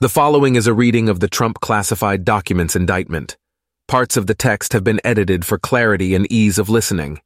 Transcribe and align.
The 0.00 0.08
following 0.08 0.54
is 0.54 0.68
a 0.68 0.72
reading 0.72 1.08
of 1.08 1.18
the 1.18 1.26
Trump 1.26 1.58
classified 1.58 2.24
documents 2.24 2.76
indictment. 2.76 3.36
Parts 3.88 4.16
of 4.16 4.28
the 4.28 4.34
text 4.34 4.72
have 4.72 4.84
been 4.84 5.00
edited 5.02 5.44
for 5.44 5.58
clarity 5.58 6.14
and 6.14 6.30
ease 6.30 6.56
of 6.56 6.68
listening. 6.68 7.20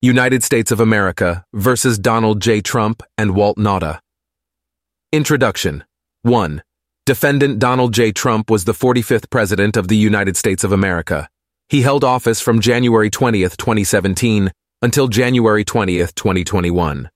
United 0.00 0.42
States 0.42 0.70
of 0.72 0.80
America 0.80 1.44
versus 1.52 1.98
Donald 1.98 2.40
J. 2.40 2.62
Trump 2.62 3.02
and 3.18 3.34
Walt 3.34 3.58
Nauta. 3.58 3.98
Introduction 5.12 5.84
1. 6.22 6.62
Defendant 7.04 7.58
Donald 7.58 7.92
J. 7.92 8.10
Trump 8.10 8.48
was 8.48 8.64
the 8.64 8.72
45th 8.72 9.28
President 9.28 9.76
of 9.76 9.88
the 9.88 9.96
United 9.98 10.34
States 10.34 10.64
of 10.64 10.72
America. 10.72 11.28
He 11.68 11.82
held 11.82 12.04
office 12.04 12.40
from 12.40 12.62
January 12.62 13.10
20, 13.10 13.42
2017 13.42 14.50
until 14.80 15.08
January 15.08 15.62
20, 15.62 15.98
2021. 15.98 17.10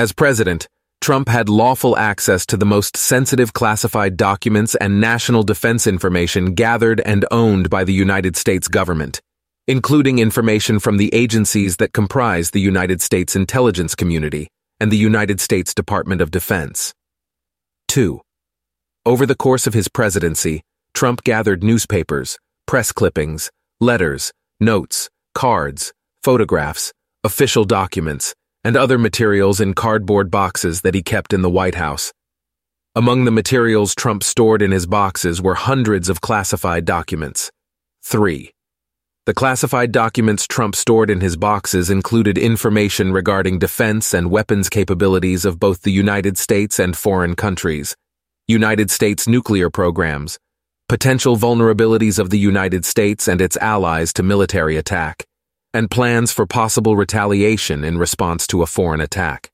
As 0.00 0.12
President, 0.12 0.66
Trump 1.04 1.28
had 1.28 1.50
lawful 1.50 1.98
access 1.98 2.46
to 2.46 2.56
the 2.56 2.64
most 2.64 2.96
sensitive 2.96 3.52
classified 3.52 4.16
documents 4.16 4.74
and 4.76 5.02
national 5.02 5.42
defense 5.42 5.86
information 5.86 6.54
gathered 6.54 6.98
and 7.02 7.26
owned 7.30 7.68
by 7.68 7.84
the 7.84 7.92
United 7.92 8.38
States 8.38 8.68
government, 8.68 9.20
including 9.66 10.18
information 10.18 10.78
from 10.78 10.96
the 10.96 11.14
agencies 11.14 11.76
that 11.76 11.92
comprise 11.92 12.52
the 12.52 12.60
United 12.62 13.02
States 13.02 13.36
intelligence 13.36 13.94
community 13.94 14.48
and 14.80 14.90
the 14.90 14.96
United 14.96 15.40
States 15.40 15.74
Department 15.74 16.22
of 16.22 16.30
Defense. 16.30 16.94
2. 17.88 18.22
Over 19.04 19.26
the 19.26 19.36
course 19.36 19.66
of 19.66 19.74
his 19.74 19.88
presidency, 19.88 20.62
Trump 20.94 21.22
gathered 21.22 21.62
newspapers, 21.62 22.38
press 22.66 22.92
clippings, 22.92 23.50
letters, 23.78 24.32
notes, 24.58 25.10
cards, 25.34 25.92
photographs, 26.22 26.94
official 27.22 27.66
documents, 27.66 28.34
and 28.64 28.76
other 28.76 28.98
materials 28.98 29.60
in 29.60 29.74
cardboard 29.74 30.30
boxes 30.30 30.80
that 30.80 30.94
he 30.94 31.02
kept 31.02 31.32
in 31.32 31.42
the 31.42 31.50
White 31.50 31.74
House. 31.74 32.12
Among 32.96 33.24
the 33.24 33.30
materials 33.30 33.94
Trump 33.94 34.22
stored 34.22 34.62
in 34.62 34.70
his 34.70 34.86
boxes 34.86 35.42
were 35.42 35.54
hundreds 35.54 36.08
of 36.08 36.20
classified 36.20 36.84
documents. 36.84 37.50
3. 38.04 38.50
The 39.26 39.34
classified 39.34 39.90
documents 39.90 40.46
Trump 40.46 40.76
stored 40.76 41.10
in 41.10 41.20
his 41.20 41.36
boxes 41.36 41.90
included 41.90 42.36
information 42.38 43.12
regarding 43.12 43.58
defense 43.58 44.14
and 44.14 44.30
weapons 44.30 44.68
capabilities 44.68 45.44
of 45.44 45.58
both 45.58 45.82
the 45.82 45.92
United 45.92 46.36
States 46.38 46.78
and 46.78 46.96
foreign 46.96 47.34
countries, 47.34 47.96
United 48.46 48.90
States 48.90 49.26
nuclear 49.26 49.70
programs, 49.70 50.38
potential 50.88 51.36
vulnerabilities 51.36 52.18
of 52.18 52.28
the 52.28 52.38
United 52.38 52.84
States 52.84 53.26
and 53.26 53.40
its 53.40 53.56
allies 53.56 54.12
to 54.12 54.22
military 54.22 54.76
attack, 54.76 55.24
and 55.74 55.90
plans 55.90 56.32
for 56.32 56.46
possible 56.46 56.96
retaliation 56.96 57.84
in 57.84 57.98
response 57.98 58.46
to 58.46 58.62
a 58.62 58.66
foreign 58.66 59.00
attack. 59.00 59.50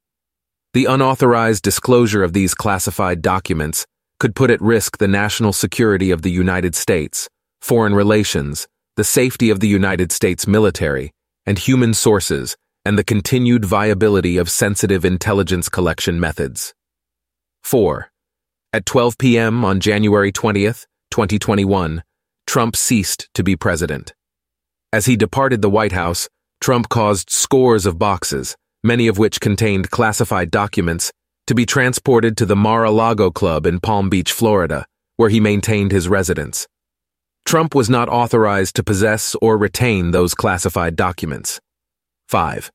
The 0.74 0.84
unauthorized 0.84 1.64
disclosure 1.64 2.22
of 2.22 2.34
these 2.34 2.54
classified 2.54 3.22
documents 3.22 3.86
could 4.20 4.36
put 4.36 4.50
at 4.50 4.60
risk 4.60 4.98
the 4.98 5.08
national 5.08 5.54
security 5.54 6.10
of 6.10 6.22
the 6.22 6.30
United 6.30 6.76
States, 6.76 7.28
foreign 7.62 7.94
relations, 7.94 8.68
the 8.96 9.02
safety 9.02 9.48
of 9.48 9.60
the 9.60 9.68
United 9.68 10.12
States 10.12 10.46
military, 10.46 11.10
and 11.46 11.58
human 11.58 11.94
sources, 11.94 12.56
and 12.84 12.98
the 12.98 13.04
continued 13.04 13.64
viability 13.64 14.36
of 14.36 14.50
sensitive 14.50 15.04
intelligence 15.04 15.68
collection 15.70 16.20
methods. 16.20 16.74
4. 17.62 18.10
At 18.72 18.86
12 18.86 19.18
p.m. 19.18 19.64
on 19.64 19.80
January 19.80 20.30
20th, 20.30 20.86
2021, 21.10 22.04
Trump 22.46 22.76
ceased 22.76 23.28
to 23.34 23.42
be 23.42 23.56
president. 23.56 24.12
As 24.92 25.06
he 25.06 25.16
departed 25.16 25.62
the 25.62 25.70
White 25.70 25.92
House, 25.92 26.28
Trump 26.60 26.88
caused 26.88 27.30
scores 27.30 27.86
of 27.86 27.98
boxes, 27.98 28.56
many 28.82 29.06
of 29.06 29.18
which 29.18 29.40
contained 29.40 29.90
classified 29.90 30.50
documents, 30.50 31.12
to 31.46 31.54
be 31.54 31.64
transported 31.64 32.36
to 32.36 32.46
the 32.46 32.56
Mar-a-Lago 32.56 33.30
Club 33.30 33.66
in 33.66 33.78
Palm 33.78 34.08
Beach, 34.08 34.32
Florida, 34.32 34.84
where 35.16 35.28
he 35.28 35.38
maintained 35.38 35.92
his 35.92 36.08
residence. 36.08 36.66
Trump 37.44 37.74
was 37.74 37.88
not 37.88 38.08
authorized 38.08 38.74
to 38.76 38.82
possess 38.82 39.36
or 39.40 39.56
retain 39.56 40.10
those 40.10 40.34
classified 40.34 40.96
documents. 40.96 41.60
5. 42.28 42.70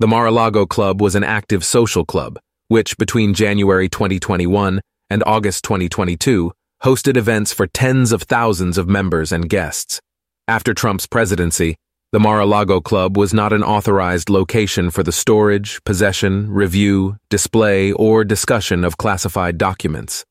The 0.00 0.06
Mar-a-Lago 0.06 0.66
Club 0.66 1.00
was 1.00 1.14
an 1.14 1.24
active 1.24 1.64
social 1.64 2.04
club, 2.04 2.38
which 2.68 2.96
between 2.98 3.32
January 3.32 3.88
2021 3.88 4.80
and 5.08 5.22
August 5.26 5.64
2022 5.64 6.52
hosted 6.82 7.16
events 7.16 7.52
for 7.52 7.66
tens 7.66 8.12
of 8.12 8.22
thousands 8.22 8.76
of 8.76 8.88
members 8.88 9.32
and 9.32 9.48
guests. 9.48 10.00
After 10.46 10.74
Trump's 10.74 11.06
presidency, 11.06 11.76
the 12.12 12.20
Mar-a-Lago 12.20 12.82
Club 12.82 13.16
was 13.16 13.32
not 13.32 13.54
an 13.54 13.62
authorized 13.62 14.28
location 14.28 14.90
for 14.90 15.02
the 15.02 15.10
storage, 15.10 15.82
possession, 15.84 16.50
review, 16.50 17.16
display, 17.30 17.92
or 17.92 18.24
discussion 18.24 18.84
of 18.84 18.98
classified 18.98 19.56
documents. 19.56 20.22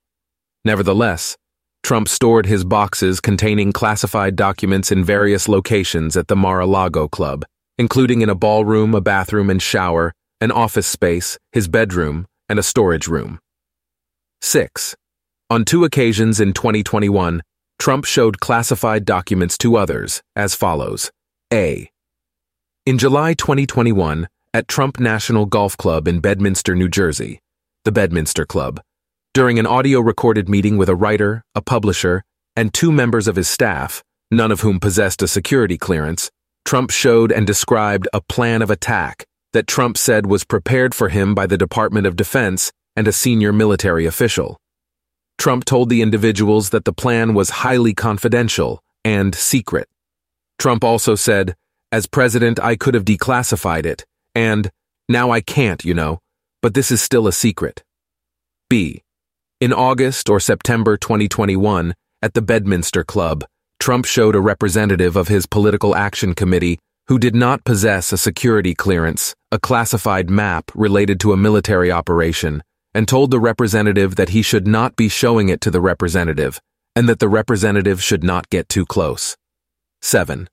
Nevertheless, 0.63 1.35
Trump 1.81 2.07
stored 2.07 2.45
his 2.45 2.63
boxes 2.63 3.19
containing 3.19 3.71
classified 3.71 4.35
documents 4.35 4.91
in 4.91 5.03
various 5.03 5.47
locations 5.47 6.15
at 6.15 6.27
the 6.27 6.35
Mar-a-Lago 6.35 7.07
Club, 7.07 7.43
including 7.79 8.21
in 8.21 8.29
a 8.29 8.35
ballroom, 8.35 8.93
a 8.93 9.01
bathroom 9.01 9.49
and 9.49 9.63
shower, 9.63 10.13
an 10.39 10.51
office 10.51 10.85
space, 10.85 11.39
his 11.53 11.67
bedroom, 11.67 12.27
and 12.47 12.59
a 12.59 12.63
storage 12.63 13.07
room. 13.07 13.39
6. 14.41 14.95
On 15.49 15.65
two 15.65 15.83
occasions 15.83 16.39
in 16.39 16.53
2021, 16.53 17.41
Trump 17.83 18.05
showed 18.05 18.39
classified 18.39 19.03
documents 19.03 19.57
to 19.57 19.75
others 19.75 20.21
as 20.37 20.55
follows. 20.55 21.11
A. 21.51 21.89
In 22.85 22.97
July 22.97 23.33
2021, 23.33 24.29
at 24.53 24.69
Trump 24.69 25.01
National 25.01 25.45
Golf 25.45 25.75
Club 25.75 26.07
in 26.07 26.21
Bedminster, 26.21 26.75
New 26.75 26.87
Jersey, 26.87 27.41
the 27.83 27.91
Bedminster 27.91 28.45
Club, 28.45 28.79
during 29.33 29.59
an 29.59 29.67
audio 29.67 29.99
recorded 29.99 30.47
meeting 30.47 30.77
with 30.77 30.87
a 30.87 30.95
writer, 30.95 31.43
a 31.55 31.61
publisher, 31.61 32.23
and 32.55 32.73
two 32.73 32.89
members 32.89 33.27
of 33.27 33.35
his 33.35 33.49
staff, 33.49 34.01
none 34.31 34.53
of 34.53 34.61
whom 34.61 34.79
possessed 34.79 35.21
a 35.21 35.27
security 35.27 35.77
clearance, 35.77 36.31
Trump 36.63 36.89
showed 36.89 37.33
and 37.33 37.45
described 37.45 38.07
a 38.13 38.21
plan 38.21 38.61
of 38.61 38.71
attack 38.71 39.25
that 39.51 39.67
Trump 39.67 39.97
said 39.97 40.25
was 40.25 40.45
prepared 40.45 40.95
for 40.95 41.09
him 41.09 41.35
by 41.35 41.45
the 41.45 41.57
Department 41.57 42.07
of 42.07 42.15
Defense 42.15 42.71
and 42.95 43.09
a 43.09 43.11
senior 43.11 43.51
military 43.51 44.05
official. 44.05 44.55
Trump 45.37 45.65
told 45.65 45.89
the 45.89 46.01
individuals 46.01 46.69
that 46.69 46.85
the 46.85 46.93
plan 46.93 47.33
was 47.33 47.49
highly 47.49 47.93
confidential 47.93 48.81
and 49.03 49.35
secret. 49.35 49.89
Trump 50.57 50.83
also 50.83 51.15
said, 51.15 51.55
As 51.91 52.07
president, 52.07 52.59
I 52.59 52.75
could 52.75 52.93
have 52.93 53.05
declassified 53.05 53.85
it, 53.85 54.05
and 54.33 54.71
now 55.09 55.31
I 55.31 55.41
can't, 55.41 55.83
you 55.83 55.93
know, 55.93 56.19
but 56.61 56.73
this 56.73 56.91
is 56.91 57.01
still 57.01 57.27
a 57.27 57.33
secret. 57.33 57.83
B. 58.69 59.03
In 59.59 59.73
August 59.73 60.29
or 60.29 60.39
September 60.39 60.97
2021, 60.97 61.93
at 62.21 62.33
the 62.33 62.41
Bedminster 62.41 63.03
Club, 63.03 63.43
Trump 63.79 64.05
showed 64.05 64.35
a 64.35 64.41
representative 64.41 65.17
of 65.17 65.27
his 65.27 65.45
political 65.45 65.95
action 65.95 66.33
committee 66.33 66.79
who 67.07 67.19
did 67.19 67.35
not 67.35 67.65
possess 67.65 68.13
a 68.13 68.17
security 68.17 68.73
clearance, 68.73 69.35
a 69.51 69.59
classified 69.59 70.29
map 70.29 70.71
related 70.73 71.19
to 71.19 71.33
a 71.33 71.37
military 71.37 71.91
operation, 71.91 72.63
and 72.93 73.07
told 73.07 73.31
the 73.31 73.39
representative 73.39 74.15
that 74.15 74.29
he 74.29 74.41
should 74.41 74.67
not 74.67 74.95
be 74.95 75.09
showing 75.09 75.49
it 75.49 75.61
to 75.61 75.71
the 75.71 75.81
representative 75.81 76.59
and 76.95 77.09
that 77.09 77.19
the 77.19 77.29
representative 77.29 78.01
should 78.01 78.23
not 78.23 78.49
get 78.49 78.69
too 78.69 78.85
close. 78.85 79.35
7. 80.01 80.47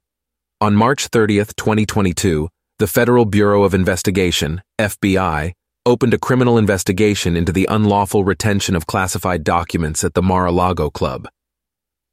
On 0.61 0.75
March 0.75 1.09
30, 1.09 1.37
2022, 1.37 2.49
the 2.79 2.87
Federal 2.87 3.25
Bureau 3.25 3.65
of 3.65 3.75
Investigation, 3.75 4.63
FBI, 4.79 5.53
opened 5.85 6.15
a 6.15 6.19
criminal 6.19 6.57
investigation 6.57 7.37
into 7.37 7.53
the 7.53 7.67
unlawful 7.71 8.25
retention 8.25 8.77
of 8.77 8.87
classified 8.87 9.45
documents 9.45 10.05
at 10.05 10.15
the 10.15 10.23
Mar-a-Lago 10.23 10.91
Club. 10.91 11.29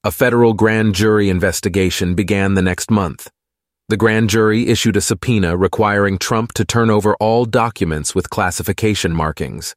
A 0.04 0.12
federal 0.12 0.54
grand 0.54 0.96
jury 0.96 1.30
investigation 1.30 2.16
began 2.16 2.54
the 2.54 2.62
next 2.62 2.90
month. 2.90 3.30
The 3.90 3.98
grand 3.98 4.30
jury 4.30 4.68
issued 4.68 4.98
a 4.98 5.02
subpoena 5.02 5.56
requiring 5.56 6.18
Trump 6.18 6.54
to 6.54 6.66
turn 6.66 6.90
over 6.90 7.16
all 7.16 7.46
documents 7.46 8.14
with 8.14 8.30
classification 8.30 9.14
markings. 9.14 9.76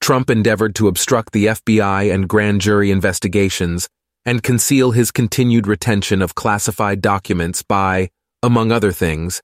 Trump 0.00 0.30
endeavored 0.30 0.74
to 0.76 0.88
obstruct 0.88 1.32
the 1.32 1.46
FBI 1.46 2.12
and 2.12 2.28
grand 2.28 2.60
jury 2.60 2.90
investigations 2.90 3.88
and 4.24 4.42
conceal 4.42 4.90
his 4.90 5.10
continued 5.10 5.66
retention 5.66 6.20
of 6.20 6.34
classified 6.34 7.00
documents 7.00 7.62
by, 7.62 8.10
among 8.42 8.72
other 8.72 8.92
things, 8.92 9.40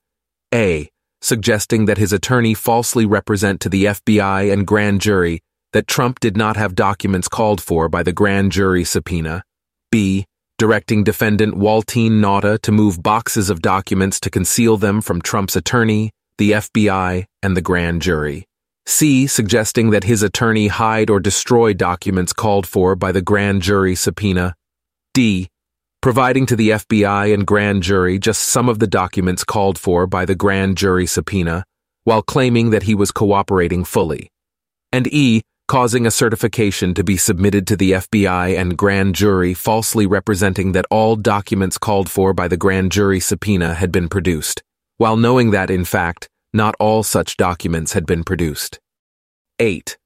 A. 0.53 0.91
Suggesting 1.21 1.85
that 1.87 1.99
his 1.99 2.13
attorney 2.13 2.53
falsely 2.53 3.07
represent 3.07 3.61
to 3.61 3.69
the 3.69 3.85
FBI 3.85 4.53
and 4.53 4.67
grand 4.67 5.01
jury 5.01 5.41
that 5.73 5.87
Trump 5.87 6.21
did 6.21 6.37
not 6.37 6.57
have 6.57 6.75
documents 6.75 7.29
called 7.29 7.61
for 7.61 7.89
by 7.89 8.03
the 8.03 8.13
grand 8.13 8.53
jury 8.53 8.85
subpoena, 8.85 9.43
B. 9.91 10.27
Directing 10.59 11.03
defendant 11.03 11.55
Waltine 11.55 12.21
Nauta 12.21 12.61
to 12.63 12.73
move 12.73 13.03
boxes 13.03 13.51
of 13.51 13.63
documents 13.63 14.21
to 14.21 14.31
conceal 14.31 14.77
them 14.77 15.01
from 15.01 15.21
Trump's 15.23 15.57
attorney, 15.57 16.11
the 16.39 16.53
FBI, 16.53 17.25
and 17.43 17.57
the 17.57 17.63
grand 17.63 18.03
jury. 18.03 18.47
C. 18.87 19.27
Suggesting 19.27 19.91
that 19.91 20.05
his 20.05 20.23
attorney 20.23 20.67
hide 20.67 21.09
or 21.09 21.21
destroy 21.21 21.73
documents 21.73 22.33
called 22.33 22.67
for 22.67 22.97
by 22.97 23.13
the 23.13 23.23
grand 23.23 23.63
jury 23.63 23.95
subpoena. 23.95 24.55
D. 25.15 25.49
Providing 26.01 26.47
to 26.47 26.57
the 26.57 26.71
FBI 26.71 27.33
and 27.33 27.47
grand 27.47 27.85
jury 27.85 28.19
just 28.19 28.43
some 28.43 28.69
of 28.69 28.81
the 28.81 28.89
documents 28.89 29.45
called 29.45 29.79
for 29.79 30.07
by 30.09 30.25
the 30.25 30.35
grand 30.35 30.77
jury 30.77 31.07
subpoena, 31.07 31.65
while 32.03 32.23
claiming 32.23 32.71
that 32.71 32.83
he 32.83 32.95
was 32.95 33.13
cooperating 33.13 33.85
fully. 33.85 34.29
And 34.91 35.07
E. 35.07 35.43
causing 35.69 36.05
a 36.05 36.11
certification 36.11 36.93
to 36.95 37.05
be 37.05 37.17
submitted 37.17 37.69
to 37.69 37.77
the 37.77 37.93
FBI 37.93 38.59
and 38.59 38.77
grand 38.77 39.15
jury 39.15 39.55
falsely 39.55 40.07
representing 40.07 40.73
that 40.73 40.87
all 40.91 41.15
documents 41.15 41.79
called 41.79 42.11
for 42.11 42.35
by 42.35 42.49
the 42.49 42.57
grand 42.57 42.91
jury 42.91 43.21
subpoena 43.21 43.75
had 43.75 43.93
been 43.93 44.09
produced, 44.09 44.61
while 44.97 45.17
knowing 45.17 45.53
that, 45.53 45.71
in 45.71 45.85
fact, 45.85 46.29
not 46.53 46.75
all 46.79 47.03
such 47.03 47.37
documents 47.37 47.93
had 47.93 48.07
been 48.07 48.25
produced. 48.25 48.79
8. 49.59 49.97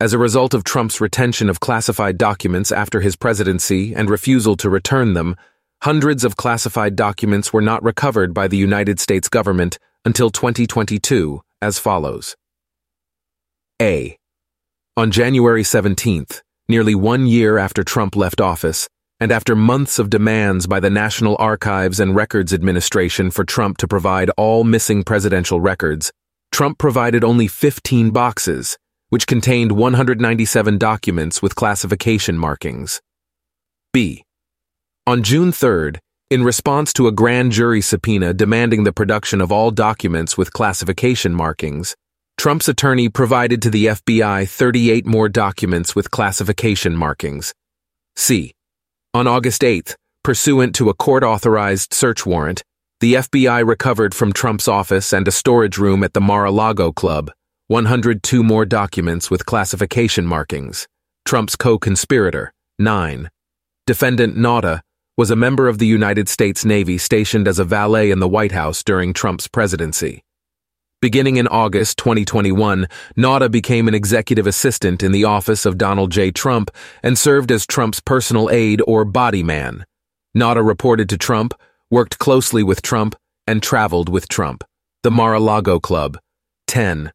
As 0.00 0.12
a 0.12 0.18
result 0.18 0.54
of 0.54 0.64
Trump's 0.64 1.00
retention 1.00 1.48
of 1.48 1.60
classified 1.60 2.18
documents 2.18 2.72
after 2.72 3.00
his 3.00 3.16
presidency 3.16 3.94
and 3.94 4.10
refusal 4.10 4.56
to 4.56 4.68
return 4.68 5.14
them, 5.14 5.36
hundreds 5.82 6.24
of 6.24 6.36
classified 6.36 6.96
documents 6.96 7.52
were 7.52 7.62
not 7.62 7.82
recovered 7.82 8.34
by 8.34 8.48
the 8.48 8.56
United 8.56 8.98
States 9.00 9.28
government 9.28 9.78
until 10.04 10.30
2022 10.30 11.40
as 11.62 11.78
follows. 11.78 12.36
A. 13.80 14.18
On 14.96 15.10
January 15.10 15.62
17th, 15.62 16.42
nearly 16.68 16.94
one 16.94 17.26
year 17.26 17.58
after 17.58 17.82
Trump 17.82 18.14
left 18.14 18.40
office, 18.40 18.88
and 19.24 19.32
after 19.32 19.56
months 19.56 19.98
of 19.98 20.10
demands 20.10 20.66
by 20.66 20.78
the 20.78 20.90
National 20.90 21.34
Archives 21.38 21.98
and 21.98 22.14
Records 22.14 22.52
Administration 22.52 23.30
for 23.30 23.42
Trump 23.42 23.78
to 23.78 23.88
provide 23.88 24.28
all 24.36 24.64
missing 24.64 25.02
presidential 25.02 25.62
records, 25.62 26.12
Trump 26.52 26.76
provided 26.76 27.24
only 27.24 27.48
15 27.48 28.10
boxes, 28.10 28.76
which 29.08 29.26
contained 29.26 29.72
197 29.72 30.76
documents 30.76 31.40
with 31.40 31.54
classification 31.54 32.36
markings. 32.36 33.00
B. 33.94 34.24
On 35.06 35.22
June 35.22 35.52
3rd, 35.52 36.00
in 36.28 36.44
response 36.44 36.92
to 36.92 37.06
a 37.06 37.12
grand 37.12 37.50
jury 37.52 37.80
subpoena 37.80 38.34
demanding 38.34 38.84
the 38.84 38.92
production 38.92 39.40
of 39.40 39.50
all 39.50 39.70
documents 39.70 40.36
with 40.36 40.52
classification 40.52 41.32
markings, 41.32 41.96
Trump's 42.36 42.68
attorney 42.68 43.08
provided 43.08 43.62
to 43.62 43.70
the 43.70 43.86
FBI 43.86 44.46
38 44.46 45.06
more 45.06 45.30
documents 45.30 45.96
with 45.96 46.10
classification 46.10 46.94
markings. 46.94 47.54
C. 48.16 48.52
On 49.14 49.28
August 49.28 49.62
8th, 49.62 49.94
pursuant 50.24 50.74
to 50.74 50.88
a 50.88 50.94
court-authorized 50.94 51.94
search 51.94 52.26
warrant, 52.26 52.64
the 52.98 53.14
FBI 53.14 53.64
recovered 53.64 54.12
from 54.12 54.32
Trump's 54.32 54.66
office 54.66 55.12
and 55.12 55.28
a 55.28 55.30
storage 55.30 55.78
room 55.78 56.02
at 56.02 56.14
the 56.14 56.20
Mar-a-Lago 56.20 56.90
Club 56.90 57.30
102 57.68 58.42
more 58.42 58.64
documents 58.64 59.30
with 59.30 59.46
classification 59.46 60.26
markings. 60.26 60.88
Trump's 61.24 61.54
co-conspirator, 61.54 62.52
9. 62.80 63.30
Defendant 63.86 64.36
Nauta 64.36 64.80
was 65.16 65.30
a 65.30 65.36
member 65.36 65.68
of 65.68 65.78
the 65.78 65.86
United 65.86 66.28
States 66.28 66.64
Navy 66.64 66.98
stationed 66.98 67.46
as 67.46 67.60
a 67.60 67.64
valet 67.64 68.10
in 68.10 68.18
the 68.18 68.26
White 68.26 68.50
House 68.50 68.82
during 68.82 69.12
Trump's 69.12 69.46
presidency. 69.46 70.24
Beginning 71.04 71.36
in 71.36 71.46
August 71.48 71.98
2021, 71.98 72.86
Nauta 73.14 73.50
became 73.50 73.88
an 73.88 73.94
executive 73.94 74.46
assistant 74.46 75.02
in 75.02 75.12
the 75.12 75.24
office 75.24 75.66
of 75.66 75.76
Donald 75.76 76.10
J. 76.10 76.30
Trump 76.30 76.70
and 77.02 77.18
served 77.18 77.52
as 77.52 77.66
Trump's 77.66 78.00
personal 78.00 78.48
aide 78.48 78.80
or 78.86 79.04
body 79.04 79.42
man. 79.42 79.84
Nauta 80.34 80.66
reported 80.66 81.10
to 81.10 81.18
Trump, 81.18 81.52
worked 81.90 82.18
closely 82.18 82.62
with 82.62 82.80
Trump, 82.80 83.16
and 83.46 83.62
traveled 83.62 84.08
with 84.08 84.28
Trump. 84.28 84.64
The 85.02 85.10
Mar-a-Lago 85.10 85.78
Club. 85.78 86.16
10. 86.68 87.12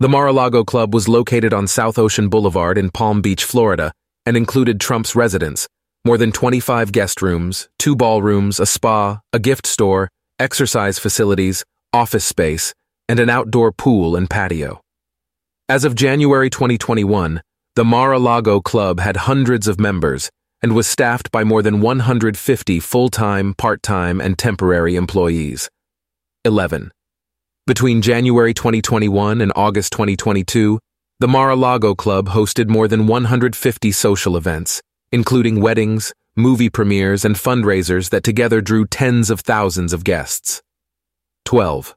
The 0.00 0.08
Mar-a-Lago 0.08 0.64
Club 0.64 0.94
was 0.94 1.06
located 1.06 1.52
on 1.52 1.66
South 1.66 1.98
Ocean 1.98 2.30
Boulevard 2.30 2.78
in 2.78 2.88
Palm 2.88 3.20
Beach, 3.20 3.44
Florida, 3.44 3.92
and 4.24 4.38
included 4.38 4.80
Trump's 4.80 5.14
residence, 5.14 5.68
more 6.02 6.16
than 6.16 6.32
25 6.32 6.92
guest 6.92 7.20
rooms, 7.20 7.68
two 7.78 7.94
ballrooms, 7.94 8.58
a 8.58 8.64
spa, 8.64 9.20
a 9.34 9.38
gift 9.38 9.66
store, 9.66 10.08
exercise 10.38 10.98
facilities, 10.98 11.62
office 11.92 12.24
space, 12.24 12.72
and 13.08 13.18
an 13.18 13.30
outdoor 13.30 13.72
pool 13.72 14.14
and 14.16 14.28
patio. 14.28 14.80
As 15.68 15.84
of 15.84 15.94
January 15.94 16.50
2021, 16.50 17.42
the 17.76 17.84
Mar-a-Lago 17.84 18.60
Club 18.60 19.00
had 19.00 19.16
hundreds 19.16 19.68
of 19.68 19.78
members 19.78 20.30
and 20.62 20.74
was 20.74 20.86
staffed 20.86 21.30
by 21.30 21.44
more 21.44 21.62
than 21.62 21.80
150 21.80 22.80
full-time, 22.80 23.54
part-time, 23.54 24.20
and 24.20 24.38
temporary 24.38 24.96
employees. 24.96 25.68
11. 26.44 26.90
Between 27.66 28.02
January 28.02 28.54
2021 28.54 29.40
and 29.40 29.52
August 29.54 29.92
2022, 29.92 30.78
the 31.20 31.28
Mar-a-Lago 31.28 31.94
Club 31.94 32.28
hosted 32.28 32.68
more 32.68 32.88
than 32.88 33.06
150 33.06 33.92
social 33.92 34.36
events, 34.36 34.80
including 35.12 35.60
weddings, 35.60 36.12
movie 36.36 36.70
premieres, 36.70 37.24
and 37.24 37.36
fundraisers 37.36 38.10
that 38.10 38.24
together 38.24 38.60
drew 38.60 38.86
tens 38.86 39.28
of 39.28 39.40
thousands 39.40 39.92
of 39.92 40.04
guests. 40.04 40.62
12. 41.44 41.94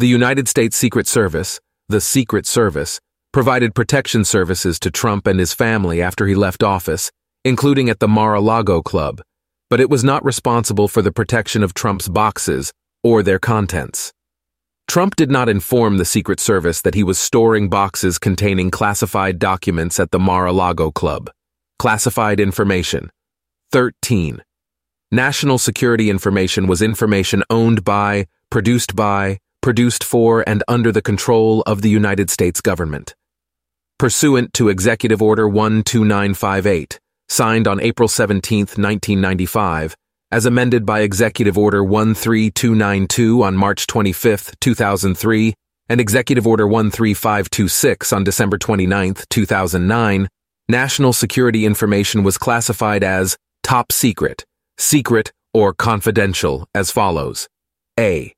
The 0.00 0.08
United 0.08 0.48
States 0.48 0.78
Secret 0.78 1.06
Service, 1.06 1.60
the 1.90 2.00
Secret 2.00 2.46
Service, 2.46 3.00
provided 3.34 3.74
protection 3.74 4.24
services 4.24 4.80
to 4.80 4.90
Trump 4.90 5.26
and 5.26 5.38
his 5.38 5.52
family 5.52 6.00
after 6.00 6.26
he 6.26 6.34
left 6.34 6.62
office, 6.62 7.10
including 7.44 7.90
at 7.90 8.00
the 8.00 8.08
Mar-a-Lago 8.08 8.80
Club, 8.80 9.20
but 9.68 9.78
it 9.78 9.90
was 9.90 10.02
not 10.02 10.24
responsible 10.24 10.88
for 10.88 11.02
the 11.02 11.12
protection 11.12 11.62
of 11.62 11.74
Trump's 11.74 12.08
boxes 12.08 12.72
or 13.04 13.22
their 13.22 13.38
contents. 13.38 14.10
Trump 14.88 15.16
did 15.16 15.30
not 15.30 15.50
inform 15.50 15.98
the 15.98 16.06
Secret 16.06 16.40
Service 16.40 16.80
that 16.80 16.94
he 16.94 17.04
was 17.04 17.18
storing 17.18 17.68
boxes 17.68 18.18
containing 18.18 18.70
classified 18.70 19.38
documents 19.38 20.00
at 20.00 20.12
the 20.12 20.18
Mar-a-Lago 20.18 20.90
Club. 20.90 21.28
Classified 21.78 22.40
information. 22.40 23.10
13. 23.70 24.42
National 25.12 25.58
security 25.58 26.08
information 26.08 26.66
was 26.66 26.80
information 26.80 27.42
owned 27.50 27.84
by, 27.84 28.28
produced 28.48 28.96
by, 28.96 29.36
produced 29.60 30.04
for 30.04 30.42
and 30.48 30.62
under 30.68 30.92
the 30.92 31.02
control 31.02 31.62
of 31.66 31.82
the 31.82 31.90
United 31.90 32.30
States 32.30 32.60
government. 32.60 33.14
Pursuant 33.98 34.52
to 34.54 34.68
Executive 34.68 35.20
Order 35.20 35.48
12958, 35.48 36.98
signed 37.28 37.68
on 37.68 37.80
April 37.80 38.08
17, 38.08 38.60
1995, 38.60 39.94
as 40.32 40.46
amended 40.46 40.86
by 40.86 41.00
Executive 41.00 41.58
Order 41.58 41.84
13292 41.84 43.42
on 43.42 43.56
March 43.56 43.86
25, 43.86 44.52
2003, 44.60 45.54
and 45.88 46.00
Executive 46.00 46.46
Order 46.46 46.68
13526 46.68 48.12
on 48.12 48.24
December 48.24 48.56
29, 48.56 49.14
2009, 49.28 50.28
national 50.68 51.12
security 51.12 51.66
information 51.66 52.22
was 52.22 52.38
classified 52.38 53.02
as 53.02 53.36
top 53.62 53.90
secret, 53.90 54.44
secret, 54.78 55.32
or 55.52 55.74
confidential 55.74 56.66
as 56.74 56.90
follows. 56.92 57.48
A. 57.98 58.32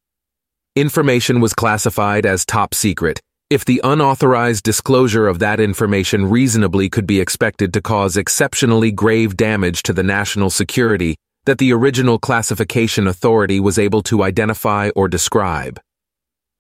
Information 0.75 1.43
was 1.43 1.53
classified 1.53 2.25
as 2.25 2.47
top 2.47 2.73
secret 2.73 3.21
if 3.51 3.63
the 3.63 3.83
unauthorized 3.85 4.65
disclosure 4.65 5.29
of 5.29 5.39
that 5.41 5.61
information 5.61 6.31
reasonably 6.31 6.89
could 6.89 7.07
be 7.07 7.21
expected 7.21 7.75
to 7.75 7.83
cause 7.83 8.17
exceptionally 8.17 8.91
grave 8.91 9.37
damage 9.37 9.83
to 9.83 9.93
the 9.93 10.03
national 10.03 10.49
security 10.49 11.15
that 11.45 11.59
the 11.59 11.75
original 11.75 12.19
classification 12.19 13.07
authority 13.07 13.61
was 13.61 13.79
able 13.79 14.03
to 14.03 14.23
identify 14.23 14.89
or 14.97 15.09
describe. 15.09 15.79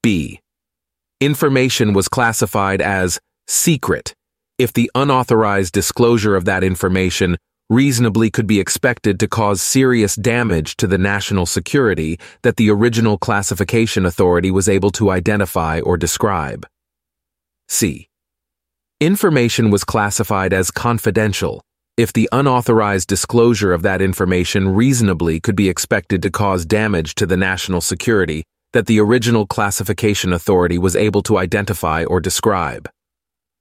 B. 0.02 0.40
Information 1.22 1.94
was 1.94 2.08
classified 2.08 2.82
as 2.82 3.18
secret 3.46 4.12
if 4.58 4.74
the 4.74 4.90
unauthorized 4.94 5.72
disclosure 5.72 6.36
of 6.36 6.44
that 6.44 6.62
information 6.62 7.38
reasonably 7.72 8.30
could 8.30 8.46
be 8.46 8.60
expected 8.60 9.18
to 9.18 9.26
cause 9.26 9.62
serious 9.62 10.14
damage 10.14 10.76
to 10.76 10.86
the 10.86 10.98
national 10.98 11.46
security 11.46 12.18
that 12.42 12.56
the 12.56 12.70
original 12.70 13.16
classification 13.16 14.04
authority 14.04 14.50
was 14.50 14.68
able 14.68 14.90
to 14.90 15.10
identify 15.10 15.80
or 15.80 15.96
describe. 15.96 16.66
C. 17.68 18.08
Information 19.00 19.70
was 19.70 19.84
classified 19.84 20.52
as 20.52 20.70
confidential 20.70 21.62
if 21.96 22.12
the 22.12 22.28
unauthorized 22.30 23.08
disclosure 23.08 23.72
of 23.72 23.82
that 23.82 24.02
information 24.02 24.68
reasonably 24.68 25.40
could 25.40 25.56
be 25.56 25.68
expected 25.68 26.22
to 26.22 26.30
cause 26.30 26.66
damage 26.66 27.14
to 27.14 27.26
the 27.26 27.36
national 27.36 27.80
security 27.80 28.44
that 28.72 28.86
the 28.86 29.00
original 29.00 29.46
classification 29.46 30.32
authority 30.32 30.78
was 30.78 30.94
able 30.94 31.22
to 31.22 31.38
identify 31.38 32.04
or 32.04 32.20
describe. 32.20 32.88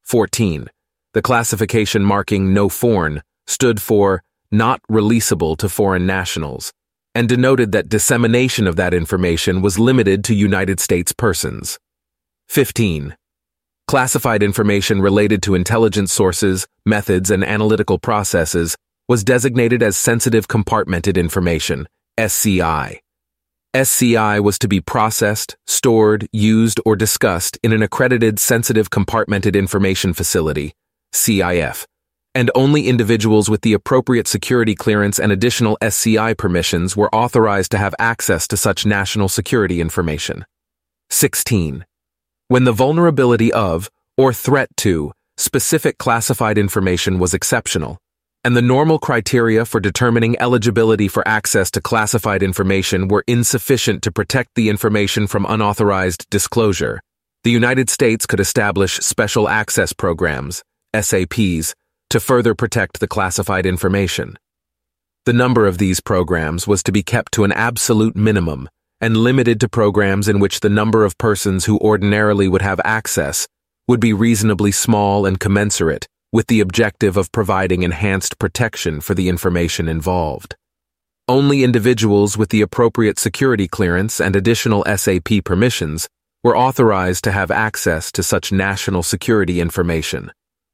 14. 0.04 0.68
The 1.14 1.22
classification 1.22 2.04
marking 2.04 2.54
no 2.54 2.70
foreign 2.70 3.22
stood 3.52 3.82
for 3.82 4.24
not 4.52 4.82
releasable 4.90 5.58
to 5.58 5.70
foreign 5.70 6.06
nationals 6.06 6.72
and 7.14 7.28
denoted 7.28 7.72
that 7.74 7.90
dissemination 7.90 8.68
of 8.68 8.78
that 8.78 8.94
information 8.94 9.62
was 9.62 9.78
limited 9.78 10.24
to 10.24 10.34
United 10.34 10.80
States 10.80 11.12
persons. 11.12 11.78
15. 12.50 13.16
Classified 13.88 14.42
information 14.42 15.02
related 15.02 15.44
to 15.44 15.56
intelligence 15.56 16.14
sources, 16.14 16.68
methods, 16.86 17.30
and 17.30 17.44
analytical 17.44 18.00
processes 18.00 18.76
was 19.10 19.24
designated 19.24 19.84
as 19.84 19.98
sensitive 19.98 20.48
compartmented 20.48 21.18
information, 21.18 21.88
SCI. 22.18 23.02
SCI 23.74 24.40
was 24.40 24.60
to 24.60 24.68
be 24.68 24.80
processed, 24.82 25.56
stored, 25.66 26.28
used, 26.32 26.80
or 26.86 26.96
discussed 26.96 27.58
in 27.64 27.74
an 27.74 27.82
accredited 27.82 28.40
sensitive 28.40 28.90
compartmented 28.90 29.56
information 29.56 30.14
facility, 30.14 30.74
SCIF, 31.14 31.86
and 32.34 32.50
only 32.56 32.88
individuals 32.88 33.50
with 33.50 33.62
the 33.62 33.74
appropriate 33.74 34.28
security 34.28 34.76
clearance 34.76 35.20
and 35.20 35.32
additional 35.32 35.78
SCI 35.82 36.34
permissions 36.34 36.96
were 36.96 37.14
authorized 37.14 37.72
to 37.72 37.78
have 37.78 37.96
access 38.00 38.48
to 38.48 38.58
such 38.58 38.86
national 38.86 39.30
security 39.30 39.82
information. 39.82 40.46
16. 41.10 41.86
When 42.48 42.64
the 42.64 42.72
vulnerability 42.72 43.52
of, 43.52 43.90
or 44.18 44.34
threat 44.34 44.70
to, 44.78 45.12
specific 45.38 45.98
classified 45.98 46.58
information 46.58 47.20
was 47.20 47.34
exceptional, 47.34 47.98
and 48.44 48.56
the 48.56 48.62
normal 48.62 48.98
criteria 48.98 49.66
for 49.66 49.80
determining 49.80 50.40
eligibility 50.40 51.08
for 51.08 51.28
access 51.28 51.70
to 51.72 51.82
classified 51.82 52.42
information 52.42 53.08
were 53.08 53.24
insufficient 53.28 54.02
to 54.04 54.12
protect 54.12 54.56
the 54.56 54.70
information 54.70 55.28
from 55.28 55.46
unauthorized 55.46 56.28
disclosure, 56.30 57.02
the 57.44 57.52
United 57.52 57.90
States 57.90 58.28
could 58.28 58.40
establish 58.40 58.98
Special 58.98 59.50
Access 59.50 59.94
Programs, 59.94 60.62
SAPs, 60.94 61.74
to 62.12 62.20
further 62.20 62.54
protect 62.54 63.00
the 63.00 63.08
classified 63.08 63.66
information. 63.66 64.38
The 65.26 65.34
number 65.34 65.66
of 65.66 65.78
these 65.78 66.00
programs 66.00 66.68
was 66.68 66.84
to 66.84 66.92
be 66.92 67.04
kept 67.04 67.32
to 67.34 67.44
an 67.44 67.52
absolute 67.52 68.16
minimum 68.16 68.70
and 69.00 69.18
limited 69.18 69.60
to 69.62 69.70
programs 69.70 70.28
in 70.28 70.40
which 70.40 70.60
the 70.60 70.70
number 70.70 71.06
of 71.06 71.18
persons 71.18 71.66
who 71.66 71.80
ordinarily 71.80 72.48
would 72.48 72.62
have 72.62 72.82
access 72.84 73.48
would 73.88 74.00
be 74.00 74.14
reasonably 74.14 74.72
small 74.72 75.26
and 75.26 75.40
commensurate 75.40 76.08
with 76.34 76.48
the 76.48 76.60
objective 76.60 77.18
of 77.18 77.32
providing 77.32 77.84
enhanced 77.84 78.40
protection 78.40 79.02
for 79.02 79.14
the 79.14 79.30
information 79.30 79.88
involved. 79.88 80.56
Only 81.28 81.64
individuals 81.64 82.38
with 82.38 82.50
the 82.50 82.62
appropriate 82.62 83.20
security 83.20 83.68
clearance 83.68 84.20
and 84.20 84.36
additional 84.36 84.84
SAP 84.96 85.44
permissions 85.46 86.10
were 86.44 86.58
authorized 86.58 87.24
to 87.24 87.32
have 87.32 87.52
access 87.52 88.12
to 88.14 88.24
such 88.24 88.52
national 88.52 89.04
security 89.04 89.62
information, 89.62 90.32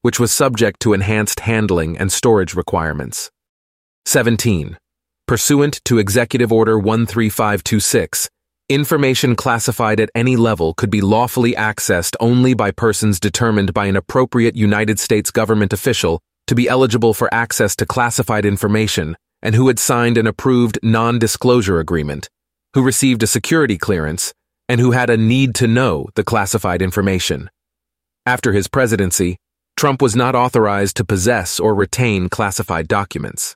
which 0.08 0.22
was 0.22 0.32
subject 0.32 0.80
to 0.80 0.94
enhanced 0.94 1.42
handling 1.42 1.98
and 1.98 2.10
storage 2.10 2.56
requirements. 2.56 3.30
17. 4.06 4.78
Pursuant 5.28 5.82
to 5.84 5.98
Executive 5.98 6.50
Order 6.50 6.80
13526, 6.80 8.30
information 8.70 9.36
classified 9.36 10.00
at 10.00 10.10
any 10.16 10.38
level 10.38 10.74
could 10.76 10.90
be 10.90 11.02
lawfully 11.02 11.56
accessed 11.56 12.16
only 12.22 12.54
by 12.54 12.72
persons 12.72 13.20
determined 13.20 13.74
by 13.74 13.88
an 13.88 13.98
appropriate 13.98 14.56
United 14.56 14.98
States 14.98 15.30
government 15.30 15.74
official 15.74 16.22
to 16.46 16.56
be 16.56 16.70
eligible 16.70 17.14
for 17.14 17.28
access 17.34 17.76
to 17.76 17.86
classified 17.86 18.46
information 18.46 19.18
and 19.42 19.56
who 19.56 19.68
had 19.68 19.78
signed 19.78 20.18
an 20.18 20.26
approved 20.26 20.80
non-disclosure 20.82 21.82
agreement, 21.82 22.30
who 22.74 22.82
received 22.82 23.24
a 23.24 23.28
security 23.28 23.78
clearance, 23.78 24.34
and 24.70 24.80
who 24.80 24.92
had 24.92 25.10
a 25.10 25.18
need 25.18 25.54
to 25.56 25.68
know 25.68 26.08
the 26.16 26.24
classified 26.24 26.82
information. 26.82 27.50
After 28.26 28.54
his 28.54 28.70
presidency, 28.70 29.36
Trump 29.78 30.02
was 30.02 30.16
not 30.16 30.34
authorized 30.34 30.98
to 30.98 31.06
possess 31.06 31.60
or 31.60 31.76
retain 31.76 32.30
classified 32.30 32.88
documents. 32.88 33.56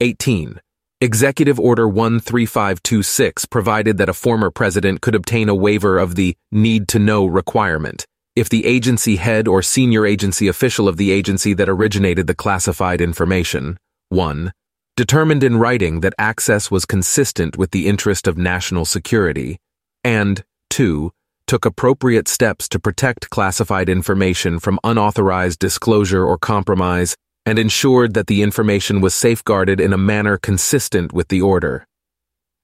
18. 0.00 0.60
Executive 1.00 1.60
Order 1.60 1.88
13526 1.88 3.46
provided 3.46 3.96
that 3.98 4.08
a 4.08 4.14
former 4.14 4.50
president 4.50 5.00
could 5.00 5.14
obtain 5.14 5.48
a 5.48 5.54
waiver 5.54 5.98
of 5.98 6.16
the 6.16 6.36
need 6.50 6.88
to 6.88 6.98
know 6.98 7.24
requirement 7.24 8.04
if 8.36 8.48
the 8.48 8.66
agency 8.66 9.14
head 9.14 9.46
or 9.46 9.62
senior 9.62 10.04
agency 10.04 10.48
official 10.48 10.88
of 10.88 10.96
the 10.96 11.12
agency 11.12 11.54
that 11.54 11.68
originated 11.68 12.26
the 12.26 12.34
classified 12.34 13.00
information, 13.00 13.78
1. 14.08 14.52
determined 14.96 15.44
in 15.44 15.56
writing 15.56 16.00
that 16.00 16.14
access 16.18 16.68
was 16.68 16.84
consistent 16.84 17.56
with 17.56 17.70
the 17.70 17.86
interest 17.86 18.26
of 18.26 18.36
national 18.36 18.84
security, 18.84 19.60
and 20.02 20.42
2. 20.70 21.12
Took 21.46 21.64
appropriate 21.64 22.28
steps 22.28 22.68
to 22.68 22.78
protect 22.78 23.30
classified 23.30 23.88
information 23.88 24.58
from 24.58 24.78
unauthorized 24.84 25.58
disclosure 25.58 26.24
or 26.24 26.38
compromise 26.38 27.16
and 27.46 27.58
ensured 27.58 28.14
that 28.14 28.26
the 28.26 28.42
information 28.42 29.00
was 29.00 29.14
safeguarded 29.14 29.80
in 29.80 29.92
a 29.92 29.98
manner 29.98 30.38
consistent 30.38 31.12
with 31.12 31.28
the 31.28 31.42
order. 31.42 31.86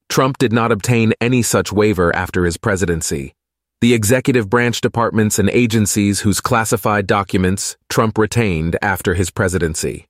Trump 0.09 0.37
did 0.37 0.51
not 0.51 0.71
obtain 0.71 1.13
any 1.21 1.41
such 1.41 1.71
waiver 1.71 2.13
after 2.15 2.45
his 2.45 2.57
presidency. 2.57 3.33
The 3.79 3.93
executive 3.93 4.49
branch 4.49 4.81
departments 4.81 5.39
and 5.39 5.49
agencies 5.49 6.21
whose 6.21 6.41
classified 6.41 7.07
documents 7.07 7.77
Trump 7.89 8.17
retained 8.17 8.77
after 8.81 9.13
his 9.13 9.31
presidency. 9.31 10.07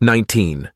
19. 0.00 0.70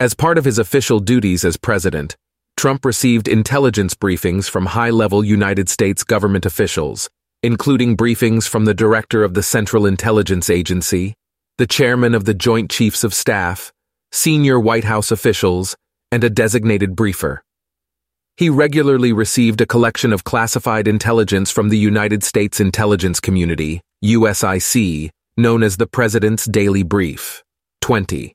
As 0.00 0.14
part 0.14 0.38
of 0.38 0.44
his 0.44 0.58
official 0.58 1.00
duties 1.00 1.44
as 1.44 1.56
president, 1.56 2.16
Trump 2.58 2.84
received 2.84 3.28
intelligence 3.28 3.94
briefings 3.94 4.50
from 4.50 4.66
high-level 4.66 5.24
United 5.24 5.68
States 5.68 6.02
government 6.02 6.44
officials, 6.44 7.08
including 7.40 7.96
briefings 7.96 8.48
from 8.48 8.64
the 8.64 8.74
director 8.74 9.22
of 9.22 9.34
the 9.34 9.44
Central 9.44 9.86
Intelligence 9.86 10.50
Agency, 10.50 11.14
the 11.58 11.68
chairman 11.68 12.16
of 12.16 12.24
the 12.24 12.34
Joint 12.34 12.68
Chiefs 12.68 13.04
of 13.04 13.14
Staff, 13.14 13.72
senior 14.10 14.58
White 14.58 14.82
House 14.82 15.12
officials, 15.12 15.76
and 16.10 16.24
a 16.24 16.30
designated 16.30 16.96
briefer. 16.96 17.44
He 18.36 18.50
regularly 18.50 19.12
received 19.12 19.60
a 19.60 19.66
collection 19.66 20.12
of 20.12 20.24
classified 20.24 20.88
intelligence 20.88 21.52
from 21.52 21.68
the 21.68 21.78
United 21.78 22.24
States 22.24 22.58
intelligence 22.58 23.20
community, 23.20 23.82
USIC, 24.04 25.10
known 25.36 25.62
as 25.62 25.76
the 25.76 25.86
President's 25.86 26.44
Daily 26.46 26.82
Brief. 26.82 27.44
20. 27.82 28.34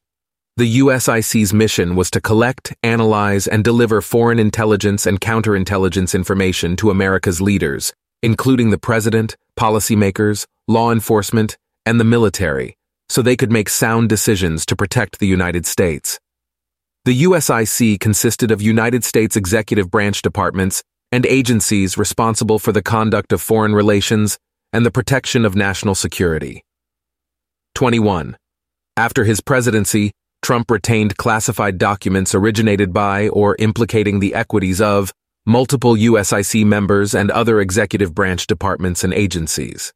The 0.56 0.80
USIC's 0.82 1.52
mission 1.52 1.96
was 1.96 2.12
to 2.12 2.22
collect, 2.22 2.76
analyze, 2.84 3.48
and 3.48 3.64
deliver 3.64 4.02
foreign 4.02 4.38
intelligence 4.38 5.08
and 5.08 5.20
counterintelligence 5.20 6.14
information 6.14 6.76
to 6.76 6.92
America's 6.92 7.42
leaders, 7.42 7.92
including 8.22 8.70
the 8.70 8.78
president, 8.78 9.36
policymakers, 9.60 10.46
law 10.68 10.92
enforcement, 10.92 11.58
and 11.88 12.00
the 12.00 12.04
military, 12.04 12.78
so 13.10 13.24
they 13.24 13.36
could 13.36 13.52
make 13.52 13.68
sound 13.68 14.10
decisions 14.10 14.64
to 14.68 14.76
protect 14.76 15.18
the 15.18 15.26
United 15.26 15.66
States. 15.66 16.20
The 17.06 17.24
USIC 17.24 18.00
consisted 18.00 18.52
of 18.52 18.62
United 18.62 19.04
States 19.04 19.36
executive 19.36 19.90
branch 19.90 20.22
departments 20.22 20.84
and 21.12 21.26
agencies 21.26 21.98
responsible 21.98 22.60
for 22.60 22.72
the 22.72 22.84
conduct 22.84 23.34
of 23.34 23.42
foreign 23.42 23.74
relations 23.74 24.38
and 24.72 24.86
the 24.86 24.92
protection 24.92 25.46
of 25.46 25.56
national 25.56 25.96
security. 25.96 26.64
21. 27.74 28.38
After 28.96 29.24
his 29.24 29.42
presidency, 29.42 30.12
Trump 30.44 30.70
retained 30.70 31.16
classified 31.16 31.78
documents 31.78 32.36
originated 32.36 32.92
by 32.92 33.30
or 33.30 33.56
implicating 33.60 34.20
the 34.20 34.36
equities 34.36 34.82
of 34.82 35.14
multiple 35.46 35.96
USIC 35.96 36.66
members 36.66 37.16
and 37.16 37.32
other 37.32 37.62
executive 37.62 38.14
branch 38.14 38.46
departments 38.46 39.06
and 39.06 39.14
agencies. 39.14 39.94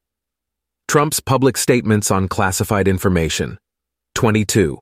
Trump's 0.87 1.19
public 1.19 1.57
statements 1.57 2.09
on 2.09 2.29
classified 2.29 2.87
information. 2.87 3.57
22. 4.15 4.79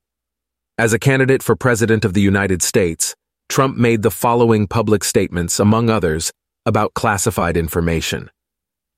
As 0.78 0.94
a 0.94 1.00
candidate 1.00 1.42
for 1.42 1.56
President 1.56 2.06
of 2.06 2.14
the 2.14 2.22
United 2.22 2.62
States, 2.62 3.16
Trump 3.50 3.76
made 3.76 4.04
the 4.04 4.12
following 4.12 4.68
public 4.68 5.04
statements, 5.04 5.60
among 5.60 5.90
others, 5.90 6.32
about 6.68 6.94
classified 6.94 7.58
information. 7.58 8.30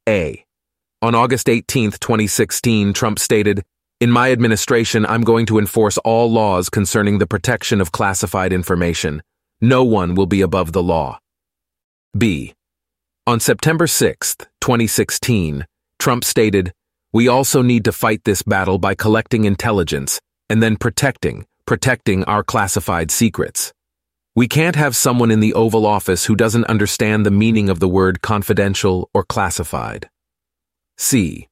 A. 0.08 0.44
On 1.02 1.16
August 1.16 1.48
18, 1.48 1.92
2016, 1.92 2.92
Trump 2.92 3.20
stated, 3.20 3.64
in 4.00 4.12
my 4.12 4.32
administration, 4.32 5.06
I'm 5.08 5.24
going 5.24 5.48
to 5.48 5.58
enforce 5.58 5.98
all 6.00 6.32
laws 6.32 6.70
concerning 6.70 7.18
the 7.18 7.26
protection 7.26 7.82
of 7.82 7.92
classified 7.92 8.54
information. 8.54 9.24
No 9.60 9.84
one 9.84 10.14
will 10.14 10.28
be 10.28 10.42
above 10.42 10.72
the 10.72 10.84
law. 10.84 11.20
B. 12.16 12.54
On 13.26 13.40
September 13.40 13.88
6, 13.88 14.36
2016, 14.62 15.66
Trump 15.98 16.24
stated, 16.24 16.74
We 17.12 17.28
also 17.28 17.64
need 17.64 17.84
to 17.86 17.92
fight 17.92 18.24
this 18.24 18.44
battle 18.44 18.78
by 18.78 18.94
collecting 18.94 19.46
intelligence 19.46 20.22
and 20.48 20.62
then 20.62 20.78
protecting, 20.78 21.48
protecting 21.66 22.24
our 22.26 22.44
classified 22.44 23.10
secrets. 23.10 23.74
We 24.36 24.48
can't 24.48 24.76
have 24.76 24.96
someone 24.96 25.32
in 25.32 25.40
the 25.40 25.56
Oval 25.56 25.88
Office 25.88 26.26
who 26.26 26.36
doesn't 26.36 26.66
understand 26.66 27.26
the 27.26 27.32
meaning 27.32 27.68
of 27.68 27.80
the 27.80 27.88
word 27.88 28.22
confidential 28.22 29.10
or 29.12 29.24
classified. 29.24 30.08
C. 31.00 31.48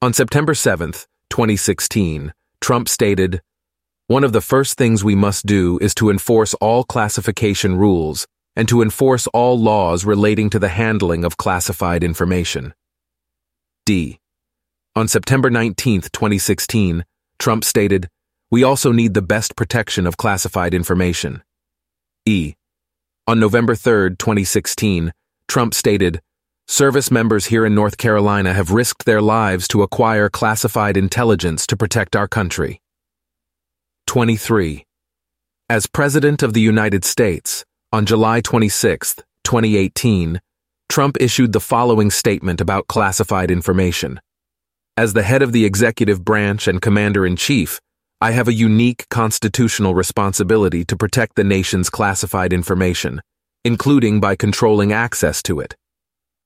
On 0.00 0.14
September 0.14 0.54
7th, 0.54 1.06
2016, 1.32 2.34
Trump 2.60 2.90
stated, 2.90 3.40
One 4.06 4.22
of 4.22 4.34
the 4.34 4.42
first 4.42 4.76
things 4.76 5.02
we 5.02 5.14
must 5.14 5.46
do 5.46 5.78
is 5.80 5.94
to 5.94 6.10
enforce 6.10 6.52
all 6.60 6.84
classification 6.84 7.78
rules 7.78 8.26
and 8.54 8.68
to 8.68 8.82
enforce 8.82 9.26
all 9.28 9.58
laws 9.58 10.04
relating 10.04 10.50
to 10.50 10.58
the 10.58 10.68
handling 10.68 11.24
of 11.24 11.38
classified 11.38 12.04
information. 12.04 12.74
D. 13.86 14.20
On 14.94 15.08
September 15.08 15.48
19, 15.48 16.02
2016, 16.02 17.02
Trump 17.38 17.64
stated, 17.64 18.10
We 18.50 18.62
also 18.62 18.92
need 18.92 19.14
the 19.14 19.22
best 19.22 19.56
protection 19.56 20.06
of 20.06 20.18
classified 20.18 20.74
information. 20.74 21.42
E. 22.26 22.56
On 23.26 23.40
November 23.40 23.74
3, 23.74 24.16
2016, 24.18 25.14
Trump 25.48 25.72
stated, 25.72 26.20
Service 26.68 27.10
members 27.10 27.46
here 27.46 27.66
in 27.66 27.74
North 27.74 27.98
Carolina 27.98 28.54
have 28.54 28.70
risked 28.70 29.04
their 29.04 29.20
lives 29.20 29.68
to 29.68 29.82
acquire 29.82 30.28
classified 30.28 30.96
intelligence 30.96 31.66
to 31.66 31.76
protect 31.76 32.16
our 32.16 32.28
country. 32.28 32.80
23. 34.06 34.84
As 35.68 35.86
President 35.86 36.42
of 36.42 36.54
the 36.54 36.60
United 36.60 37.04
States, 37.04 37.64
on 37.92 38.06
July 38.06 38.40
26, 38.40 39.16
2018, 39.44 40.40
Trump 40.88 41.16
issued 41.20 41.52
the 41.52 41.60
following 41.60 42.10
statement 42.10 42.60
about 42.60 42.86
classified 42.86 43.50
information. 43.50 44.20
As 44.96 45.14
the 45.14 45.22
head 45.22 45.42
of 45.42 45.52
the 45.52 45.64
executive 45.64 46.24
branch 46.24 46.68
and 46.68 46.80
commander 46.80 47.24
in 47.26 47.36
chief, 47.36 47.80
I 48.20 48.32
have 48.32 48.46
a 48.46 48.52
unique 48.52 49.06
constitutional 49.08 49.94
responsibility 49.94 50.84
to 50.84 50.96
protect 50.96 51.34
the 51.34 51.44
nation's 51.44 51.90
classified 51.90 52.52
information, 52.52 53.20
including 53.64 54.20
by 54.20 54.36
controlling 54.36 54.92
access 54.92 55.42
to 55.44 55.60
it. 55.60 55.74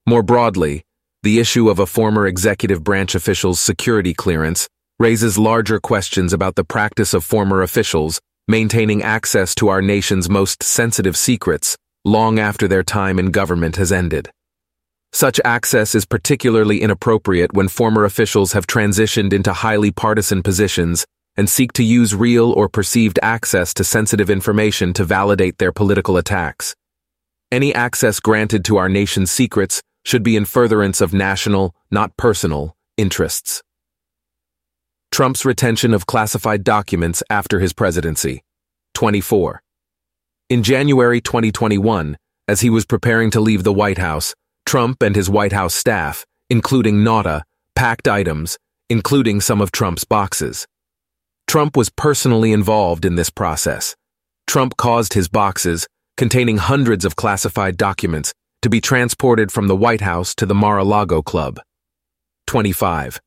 More 0.08 0.22
broadly, 0.22 0.84
the 1.24 1.40
issue 1.40 1.68
of 1.68 1.80
a 1.80 1.86
former 1.86 2.28
executive 2.28 2.84
branch 2.84 3.16
official's 3.16 3.58
security 3.58 4.14
clearance 4.14 4.68
raises 5.00 5.36
larger 5.36 5.80
questions 5.80 6.32
about 6.32 6.54
the 6.54 6.62
practice 6.62 7.12
of 7.12 7.24
former 7.24 7.60
officials 7.60 8.20
maintaining 8.46 9.02
access 9.02 9.52
to 9.56 9.66
our 9.66 9.82
nation's 9.82 10.30
most 10.30 10.62
sensitive 10.62 11.16
secrets 11.16 11.76
long 12.04 12.38
after 12.38 12.68
their 12.68 12.84
time 12.84 13.18
in 13.18 13.32
government 13.32 13.74
has 13.74 13.90
ended. 13.90 14.30
Such 15.12 15.40
access 15.44 15.96
is 15.96 16.06
particularly 16.06 16.82
inappropriate 16.82 17.52
when 17.52 17.66
former 17.66 18.04
officials 18.04 18.52
have 18.52 18.68
transitioned 18.68 19.32
into 19.32 19.52
highly 19.52 19.90
partisan 19.90 20.40
positions 20.40 21.04
and 21.36 21.50
seek 21.50 21.72
to 21.72 21.82
use 21.82 22.14
real 22.14 22.52
or 22.52 22.68
perceived 22.68 23.18
access 23.24 23.74
to 23.74 23.82
sensitive 23.82 24.30
information 24.30 24.92
to 24.92 25.04
validate 25.04 25.58
their 25.58 25.72
political 25.72 26.16
attacks. 26.16 26.76
Any 27.50 27.74
access 27.74 28.20
granted 28.20 28.64
to 28.66 28.76
our 28.76 28.88
nation's 28.88 29.32
secrets 29.32 29.82
should 30.06 30.22
be 30.22 30.36
in 30.36 30.44
furtherance 30.44 31.00
of 31.00 31.12
national, 31.12 31.74
not 31.90 32.16
personal, 32.16 32.76
interests. 32.96 33.60
Trump's 35.10 35.44
retention 35.44 35.92
of 35.92 36.06
classified 36.06 36.62
documents 36.62 37.24
after 37.28 37.58
his 37.58 37.72
presidency. 37.72 38.44
24. 38.94 39.60
In 40.48 40.62
January 40.62 41.20
2021, 41.20 42.16
as 42.46 42.60
he 42.60 42.70
was 42.70 42.86
preparing 42.86 43.32
to 43.32 43.40
leave 43.40 43.64
the 43.64 43.72
White 43.72 43.98
House, 43.98 44.32
Trump 44.64 45.02
and 45.02 45.16
his 45.16 45.28
White 45.28 45.52
House 45.52 45.74
staff, 45.74 46.24
including 46.48 47.02
Nauta, 47.02 47.42
packed 47.74 48.06
items, 48.06 48.58
including 48.88 49.40
some 49.40 49.60
of 49.60 49.72
Trump's 49.72 50.04
boxes. 50.04 50.68
Trump 51.48 51.76
was 51.76 51.90
personally 51.90 52.52
involved 52.52 53.04
in 53.04 53.16
this 53.16 53.30
process. 53.30 53.96
Trump 54.46 54.76
caused 54.76 55.14
his 55.14 55.26
boxes, 55.26 55.88
containing 56.16 56.58
hundreds 56.58 57.04
of 57.04 57.16
classified 57.16 57.76
documents, 57.76 58.32
to 58.66 58.70
be 58.70 58.80
transported 58.80 59.52
from 59.52 59.68
the 59.68 59.76
White 59.76 60.00
House 60.00 60.34
to 60.34 60.44
the 60.44 60.52
Mar-a-Lago 60.52 61.22
Club. 61.22 61.60
25. 62.48 63.20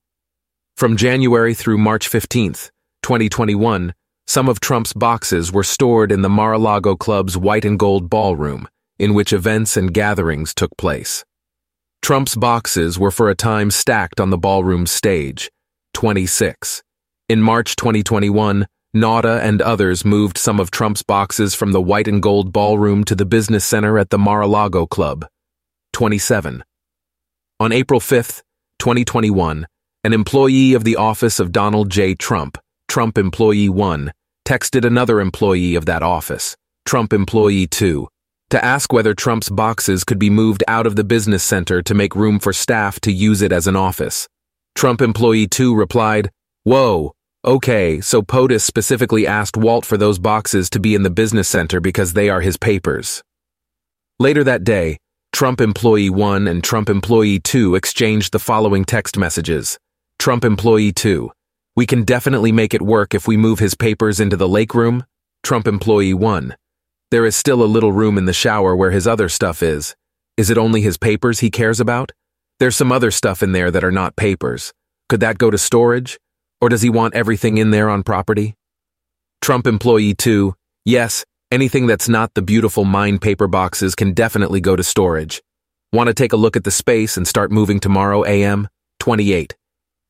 From 0.75 0.97
January 0.97 1.53
through 1.53 1.77
March 1.77 2.09
15, 2.09 2.55
2021, 3.03 3.93
some 4.27 4.49
of 4.49 4.59
Trump's 4.59 4.91
boxes 4.91 5.49
were 5.49 5.63
stored 5.63 6.11
in 6.11 6.23
the 6.23 6.27
Mar-a-Lago 6.27 6.97
Club's 6.97 7.37
white 7.37 7.63
and 7.63 7.79
gold 7.79 8.09
ballroom, 8.09 8.67
in 8.97 9.13
which 9.13 9.31
events 9.31 9.77
and 9.77 9.93
gatherings 9.93 10.53
took 10.53 10.75
place. 10.75 11.23
Trump's 12.01 12.35
boxes 12.35 12.99
were 12.99 13.09
for 13.09 13.29
a 13.29 13.35
time 13.35 13.71
stacked 13.71 14.19
on 14.19 14.31
the 14.31 14.37
ballroom 14.37 14.85
stage. 14.85 15.49
26. 15.93 16.83
In 17.29 17.41
March 17.41 17.77
2021, 17.77 18.67
Nauta 18.95 19.39
and 19.41 19.61
others 19.61 20.03
moved 20.03 20.35
some 20.35 20.59
of 20.59 20.71
Trump's 20.71 21.03
boxes 21.03 21.53
from 21.53 21.73
the 21.73 21.81
white 21.81 22.07
and 22.07 22.23
gold 22.23 22.51
ballroom 22.51 23.03
to 23.03 23.13
the 23.13 23.25
business 23.25 23.63
center 23.63 23.99
at 23.99 24.09
the 24.09 24.17
Mar-a-Lago 24.17 24.87
Club. 24.87 25.27
27. 25.93 26.63
On 27.59 27.71
April 27.71 27.99
5, 27.99 28.41
2021, 28.79 29.67
an 30.03 30.13
employee 30.13 30.73
of 30.73 30.85
the 30.85 30.95
office 30.95 31.39
of 31.39 31.51
Donald 31.51 31.91
J. 31.91 32.15
Trump, 32.15 32.57
Trump 32.87 33.19
Employee 33.19 33.69
1, 33.69 34.11
texted 34.43 34.83
another 34.83 35.19
employee 35.19 35.75
of 35.75 35.85
that 35.85 36.01
office, 36.01 36.57
Trump 36.83 37.13
Employee 37.13 37.67
2, 37.67 38.07
to 38.49 38.65
ask 38.65 38.91
whether 38.91 39.13
Trump's 39.13 39.49
boxes 39.49 40.03
could 40.03 40.17
be 40.17 40.31
moved 40.31 40.63
out 40.67 40.87
of 40.87 40.95
the 40.95 41.03
business 41.03 41.43
center 41.43 41.83
to 41.83 41.93
make 41.93 42.15
room 42.15 42.39
for 42.39 42.53
staff 42.53 42.99
to 43.01 43.11
use 43.11 43.43
it 43.43 43.51
as 43.51 43.67
an 43.67 43.75
office. 43.75 44.27
Trump 44.73 44.99
Employee 44.99 45.45
2 45.45 45.75
replied, 45.75 46.31
Whoa, 46.63 47.13
Okay, 47.45 48.01
so 48.01 48.21
POTUS 48.21 48.63
specifically 48.63 49.25
asked 49.25 49.55
Walt 49.55 49.85
for 49.85 49.95
those 49.95 50.19
boxes 50.19 50.69
to 50.71 50.79
be 50.79 50.93
in 50.93 51.03
the 51.03 51.09
business 51.09 51.47
center 51.47 51.79
because 51.79 52.11
they 52.11 52.29
are 52.29 52.41
his 52.41 52.57
papers. 52.57 53.23
Later 54.19 54.43
that 54.43 54.65
day, 54.65 54.97
Trump 55.31 55.61
Employee 55.61 56.09
1 56.09 56.49
and 56.49 56.61
Trump 56.61 56.89
Employee 56.89 57.39
2 57.39 57.75
exchanged 57.75 58.33
the 58.33 58.39
following 58.39 58.83
text 58.83 59.17
messages. 59.17 59.79
Trump 60.17 60.43
Employee 60.43 60.91
2, 60.91 61.31
we 61.77 61.85
can 61.85 62.03
definitely 62.03 62.51
make 62.51 62.73
it 62.73 62.81
work 62.81 63.13
if 63.13 63.25
we 63.25 63.37
move 63.37 63.59
his 63.59 63.73
papers 63.73 64.19
into 64.19 64.35
the 64.35 64.49
lake 64.49 64.75
room. 64.75 65.05
Trump 65.41 65.65
Employee 65.65 66.13
1, 66.13 66.57
there 67.09 67.25
is 67.25 67.37
still 67.37 67.63
a 67.63 67.73
little 67.73 67.93
room 67.93 68.17
in 68.17 68.25
the 68.25 68.33
shower 68.33 68.75
where 68.75 68.91
his 68.91 69.07
other 69.07 69.29
stuff 69.29 69.63
is. 69.63 69.95
Is 70.35 70.49
it 70.49 70.57
only 70.57 70.81
his 70.81 70.97
papers 70.97 71.39
he 71.39 71.49
cares 71.49 71.79
about? 71.79 72.11
There's 72.59 72.75
some 72.75 72.91
other 72.91 73.11
stuff 73.11 73.41
in 73.41 73.53
there 73.53 73.71
that 73.71 73.85
are 73.85 73.93
not 73.93 74.17
papers. 74.17 74.73
Could 75.07 75.21
that 75.21 75.37
go 75.37 75.49
to 75.49 75.57
storage? 75.57 76.19
Or 76.61 76.69
does 76.69 76.81
he 76.81 76.89
want 76.89 77.15
everything 77.15 77.57
in 77.57 77.71
there 77.71 77.89
on 77.89 78.03
property? 78.03 78.55
Trump 79.41 79.65
employee 79.65 80.13
2, 80.13 80.55
yes, 80.85 81.25
anything 81.51 81.87
that's 81.87 82.09
not 82.09 82.33
the 82.33 82.41
beautiful 82.41 82.83
mine 82.83 83.17
paper 83.19 83.47
boxes 83.47 83.95
can 83.95 84.13
definitely 84.13 84.59
go 84.59 84.75
to 84.75 84.83
storage. 84.83 85.41
Want 85.93 86.07
to 86.07 86.13
take 86.13 86.33
a 86.33 86.37
look 86.37 86.55
at 86.55 86.65
the 86.65 86.71
space 86.71 87.17
and 87.17 87.27
start 87.27 87.51
moving 87.51 87.79
tomorrow 87.79 88.25
AM? 88.25 88.67
28. 88.99 89.55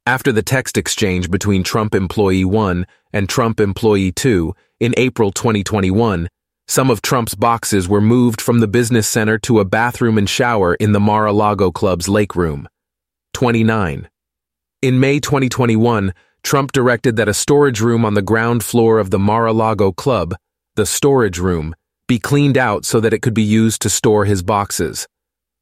After 0.05 0.31
the 0.31 0.41
text 0.41 0.77
exchange 0.77 1.29
between 1.29 1.63
Trump 1.63 1.93
employee 1.93 2.43
1 2.43 2.87
and 3.13 3.29
Trump 3.29 3.59
employee 3.59 4.11
2 4.11 4.53
in 4.79 4.93
April 4.97 5.31
2021, 5.31 6.27
some 6.67 6.89
of 6.89 7.01
Trump's 7.01 7.35
boxes 7.35 7.87
were 7.87 8.01
moved 8.01 8.41
from 8.41 8.59
the 8.59 8.67
business 8.67 9.07
center 9.07 9.37
to 9.39 9.59
a 9.59 9.65
bathroom 9.65 10.17
and 10.17 10.29
shower 10.29 10.75
in 10.75 10.91
the 10.91 10.99
Mar-a-Lago 10.99 11.71
Club's 11.71 12.09
lake 12.09 12.35
room. 12.35 12.67
29. 13.33 14.09
In 14.81 14.99
May 14.99 15.19
2021, 15.19 16.13
Trump 16.43 16.71
directed 16.71 17.15
that 17.15 17.27
a 17.27 17.33
storage 17.33 17.81
room 17.81 18.05
on 18.05 18.13
the 18.13 18.21
ground 18.21 18.63
floor 18.63 18.99
of 18.99 19.09
the 19.09 19.19
Mar-a-Lago 19.19 19.91
Club, 19.91 20.35
the 20.75 20.85
storage 20.85 21.39
room, 21.39 21.75
be 22.07 22.19
cleaned 22.19 22.57
out 22.57 22.85
so 22.85 22.99
that 22.99 23.13
it 23.13 23.21
could 23.21 23.33
be 23.33 23.43
used 23.43 23.81
to 23.81 23.89
store 23.89 24.25
his 24.25 24.41
boxes. 24.41 25.07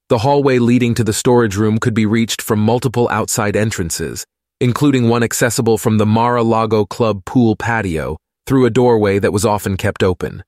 The 0.09 0.19
hallway 0.19 0.59
leading 0.59 0.93
to 0.95 1.03
the 1.03 1.11
storage 1.11 1.57
room 1.57 1.79
could 1.79 1.93
be 1.93 2.05
reached 2.05 2.41
from 2.41 2.59
multiple 2.59 3.09
outside 3.09 3.57
entrances, 3.57 4.25
including 4.61 5.09
one 5.09 5.23
accessible 5.23 5.77
from 5.77 5.97
the 5.97 6.05
Mar-a-Lago 6.05 6.85
Club 6.85 7.25
pool 7.25 7.55
patio 7.55 8.17
through 8.45 8.65
a 8.65 8.69
doorway 8.69 9.19
that 9.19 9.33
was 9.33 9.45
often 9.45 9.75
kept 9.75 10.01
open. 10.01 10.43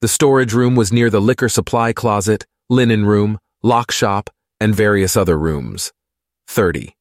The 0.00 0.08
storage 0.08 0.54
room 0.54 0.74
was 0.74 0.92
near 0.92 1.10
the 1.10 1.20
liquor 1.20 1.48
supply 1.48 1.92
closet, 1.92 2.46
linen 2.70 3.04
room, 3.04 3.38
lock 3.62 3.90
shop, 3.90 4.30
and 4.58 4.74
various 4.74 5.16
other 5.16 5.38
rooms. 5.38 5.92
30. 6.48 6.96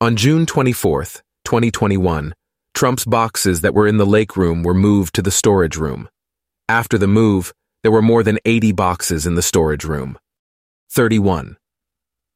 On 0.00 0.16
June 0.16 0.46
24th, 0.46 1.20
2021, 1.50 2.32
Trump's 2.74 3.04
boxes 3.04 3.62
that 3.62 3.74
were 3.74 3.88
in 3.88 3.96
the 3.96 4.06
lake 4.06 4.36
room 4.36 4.62
were 4.62 4.72
moved 4.72 5.12
to 5.16 5.20
the 5.20 5.32
storage 5.32 5.76
room. 5.76 6.08
After 6.68 6.96
the 6.96 7.08
move, 7.08 7.52
there 7.82 7.90
were 7.90 8.00
more 8.00 8.22
than 8.22 8.38
80 8.44 8.70
boxes 8.70 9.26
in 9.26 9.34
the 9.34 9.42
storage 9.42 9.84
room. 9.84 10.16
31. 10.92 11.56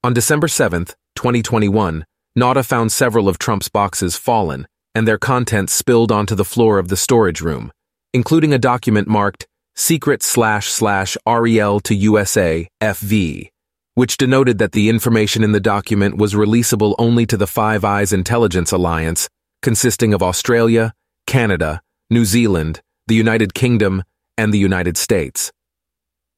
On 0.03 0.13
December 0.13 0.49
7, 0.49 0.87
2021, 1.15 2.05
Nauta 2.37 2.67
found 2.67 2.91
several 2.91 3.29
of 3.29 3.39
Trump's 3.39 3.69
boxes 3.69 4.17
fallen 4.17 4.67
and 4.97 5.07
their 5.07 5.19
contents 5.19 5.73
spilled 5.73 6.11
onto 6.11 6.35
the 6.35 6.45
floor 6.45 6.81
of 6.81 6.89
the 6.89 6.97
storage 6.97 7.41
room, 7.41 7.71
including 8.13 8.53
a 8.53 8.59
document 8.59 9.07
marked 9.07 9.47
secret 9.77 10.25
slash 10.25 10.67
slash 10.67 11.17
REL 11.25 11.79
to 11.79 11.95
USA 11.95 12.67
FV 12.83 13.53
which 13.95 14.17
denoted 14.17 14.59
that 14.59 14.73
the 14.73 14.89
information 14.89 15.45
in 15.45 15.53
the 15.53 15.61
document 15.61 16.17
was 16.17 16.35
releasable 16.35 16.95
only 16.99 17.27
to 17.27 17.37
the 17.37 17.47
Five 17.47 17.85
Eyes 17.85 18.13
Intelligence 18.13 18.73
Alliance, 18.73 19.29
consisting 19.63 20.13
of 20.13 20.23
Australia, 20.23 20.93
Canada, 21.27 21.81
New 22.11 22.25
Zealand, 22.25 22.81
the 23.07 23.15
United 23.15 23.55
Kingdom, 23.55 24.03
and 24.37 24.53
the 24.53 24.59
United 24.59 24.97
States. 24.97 25.53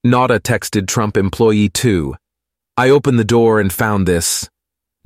Nauta 0.07 0.39
texted 0.39 0.87
Trump 0.87 1.17
employee 1.17 1.69
2. 1.69 2.15
I 2.77 2.91
opened 2.91 3.19
the 3.19 3.25
door 3.25 3.59
and 3.59 3.73
found 3.73 4.07
this. 4.07 4.49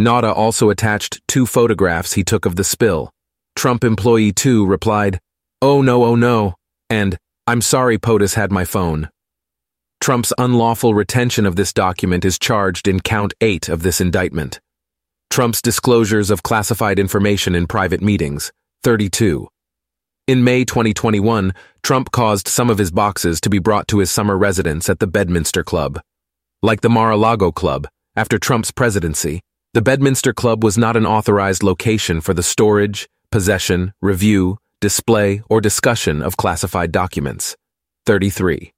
Nauta 0.01 0.35
also 0.37 0.71
attached 0.71 1.21
two 1.29 1.47
photographs 1.47 2.15
he 2.15 2.25
took 2.25 2.47
of 2.47 2.57
the 2.57 2.65
spill. 2.65 3.13
Trump 3.55 3.85
employee 3.85 4.33
2 4.33 4.67
replied, 4.67 5.21
Oh 5.63 5.83
no, 5.83 6.05
oh 6.05 6.17
no, 6.17 6.55
and 6.89 7.17
I'm 7.47 7.61
sorry 7.61 7.99
POTUS 7.99 8.35
had 8.35 8.51
my 8.51 8.65
phone. 8.65 9.09
Trump's 10.01 10.33
unlawful 10.39 10.95
retention 10.95 11.45
of 11.45 11.57
this 11.57 11.75
document 11.75 12.25
is 12.25 12.39
charged 12.39 12.89
in 12.89 13.01
count 13.01 13.35
8 13.43 13.69
of 13.69 13.83
this 13.83 14.01
indictment. 14.01 14.59
Trump's 15.29 15.61
disclosures 15.61 16.31
of 16.31 16.43
classified 16.43 16.99
information 16.99 17.55
in 17.55 17.67
private 17.67 18.01
meetings, 18.01 18.51
32. 18.83 19.47
In 20.27 20.43
May 20.43 20.65
2021, 20.65 21.53
Trump 21.83 22.13
caused 22.13 22.49
some 22.49 22.71
of 22.71 22.79
his 22.79 22.91
boxes 22.91 23.43
to 23.43 23.51
be 23.51 23.59
brought 23.59 23.87
to 23.89 23.99
his 23.99 24.11
summer 24.11 24.39
residence 24.39 24.89
at 24.89 25.01
the 25.01 25.07
Bedminster 25.07 25.63
Club. 25.63 26.01
Like 26.63 26.81
the 26.81 26.89
Mar-a-Lago 26.89 27.53
Club, 27.53 27.87
after 28.17 28.39
Trump's 28.39 28.71
presidency, 28.71 29.43
the 29.75 29.83
Bedminster 29.83 30.33
Club 30.33 30.65
was 30.65 30.79
not 30.79 30.97
an 30.97 31.05
authorized 31.05 31.63
location 31.63 32.23
for 32.23 32.33
the 32.33 32.43
storage, 32.43 33.07
possession, 33.31 33.93
review, 34.01 34.57
display, 34.81 35.43
or 35.51 35.61
discussion 35.61 36.23
of 36.23 36.39
classified 36.39 36.91
documents. 36.91 37.55
33. 38.07 38.73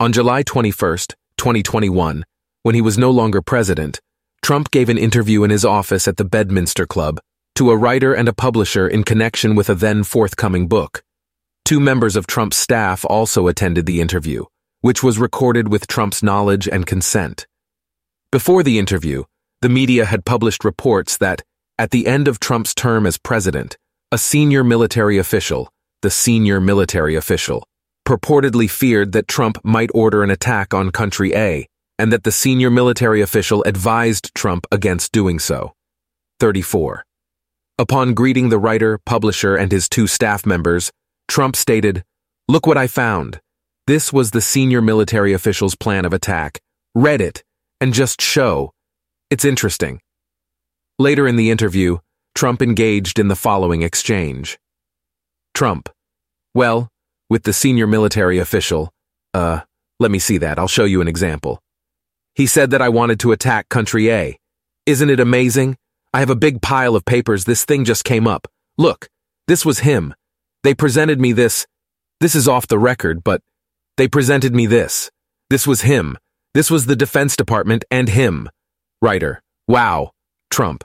On 0.00 0.12
July 0.12 0.42
21, 0.42 0.98
2021, 1.36 2.24
when 2.64 2.74
he 2.74 2.80
was 2.80 2.98
no 2.98 3.12
longer 3.12 3.40
president, 3.40 4.00
Trump 4.42 4.72
gave 4.72 4.88
an 4.88 4.98
interview 4.98 5.44
in 5.44 5.50
his 5.50 5.64
office 5.64 6.08
at 6.08 6.16
the 6.16 6.24
Bedminster 6.24 6.84
Club 6.84 7.20
to 7.54 7.70
a 7.70 7.76
writer 7.76 8.12
and 8.12 8.28
a 8.28 8.32
publisher 8.32 8.88
in 8.88 9.04
connection 9.04 9.54
with 9.54 9.70
a 9.70 9.74
then 9.76 10.02
forthcoming 10.02 10.66
book. 10.66 11.04
Two 11.64 11.78
members 11.78 12.16
of 12.16 12.26
Trump's 12.26 12.56
staff 12.56 13.04
also 13.04 13.46
attended 13.46 13.86
the 13.86 14.00
interview, 14.00 14.44
which 14.80 15.04
was 15.04 15.20
recorded 15.20 15.68
with 15.68 15.86
Trump's 15.86 16.24
knowledge 16.24 16.68
and 16.68 16.86
consent. 16.86 17.46
Before 18.32 18.64
the 18.64 18.80
interview, 18.80 19.22
the 19.60 19.68
media 19.68 20.06
had 20.06 20.24
published 20.24 20.64
reports 20.64 21.16
that, 21.18 21.42
at 21.78 21.92
the 21.92 22.08
end 22.08 22.26
of 22.26 22.40
Trump's 22.40 22.74
term 22.74 23.06
as 23.06 23.16
president, 23.16 23.78
a 24.10 24.18
senior 24.18 24.64
military 24.64 25.18
official, 25.18 25.72
the 26.02 26.10
senior 26.10 26.60
military 26.60 27.14
official, 27.14 27.68
purportedly 28.06 28.70
feared 28.70 29.12
that 29.12 29.28
Trump 29.28 29.58
might 29.64 29.90
order 29.94 30.22
an 30.22 30.30
attack 30.30 30.74
on 30.74 30.90
Country 30.90 31.34
A, 31.34 31.66
and 31.98 32.12
that 32.12 32.24
the 32.24 32.32
senior 32.32 32.70
military 32.70 33.20
official 33.20 33.62
advised 33.64 34.34
Trump 34.34 34.66
against 34.70 35.12
doing 35.12 35.38
so. 35.38 35.72
34. 36.40 37.04
Upon 37.78 38.14
greeting 38.14 38.48
the 38.50 38.58
writer, 38.58 38.98
publisher, 38.98 39.56
and 39.56 39.72
his 39.72 39.88
two 39.88 40.06
staff 40.06 40.46
members, 40.46 40.92
Trump 41.28 41.56
stated, 41.56 42.04
Look 42.48 42.66
what 42.66 42.76
I 42.76 42.86
found. 42.86 43.40
This 43.86 44.12
was 44.12 44.30
the 44.30 44.40
senior 44.40 44.82
military 44.82 45.32
official's 45.32 45.74
plan 45.74 46.04
of 46.04 46.12
attack. 46.12 46.60
Read 46.94 47.20
it, 47.20 47.42
and 47.80 47.92
just 47.92 48.20
show. 48.20 48.72
It's 49.30 49.44
interesting. 49.44 50.00
Later 50.98 51.26
in 51.26 51.36
the 51.36 51.50
interview, 51.50 51.98
Trump 52.34 52.62
engaged 52.62 53.18
in 53.18 53.28
the 53.28 53.36
following 53.36 53.82
exchange. 53.82 54.58
Trump. 55.54 55.88
Well, 56.54 56.88
with 57.34 57.42
the 57.42 57.52
senior 57.52 57.88
military 57.88 58.38
official, 58.38 58.92
uh, 59.34 59.58
let 59.98 60.12
me 60.12 60.20
see 60.20 60.38
that, 60.38 60.56
I'll 60.56 60.68
show 60.68 60.84
you 60.84 61.00
an 61.00 61.08
example. 61.08 61.60
He 62.36 62.46
said 62.46 62.70
that 62.70 62.80
I 62.80 62.88
wanted 62.88 63.18
to 63.20 63.32
attack 63.32 63.68
Country 63.68 64.08
A. 64.08 64.38
Isn't 64.86 65.10
it 65.10 65.18
amazing? 65.18 65.76
I 66.12 66.20
have 66.20 66.30
a 66.30 66.36
big 66.36 66.62
pile 66.62 66.94
of 66.94 67.04
papers, 67.04 67.44
this 67.44 67.64
thing 67.64 67.84
just 67.84 68.04
came 68.04 68.28
up. 68.28 68.46
Look, 68.78 69.08
this 69.48 69.64
was 69.66 69.80
him. 69.80 70.14
They 70.62 70.74
presented 70.74 71.18
me 71.18 71.32
this. 71.32 71.66
This 72.20 72.36
is 72.36 72.46
off 72.46 72.68
the 72.68 72.78
record, 72.78 73.24
but 73.24 73.42
they 73.96 74.06
presented 74.06 74.54
me 74.54 74.66
this. 74.66 75.10
This 75.50 75.66
was 75.66 75.80
him. 75.80 76.16
This 76.54 76.70
was 76.70 76.86
the 76.86 76.94
Defense 76.94 77.34
Department 77.34 77.84
and 77.90 78.10
him. 78.10 78.48
Writer. 79.02 79.42
Wow. 79.66 80.12
Trump. 80.50 80.84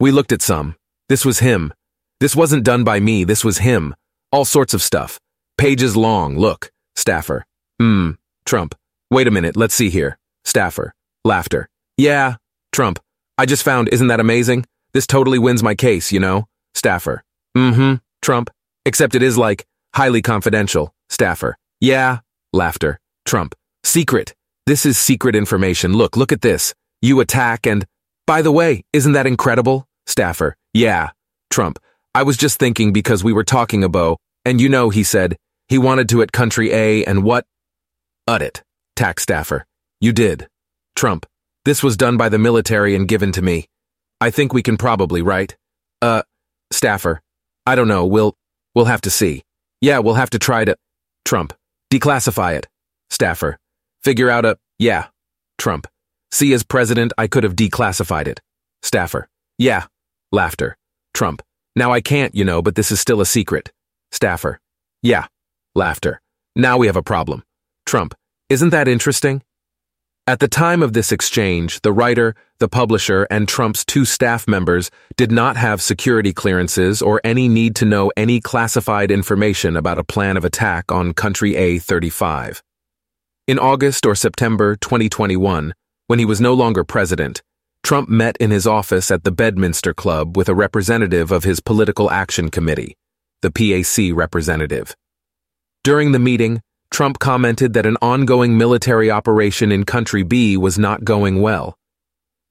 We 0.00 0.10
looked 0.10 0.32
at 0.32 0.42
some. 0.42 0.74
This 1.08 1.24
was 1.24 1.38
him. 1.38 1.72
This 2.18 2.34
wasn't 2.34 2.64
done 2.64 2.82
by 2.82 2.98
me, 2.98 3.22
this 3.22 3.44
was 3.44 3.58
him. 3.58 3.94
All 4.32 4.44
sorts 4.44 4.74
of 4.74 4.82
stuff. 4.82 5.20
Pages 5.56 5.96
long, 5.96 6.36
look. 6.36 6.70
Staffer. 6.96 7.44
Hmm. 7.80 8.12
Trump. 8.44 8.74
Wait 9.10 9.26
a 9.26 9.30
minute, 9.30 9.56
let's 9.56 9.74
see 9.74 9.90
here. 9.90 10.18
Staffer. 10.44 10.94
Laughter. 11.24 11.68
Yeah. 11.96 12.36
Trump. 12.72 12.98
I 13.38 13.46
just 13.46 13.62
found, 13.62 13.88
isn't 13.90 14.08
that 14.08 14.20
amazing? 14.20 14.66
This 14.92 15.06
totally 15.06 15.38
wins 15.38 15.62
my 15.62 15.74
case, 15.74 16.12
you 16.12 16.20
know? 16.20 16.46
Staffer. 16.74 17.24
Mm-hmm. 17.56 17.96
Trump. 18.20 18.50
Except 18.84 19.14
it 19.14 19.22
is 19.22 19.38
like, 19.38 19.64
highly 19.94 20.22
confidential. 20.22 20.92
Staffer. 21.08 21.56
Yeah. 21.80 22.18
Laughter. 22.52 23.00
Trump. 23.24 23.54
Secret. 23.84 24.34
This 24.66 24.84
is 24.84 24.98
secret 24.98 25.36
information. 25.36 25.92
Look, 25.92 26.16
look 26.16 26.32
at 26.32 26.42
this. 26.42 26.74
You 27.00 27.20
attack 27.20 27.66
and, 27.66 27.86
by 28.26 28.42
the 28.42 28.52
way, 28.52 28.84
isn't 28.92 29.12
that 29.12 29.26
incredible? 29.26 29.86
Staffer. 30.06 30.56
Yeah. 30.72 31.10
Trump. 31.50 31.78
I 32.14 32.22
was 32.22 32.36
just 32.36 32.58
thinking 32.58 32.92
because 32.92 33.24
we 33.24 33.32
were 33.32 33.44
talking 33.44 33.84
about, 33.84 34.18
and 34.44 34.60
you 34.60 34.68
know, 34.68 34.90
he 34.90 35.02
said, 35.04 35.36
he 35.68 35.78
wanted 35.78 36.08
to 36.10 36.22
at 36.22 36.32
country 36.32 36.72
A 36.72 37.04
and 37.04 37.24
what? 37.24 37.46
Ut 38.26 38.42
it. 38.42 38.62
Tax 38.96 39.22
staffer. 39.22 39.66
You 40.00 40.12
did. 40.12 40.48
Trump. 40.94 41.26
This 41.64 41.82
was 41.82 41.96
done 41.96 42.16
by 42.16 42.28
the 42.28 42.38
military 42.38 42.94
and 42.94 43.08
given 43.08 43.32
to 43.32 43.42
me. 43.42 43.66
I 44.20 44.30
think 44.30 44.52
we 44.52 44.62
can 44.62 44.76
probably, 44.76 45.22
right? 45.22 45.54
Uh, 46.02 46.22
staffer. 46.70 47.20
I 47.66 47.74
don't 47.74 47.88
know, 47.88 48.04
we'll, 48.04 48.36
we'll 48.74 48.84
have 48.84 49.00
to 49.02 49.10
see. 49.10 49.42
Yeah, 49.80 49.98
we'll 49.98 50.14
have 50.14 50.30
to 50.30 50.38
try 50.38 50.64
to, 50.64 50.76
Trump. 51.24 51.54
Declassify 51.90 52.56
it. 52.56 52.68
Staffer. 53.10 53.58
Figure 54.02 54.28
out 54.28 54.44
a, 54.44 54.58
yeah. 54.78 55.06
Trump. 55.58 55.86
See, 56.30 56.52
as 56.52 56.62
president, 56.62 57.12
I 57.16 57.26
could 57.26 57.44
have 57.44 57.56
declassified 57.56 58.26
it. 58.26 58.40
Staffer. 58.82 59.28
Yeah. 59.56 59.86
Laughter. 60.32 60.76
Trump. 61.14 61.42
Now 61.76 61.92
I 61.92 62.00
can't, 62.00 62.34
you 62.34 62.44
know, 62.44 62.60
but 62.60 62.74
this 62.74 62.90
is 62.90 63.00
still 63.00 63.20
a 63.20 63.26
secret. 63.26 63.72
Staffer. 64.10 64.60
Yeah. 65.02 65.26
Laughter. 65.74 66.20
Now 66.54 66.78
we 66.78 66.86
have 66.86 66.96
a 66.96 67.02
problem. 67.02 67.42
Trump. 67.84 68.14
Isn't 68.48 68.70
that 68.70 68.86
interesting? 68.86 69.42
At 70.26 70.38
the 70.38 70.48
time 70.48 70.82
of 70.82 70.92
this 70.92 71.10
exchange, 71.10 71.80
the 71.82 71.92
writer, 71.92 72.34
the 72.58 72.68
publisher, 72.68 73.26
and 73.28 73.48
Trump's 73.48 73.84
two 73.84 74.04
staff 74.04 74.46
members 74.46 74.90
did 75.16 75.32
not 75.32 75.56
have 75.56 75.82
security 75.82 76.32
clearances 76.32 77.02
or 77.02 77.20
any 77.24 77.48
need 77.48 77.74
to 77.76 77.84
know 77.84 78.12
any 78.16 78.40
classified 78.40 79.10
information 79.10 79.76
about 79.76 79.98
a 79.98 80.04
plan 80.04 80.36
of 80.36 80.44
attack 80.44 80.92
on 80.92 81.12
Country 81.12 81.52
A35. 81.54 82.62
In 83.46 83.58
August 83.58 84.06
or 84.06 84.14
September 84.14 84.76
2021, 84.76 85.74
when 86.06 86.18
he 86.18 86.24
was 86.24 86.40
no 86.40 86.54
longer 86.54 86.84
president, 86.84 87.42
Trump 87.82 88.08
met 88.08 88.36
in 88.38 88.50
his 88.50 88.66
office 88.66 89.10
at 89.10 89.24
the 89.24 89.32
Bedminster 89.32 89.92
Club 89.92 90.36
with 90.36 90.48
a 90.48 90.54
representative 90.54 91.32
of 91.32 91.44
his 91.44 91.60
Political 91.60 92.10
Action 92.10 92.48
Committee, 92.48 92.96
the 93.42 93.50
PAC 93.50 94.16
representative. 94.16 94.94
During 95.84 96.12
the 96.12 96.18
meeting, 96.18 96.62
Trump 96.90 97.18
commented 97.18 97.74
that 97.74 97.84
an 97.84 97.98
ongoing 98.00 98.56
military 98.56 99.10
operation 99.10 99.70
in 99.70 99.84
Country 99.84 100.22
B 100.22 100.56
was 100.56 100.78
not 100.78 101.04
going 101.04 101.42
well. 101.42 101.76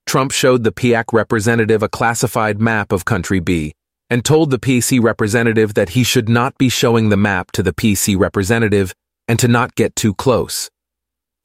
Trump 0.06 0.32
showed 0.32 0.64
the 0.64 0.72
PAC 0.72 1.12
representative 1.12 1.82
a 1.82 1.90
classified 1.90 2.62
map 2.62 2.92
of 2.92 3.06
Country 3.06 3.40
B 3.40 3.74
and 4.08 4.24
told 4.24 4.52
the 4.52 4.60
PC 4.60 5.02
representative 5.02 5.74
that 5.74 5.90
he 5.90 6.04
should 6.04 6.30
not 6.30 6.56
be 6.60 6.70
showing 6.70 7.10
the 7.10 7.18
map 7.18 7.52
to 7.54 7.64
the 7.64 7.74
PC 7.74 8.16
representative 8.16 8.94
and 9.28 9.40
to 9.40 9.48
not 9.48 9.74
get 9.74 9.96
too 9.96 10.14
close. 10.14 10.70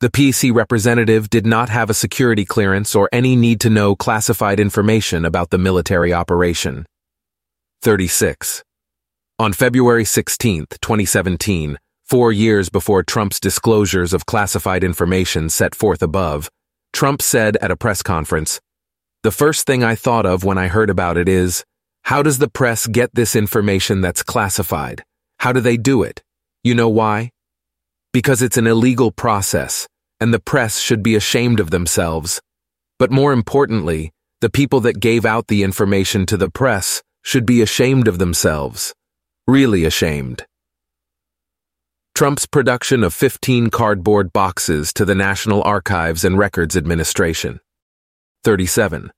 The 0.00 0.10
PC 0.10 0.54
representative 0.54 1.30
did 1.30 1.46
not 1.46 1.70
have 1.70 1.88
a 1.88 1.94
security 1.94 2.44
clearance 2.44 2.94
or 2.94 3.08
any 3.12 3.34
need 3.34 3.60
to 3.60 3.70
know 3.70 3.96
classified 3.96 4.60
information 4.60 5.24
about 5.24 5.48
the 5.48 5.58
military 5.58 6.12
operation. 6.12 6.84
36. 7.80 8.62
On 9.40 9.52
February 9.52 10.04
16, 10.04 10.66
2017, 10.80 11.78
Four 12.08 12.32
years 12.32 12.70
before 12.70 13.02
Trump's 13.02 13.38
disclosures 13.38 14.14
of 14.14 14.24
classified 14.24 14.82
information 14.82 15.50
set 15.50 15.74
forth 15.74 16.02
above, 16.02 16.50
Trump 16.94 17.20
said 17.20 17.58
at 17.60 17.70
a 17.70 17.76
press 17.76 18.02
conference, 18.02 18.62
The 19.22 19.30
first 19.30 19.66
thing 19.66 19.84
I 19.84 19.94
thought 19.94 20.24
of 20.24 20.42
when 20.42 20.56
I 20.56 20.68
heard 20.68 20.88
about 20.88 21.18
it 21.18 21.28
is, 21.28 21.66
how 22.04 22.22
does 22.22 22.38
the 22.38 22.48
press 22.48 22.86
get 22.86 23.14
this 23.14 23.36
information 23.36 24.00
that's 24.00 24.22
classified? 24.22 25.04
How 25.40 25.52
do 25.52 25.60
they 25.60 25.76
do 25.76 26.02
it? 26.02 26.22
You 26.64 26.74
know 26.74 26.88
why? 26.88 27.30
Because 28.14 28.40
it's 28.40 28.56
an 28.56 28.66
illegal 28.66 29.12
process, 29.12 29.86
and 30.18 30.32
the 30.32 30.40
press 30.40 30.78
should 30.78 31.02
be 31.02 31.14
ashamed 31.14 31.60
of 31.60 31.70
themselves. 31.70 32.40
But 32.98 33.12
more 33.12 33.34
importantly, 33.34 34.12
the 34.40 34.48
people 34.48 34.80
that 34.80 34.98
gave 34.98 35.26
out 35.26 35.48
the 35.48 35.62
information 35.62 36.24
to 36.24 36.38
the 36.38 36.50
press 36.50 37.02
should 37.22 37.44
be 37.44 37.60
ashamed 37.60 38.08
of 38.08 38.18
themselves. 38.18 38.94
Really 39.48 39.86
ashamed. 39.86 40.44
Trump's 42.14 42.44
production 42.44 43.02
of 43.02 43.14
15 43.14 43.70
cardboard 43.70 44.30
boxes 44.30 44.92
to 44.92 45.06
the 45.06 45.14
National 45.14 45.62
Archives 45.62 46.22
and 46.22 46.36
Records 46.36 46.76
Administration. 46.76 47.58
37. 48.44 49.10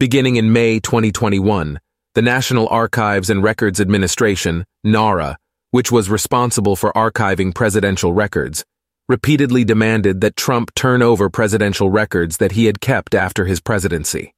Beginning 0.00 0.36
in 0.36 0.54
May 0.54 0.80
2021, 0.80 1.78
the 2.14 2.22
National 2.22 2.66
Archives 2.68 3.28
and 3.28 3.42
Records 3.42 3.78
Administration, 3.78 4.64
NARA, 4.84 5.36
which 5.70 5.92
was 5.92 6.08
responsible 6.08 6.74
for 6.74 6.90
archiving 6.94 7.54
presidential 7.54 8.14
records, 8.14 8.64
repeatedly 9.06 9.64
demanded 9.64 10.22
that 10.22 10.34
Trump 10.34 10.74
turn 10.74 11.02
over 11.02 11.28
presidential 11.28 11.90
records 11.90 12.38
that 12.38 12.52
he 12.52 12.64
had 12.64 12.80
kept 12.80 13.14
after 13.14 13.44
his 13.44 13.60
presidency. 13.60 14.32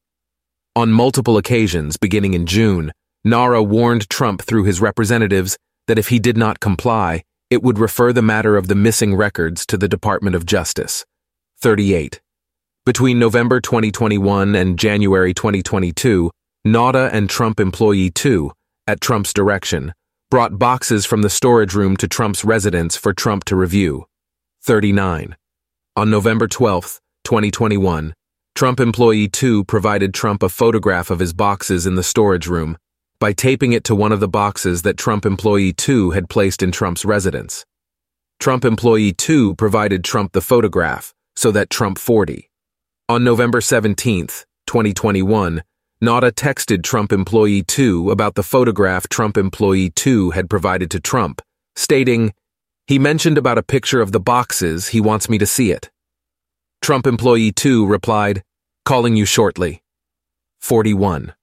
On 0.74 0.90
multiple 0.90 1.36
occasions, 1.36 1.96
beginning 1.96 2.34
in 2.34 2.46
June, 2.46 2.90
NARA 3.26 3.62
warned 3.62 4.10
Trump 4.10 4.42
through 4.42 4.64
his 4.64 4.82
representatives 4.82 5.56
that 5.86 5.98
if 5.98 6.08
he 6.08 6.18
did 6.18 6.36
not 6.36 6.60
comply, 6.60 7.22
it 7.48 7.62
would 7.62 7.78
refer 7.78 8.12
the 8.12 8.20
matter 8.20 8.54
of 8.54 8.68
the 8.68 8.74
missing 8.74 9.14
records 9.14 9.64
to 9.64 9.78
the 9.78 9.88
Department 9.88 10.36
of 10.36 10.44
Justice. 10.44 11.06
38. 11.58 12.20
Between 12.84 13.18
November 13.18 13.62
2021 13.62 14.54
and 14.54 14.78
January 14.78 15.32
2022, 15.32 16.30
NARA 16.66 17.08
and 17.14 17.30
Trump 17.30 17.60
Employee 17.60 18.10
2, 18.10 18.52
at 18.86 19.00
Trump's 19.00 19.32
direction, 19.32 19.94
brought 20.30 20.58
boxes 20.58 21.06
from 21.06 21.22
the 21.22 21.30
storage 21.30 21.74
room 21.74 21.96
to 21.96 22.06
Trump's 22.06 22.44
residence 22.44 22.94
for 22.94 23.14
Trump 23.14 23.44
to 23.44 23.56
review. 23.56 24.04
39. 24.64 25.34
On 25.96 26.10
November 26.10 26.46
12, 26.46 27.00
2021, 27.24 28.12
Trump 28.54 28.80
Employee 28.80 29.28
2 29.28 29.64
provided 29.64 30.12
Trump 30.12 30.42
a 30.42 30.50
photograph 30.50 31.08
of 31.08 31.20
his 31.20 31.32
boxes 31.32 31.86
in 31.86 31.94
the 31.94 32.02
storage 32.02 32.46
room 32.46 32.76
by 33.18 33.32
taping 33.32 33.72
it 33.72 33.84
to 33.84 33.94
one 33.94 34.12
of 34.12 34.20
the 34.20 34.28
boxes 34.28 34.82
that 34.82 34.96
Trump 34.96 35.24
Employee 35.24 35.72
2 35.72 36.10
had 36.10 36.28
placed 36.28 36.62
in 36.62 36.72
Trump's 36.72 37.04
residence. 37.04 37.64
Trump 38.38 38.64
Employee 38.64 39.12
2 39.12 39.54
provided 39.54 40.04
Trump 40.04 40.32
the 40.32 40.40
photograph, 40.40 41.14
so 41.36 41.50
that 41.50 41.70
Trump 41.70 41.98
40. 41.98 42.50
On 43.08 43.24
November 43.24 43.60
17, 43.60 44.26
2021, 44.66 45.62
NARA 46.00 46.32
texted 46.32 46.82
Trump 46.82 47.12
Employee 47.12 47.62
2 47.62 48.10
about 48.10 48.34
the 48.34 48.42
photograph 48.42 49.08
Trump 49.08 49.38
Employee 49.38 49.90
2 49.90 50.30
had 50.30 50.50
provided 50.50 50.90
to 50.90 51.00
Trump, 51.00 51.40
stating, 51.76 52.34
He 52.86 52.98
mentioned 52.98 53.38
about 53.38 53.58
a 53.58 53.62
picture 53.62 54.00
of 54.00 54.12
the 54.12 54.20
boxes, 54.20 54.88
he 54.88 55.00
wants 55.00 55.28
me 55.28 55.38
to 55.38 55.46
see 55.46 55.70
it. 55.70 55.90
Trump 56.82 57.06
Employee 57.06 57.52
2 57.52 57.86
replied, 57.86 58.42
Calling 58.84 59.16
you 59.16 59.24
shortly. 59.24 59.82
41. 60.60 61.34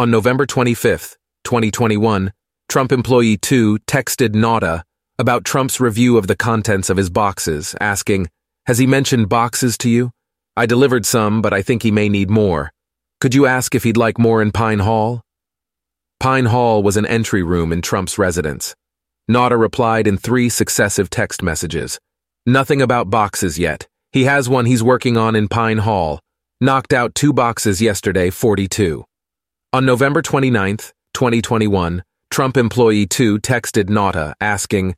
On 0.00 0.12
November 0.12 0.46
25, 0.46 1.16
2021, 1.42 2.32
Trump 2.68 2.92
employee 2.92 3.36
2 3.36 3.78
texted 3.80 4.28
Nauta 4.28 4.84
about 5.18 5.44
Trump's 5.44 5.80
review 5.80 6.16
of 6.16 6.28
the 6.28 6.36
contents 6.36 6.88
of 6.88 6.96
his 6.96 7.10
boxes, 7.10 7.74
asking, 7.80 8.28
Has 8.66 8.78
he 8.78 8.86
mentioned 8.86 9.28
boxes 9.28 9.76
to 9.78 9.90
you? 9.90 10.12
I 10.56 10.66
delivered 10.66 11.04
some, 11.04 11.42
but 11.42 11.52
I 11.52 11.62
think 11.62 11.82
he 11.82 11.90
may 11.90 12.08
need 12.08 12.30
more. 12.30 12.70
Could 13.20 13.34
you 13.34 13.46
ask 13.46 13.74
if 13.74 13.82
he'd 13.82 13.96
like 13.96 14.20
more 14.20 14.40
in 14.40 14.52
Pine 14.52 14.78
Hall? 14.78 15.22
Pine 16.20 16.44
Hall 16.44 16.80
was 16.80 16.96
an 16.96 17.06
entry 17.06 17.42
room 17.42 17.72
in 17.72 17.82
Trump's 17.82 18.18
residence. 18.18 18.76
Nauta 19.28 19.58
replied 19.58 20.06
in 20.06 20.16
three 20.16 20.48
successive 20.48 21.10
text 21.10 21.42
messages. 21.42 21.98
Nothing 22.46 22.80
about 22.80 23.10
boxes 23.10 23.58
yet. 23.58 23.88
He 24.12 24.24
has 24.26 24.48
one 24.48 24.66
he's 24.66 24.80
working 24.80 25.16
on 25.16 25.34
in 25.34 25.48
Pine 25.48 25.78
Hall. 25.78 26.20
Knocked 26.60 26.92
out 26.92 27.16
two 27.16 27.32
boxes 27.32 27.82
yesterday, 27.82 28.30
42. 28.30 29.04
On 29.74 29.84
November 29.84 30.22
29, 30.22 30.78
2021, 31.12 32.02
Trump 32.30 32.56
employee 32.56 33.06
2 33.06 33.38
texted 33.40 33.90
Nauta 33.90 34.32
asking, 34.40 34.94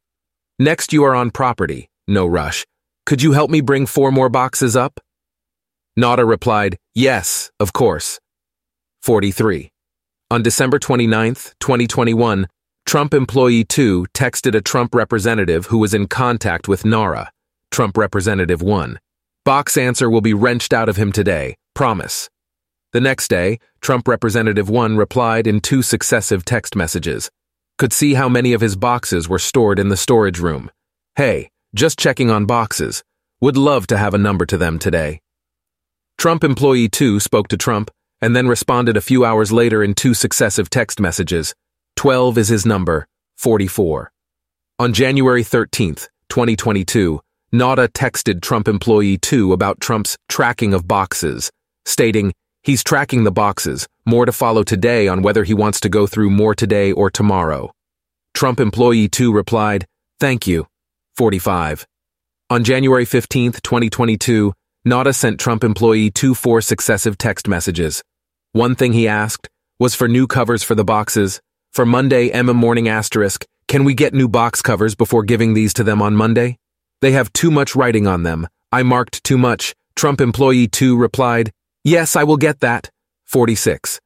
Next 0.60 0.92
you 0.92 1.02
are 1.02 1.12
on 1.12 1.32
property, 1.32 1.90
no 2.06 2.24
rush. 2.24 2.64
Could 3.04 3.20
you 3.20 3.32
help 3.32 3.50
me 3.50 3.62
bring 3.62 3.84
four 3.84 4.12
more 4.12 4.28
boxes 4.28 4.76
up? 4.76 5.00
Nauta 5.98 6.24
replied, 6.24 6.76
Yes, 6.94 7.50
of 7.58 7.72
course. 7.72 8.20
43. 9.02 9.72
On 10.30 10.40
December 10.40 10.78
29, 10.78 11.34
2021, 11.58 12.46
Trump 12.86 13.12
employee 13.12 13.64
2 13.64 14.06
texted 14.14 14.54
a 14.54 14.60
Trump 14.60 14.94
representative 14.94 15.66
who 15.66 15.78
was 15.78 15.94
in 15.94 16.06
contact 16.06 16.68
with 16.68 16.84
Nara, 16.84 17.32
Trump 17.72 17.98
representative 17.98 18.62
1. 18.62 19.00
Box 19.44 19.76
answer 19.76 20.08
will 20.08 20.20
be 20.20 20.32
wrenched 20.32 20.72
out 20.72 20.88
of 20.88 20.96
him 20.96 21.10
today, 21.10 21.56
promise. 21.74 22.30
The 22.92 23.00
next 23.00 23.28
day, 23.28 23.60
Trump 23.80 24.08
representative 24.08 24.68
1 24.68 24.96
replied 24.96 25.46
in 25.46 25.60
two 25.60 25.82
successive 25.82 26.44
text 26.44 26.74
messages 26.74 27.30
could 27.80 27.92
see 27.94 28.12
how 28.12 28.28
many 28.28 28.52
of 28.52 28.60
his 28.60 28.76
boxes 28.76 29.26
were 29.26 29.38
stored 29.38 29.78
in 29.78 29.88
the 29.88 29.96
storage 29.96 30.38
room. 30.38 30.70
Hey, 31.16 31.48
just 31.74 31.98
checking 31.98 32.30
on 32.30 32.44
boxes. 32.44 33.02
Would 33.40 33.56
love 33.56 33.86
to 33.86 33.96
have 33.96 34.12
a 34.12 34.18
number 34.18 34.44
to 34.44 34.58
them 34.58 34.78
today. 34.78 35.22
Trump 36.18 36.44
employee 36.44 36.90
2 36.90 37.20
spoke 37.20 37.48
to 37.48 37.56
Trump 37.56 37.90
and 38.20 38.36
then 38.36 38.48
responded 38.48 38.98
a 38.98 39.00
few 39.00 39.24
hours 39.24 39.50
later 39.50 39.82
in 39.82 39.94
two 39.94 40.12
successive 40.12 40.68
text 40.68 41.00
messages. 41.00 41.54
12 41.96 42.36
is 42.36 42.48
his 42.48 42.66
number, 42.66 43.06
44. 43.38 44.12
On 44.78 44.92
January 44.92 45.42
13, 45.42 45.94
2022, 46.28 47.18
Nauta 47.50 47.88
texted 47.88 48.42
Trump 48.42 48.68
employee 48.68 49.16
2 49.16 49.54
about 49.54 49.80
Trump's 49.80 50.18
tracking 50.28 50.74
of 50.74 50.86
boxes, 50.86 51.50
stating, 51.86 52.34
He's 52.62 52.84
tracking 52.84 53.24
the 53.24 53.32
boxes, 53.32 53.88
more 54.04 54.26
to 54.26 54.32
follow 54.32 54.62
today 54.62 55.08
on 55.08 55.22
whether 55.22 55.44
he 55.44 55.54
wants 55.54 55.80
to 55.80 55.88
go 55.88 56.06
through 56.06 56.30
more 56.30 56.54
today 56.54 56.92
or 56.92 57.10
tomorrow. 57.10 57.72
Trump 58.34 58.60
employee 58.60 59.08
2 59.08 59.32
replied, 59.32 59.86
Thank 60.18 60.46
you. 60.46 60.66
45. 61.16 61.86
On 62.50 62.62
January 62.62 63.04
15, 63.06 63.52
2022, 63.52 64.52
Nauta 64.86 65.14
sent 65.14 65.40
Trump 65.40 65.64
employee 65.64 66.10
2 66.10 66.34
four 66.34 66.60
successive 66.60 67.16
text 67.16 67.48
messages. 67.48 68.02
One 68.52 68.74
thing 68.74 68.92
he 68.92 69.08
asked 69.08 69.48
was 69.78 69.94
for 69.94 70.08
new 70.08 70.26
covers 70.26 70.62
for 70.62 70.74
the 70.74 70.84
boxes. 70.84 71.40
For 71.72 71.86
Monday, 71.86 72.30
Emma 72.30 72.52
Morning 72.52 72.88
Asterisk, 72.88 73.46
can 73.68 73.84
we 73.84 73.94
get 73.94 74.12
new 74.12 74.28
box 74.28 74.60
covers 74.60 74.94
before 74.94 75.22
giving 75.22 75.54
these 75.54 75.72
to 75.74 75.84
them 75.84 76.02
on 76.02 76.14
Monday? 76.14 76.58
They 77.00 77.12
have 77.12 77.32
too 77.32 77.50
much 77.50 77.74
writing 77.74 78.06
on 78.06 78.24
them. 78.24 78.48
I 78.70 78.82
marked 78.82 79.24
too 79.24 79.38
much. 79.38 79.74
Trump 79.96 80.20
employee 80.20 80.68
2 80.68 80.96
replied, 80.96 81.52
Yes, 81.84 82.14
I 82.14 82.24
will 82.24 82.36
get 82.36 82.60
that. 82.60 82.90
46. 83.24 84.00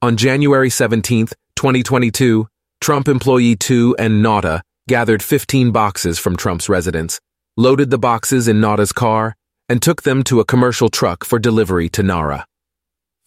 On 0.00 0.16
January 0.16 0.70
17, 0.70 1.26
2022, 1.54 2.48
Trump 2.80 3.08
employee 3.08 3.56
2 3.56 3.96
and 3.98 4.24
Nauta 4.24 4.62
gathered 4.88 5.22
15 5.22 5.70
boxes 5.70 6.18
from 6.18 6.34
Trump's 6.34 6.70
residence, 6.70 7.20
loaded 7.58 7.90
the 7.90 7.98
boxes 7.98 8.48
in 8.48 8.60
Nauta's 8.60 8.92
car, 8.92 9.36
and 9.68 9.82
took 9.82 10.02
them 10.02 10.24
to 10.24 10.40
a 10.40 10.44
commercial 10.46 10.88
truck 10.88 11.22
for 11.24 11.38
delivery 11.38 11.90
to 11.90 12.02
Nara. 12.02 12.46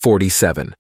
47. 0.02 0.76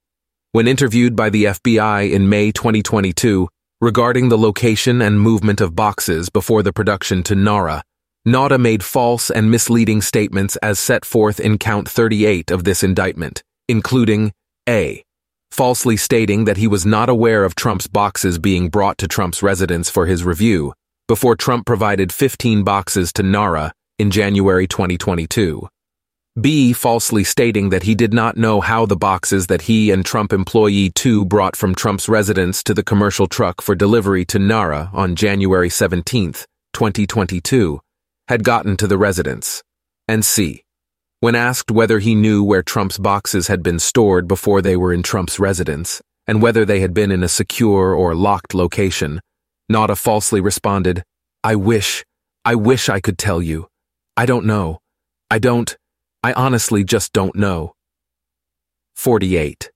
When 0.51 0.67
interviewed 0.67 1.15
by 1.15 1.29
the 1.29 1.45
FBI 1.45 2.11
in 2.11 2.29
May 2.29 2.51
2022 2.51 3.47
regarding 3.79 4.29
the 4.29 4.37
location 4.37 5.01
and 5.01 5.21
movement 5.21 5.61
of 5.61 5.75
boxes 5.75 6.29
before 6.29 6.63
the 6.63 6.73
production 6.73 7.21
to 7.23 7.35
Nara, 7.35 7.83
Nauta 8.25 8.57
made 8.57 8.85
false 8.85 9.29
and 9.29 9.51
misleading 9.51 10.01
statements 10.01 10.55
as 10.57 10.79
set 10.79 11.03
forth 11.03 11.41
in 11.41 11.57
count 11.57 11.89
38 11.89 12.51
of 12.51 12.63
this 12.63 12.81
indictment, 12.81 13.43
including 13.67 14.31
A. 14.67 15.03
Falsely 15.51 15.97
stating 15.97 16.45
that 16.45 16.55
he 16.55 16.65
was 16.65 16.85
not 16.85 17.09
aware 17.09 17.43
of 17.43 17.53
Trump's 17.53 17.87
boxes 17.87 18.39
being 18.39 18.69
brought 18.69 18.97
to 18.99 19.09
Trump's 19.09 19.43
residence 19.43 19.89
for 19.89 20.05
his 20.05 20.23
review, 20.23 20.73
before 21.09 21.35
Trump 21.35 21.65
provided 21.65 22.13
15 22.13 22.63
boxes 22.63 23.11
to 23.11 23.23
Nara 23.23 23.73
in 23.99 24.09
January 24.09 24.67
2022. 24.67 25.67
B. 26.39 26.71
Falsely 26.71 27.25
stating 27.25 27.71
that 27.71 27.83
he 27.83 27.93
did 27.93 28.13
not 28.13 28.37
know 28.37 28.61
how 28.61 28.85
the 28.85 28.95
boxes 28.95 29.47
that 29.47 29.63
he 29.63 29.91
and 29.91 30.05
Trump 30.05 30.31
employee 30.31 30.89
2 30.91 31.25
brought 31.25 31.57
from 31.57 31.75
Trump's 31.75 32.07
residence 32.07 32.63
to 32.63 32.73
the 32.73 32.83
commercial 32.83 33.27
truck 33.27 33.61
for 33.61 33.75
delivery 33.75 34.23
to 34.23 34.39
Nara 34.39 34.89
on 34.93 35.17
January 35.17 35.69
17, 35.69 36.31
2022 36.71 37.81
had 38.27 38.43
gotten 38.43 38.77
to 38.77 38.87
the 38.87 38.97
residence, 38.97 39.63
and 40.07 40.23
C. 40.23 40.63
When 41.19 41.35
asked 41.35 41.71
whether 41.71 41.99
he 41.99 42.15
knew 42.15 42.43
where 42.43 42.63
Trump's 42.63 42.97
boxes 42.97 43.47
had 43.47 43.63
been 43.63 43.79
stored 43.79 44.27
before 44.27 44.61
they 44.61 44.75
were 44.75 44.93
in 44.93 45.03
Trump's 45.03 45.39
residence, 45.39 46.01
and 46.27 46.41
whether 46.41 46.65
they 46.65 46.79
had 46.79 46.93
been 46.93 47.11
in 47.11 47.23
a 47.23 47.29
secure 47.29 47.93
or 47.93 48.15
locked 48.15 48.53
location, 48.53 49.21
Nauta 49.71 49.97
falsely 49.97 50.41
responded, 50.41 51.03
I 51.43 51.55
wish, 51.55 52.03
I 52.45 52.55
wish 52.55 52.89
I 52.89 52.99
could 52.99 53.17
tell 53.17 53.41
you. 53.41 53.67
I 54.15 54.25
don't 54.25 54.45
know. 54.45 54.79
I 55.29 55.39
don't, 55.39 55.75
I 56.23 56.33
honestly 56.33 56.83
just 56.83 57.11
don't 57.13 57.35
know. 57.35 57.73
48. 58.95 59.71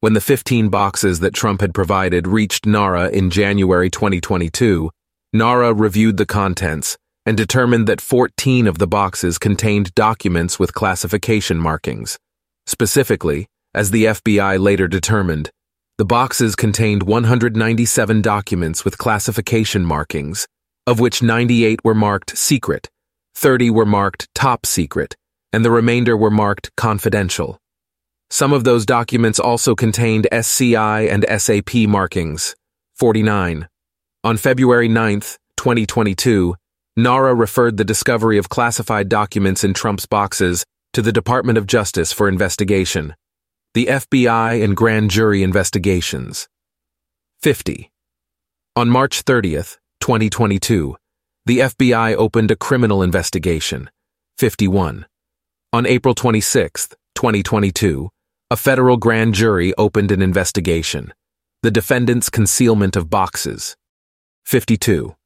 When 0.00 0.12
the 0.12 0.20
15 0.20 0.68
boxes 0.68 1.20
that 1.20 1.34
Trump 1.34 1.60
had 1.60 1.74
provided 1.74 2.26
reached 2.26 2.66
NARA 2.66 3.10
in 3.10 3.30
January 3.30 3.88
2022, 3.88 4.90
NARA 5.32 5.72
reviewed 5.72 6.16
the 6.16 6.26
contents 6.26 6.98
and 7.24 7.36
determined 7.36 7.86
that 7.86 8.00
14 8.00 8.66
of 8.66 8.78
the 8.78 8.86
boxes 8.86 9.38
contained 9.38 9.94
documents 9.94 10.58
with 10.58 10.74
classification 10.74 11.58
markings. 11.58 12.18
Specifically, 12.66 13.46
as 13.74 13.90
the 13.90 14.04
FBI 14.04 14.60
later 14.60 14.88
determined, 14.88 15.50
the 15.98 16.04
boxes 16.04 16.56
contained 16.56 17.04
197 17.04 18.22
documents 18.22 18.84
with 18.84 18.98
classification 18.98 19.84
markings, 19.84 20.46
of 20.86 21.00
which 21.00 21.22
98 21.22 21.80
were 21.84 21.94
marked 21.94 22.36
secret, 22.36 22.88
30 23.34 23.70
were 23.70 23.86
marked 23.86 24.28
top 24.34 24.66
secret, 24.66 25.16
and 25.52 25.64
the 25.64 25.70
remainder 25.70 26.16
were 26.16 26.30
marked 26.30 26.70
confidential. 26.76 27.58
Some 28.30 28.52
of 28.52 28.64
those 28.64 28.86
documents 28.86 29.38
also 29.38 29.74
contained 29.74 30.26
SCI 30.32 31.02
and 31.02 31.26
SAP 31.38 31.74
markings. 31.86 32.54
49. 32.96 33.68
On 34.24 34.36
February 34.36 34.88
9, 34.88 35.20
2022, 35.56 36.54
NARA 36.96 37.34
referred 37.34 37.78
the 37.78 37.84
discovery 37.84 38.36
of 38.36 38.50
classified 38.50 39.08
documents 39.08 39.64
in 39.64 39.72
Trump's 39.72 40.04
boxes 40.04 40.66
to 40.92 41.00
the 41.00 41.12
Department 41.12 41.56
of 41.56 41.66
Justice 41.66 42.12
for 42.12 42.28
investigation, 42.28 43.14
the 43.72 43.86
FBI 43.86 44.62
and 44.62 44.76
grand 44.76 45.10
jury 45.10 45.42
investigations. 45.42 46.48
50. 47.40 47.90
On 48.76 48.90
March 48.90 49.24
30th, 49.24 49.78
2022, 50.00 50.94
the 51.46 51.60
FBI 51.60 52.14
opened 52.14 52.50
a 52.50 52.56
criminal 52.56 53.02
investigation. 53.02 53.88
51. 54.36 55.06
On 55.72 55.86
April 55.86 56.14
26, 56.14 56.88
2022, 57.14 58.10
a 58.50 58.56
federal 58.56 58.98
grand 58.98 59.32
jury 59.32 59.72
opened 59.78 60.12
an 60.12 60.20
investigation. 60.20 61.14
The 61.62 61.70
defendant's 61.70 62.28
concealment 62.28 62.96
of 62.96 63.08
boxes. 63.08 63.78
52. 64.44 65.16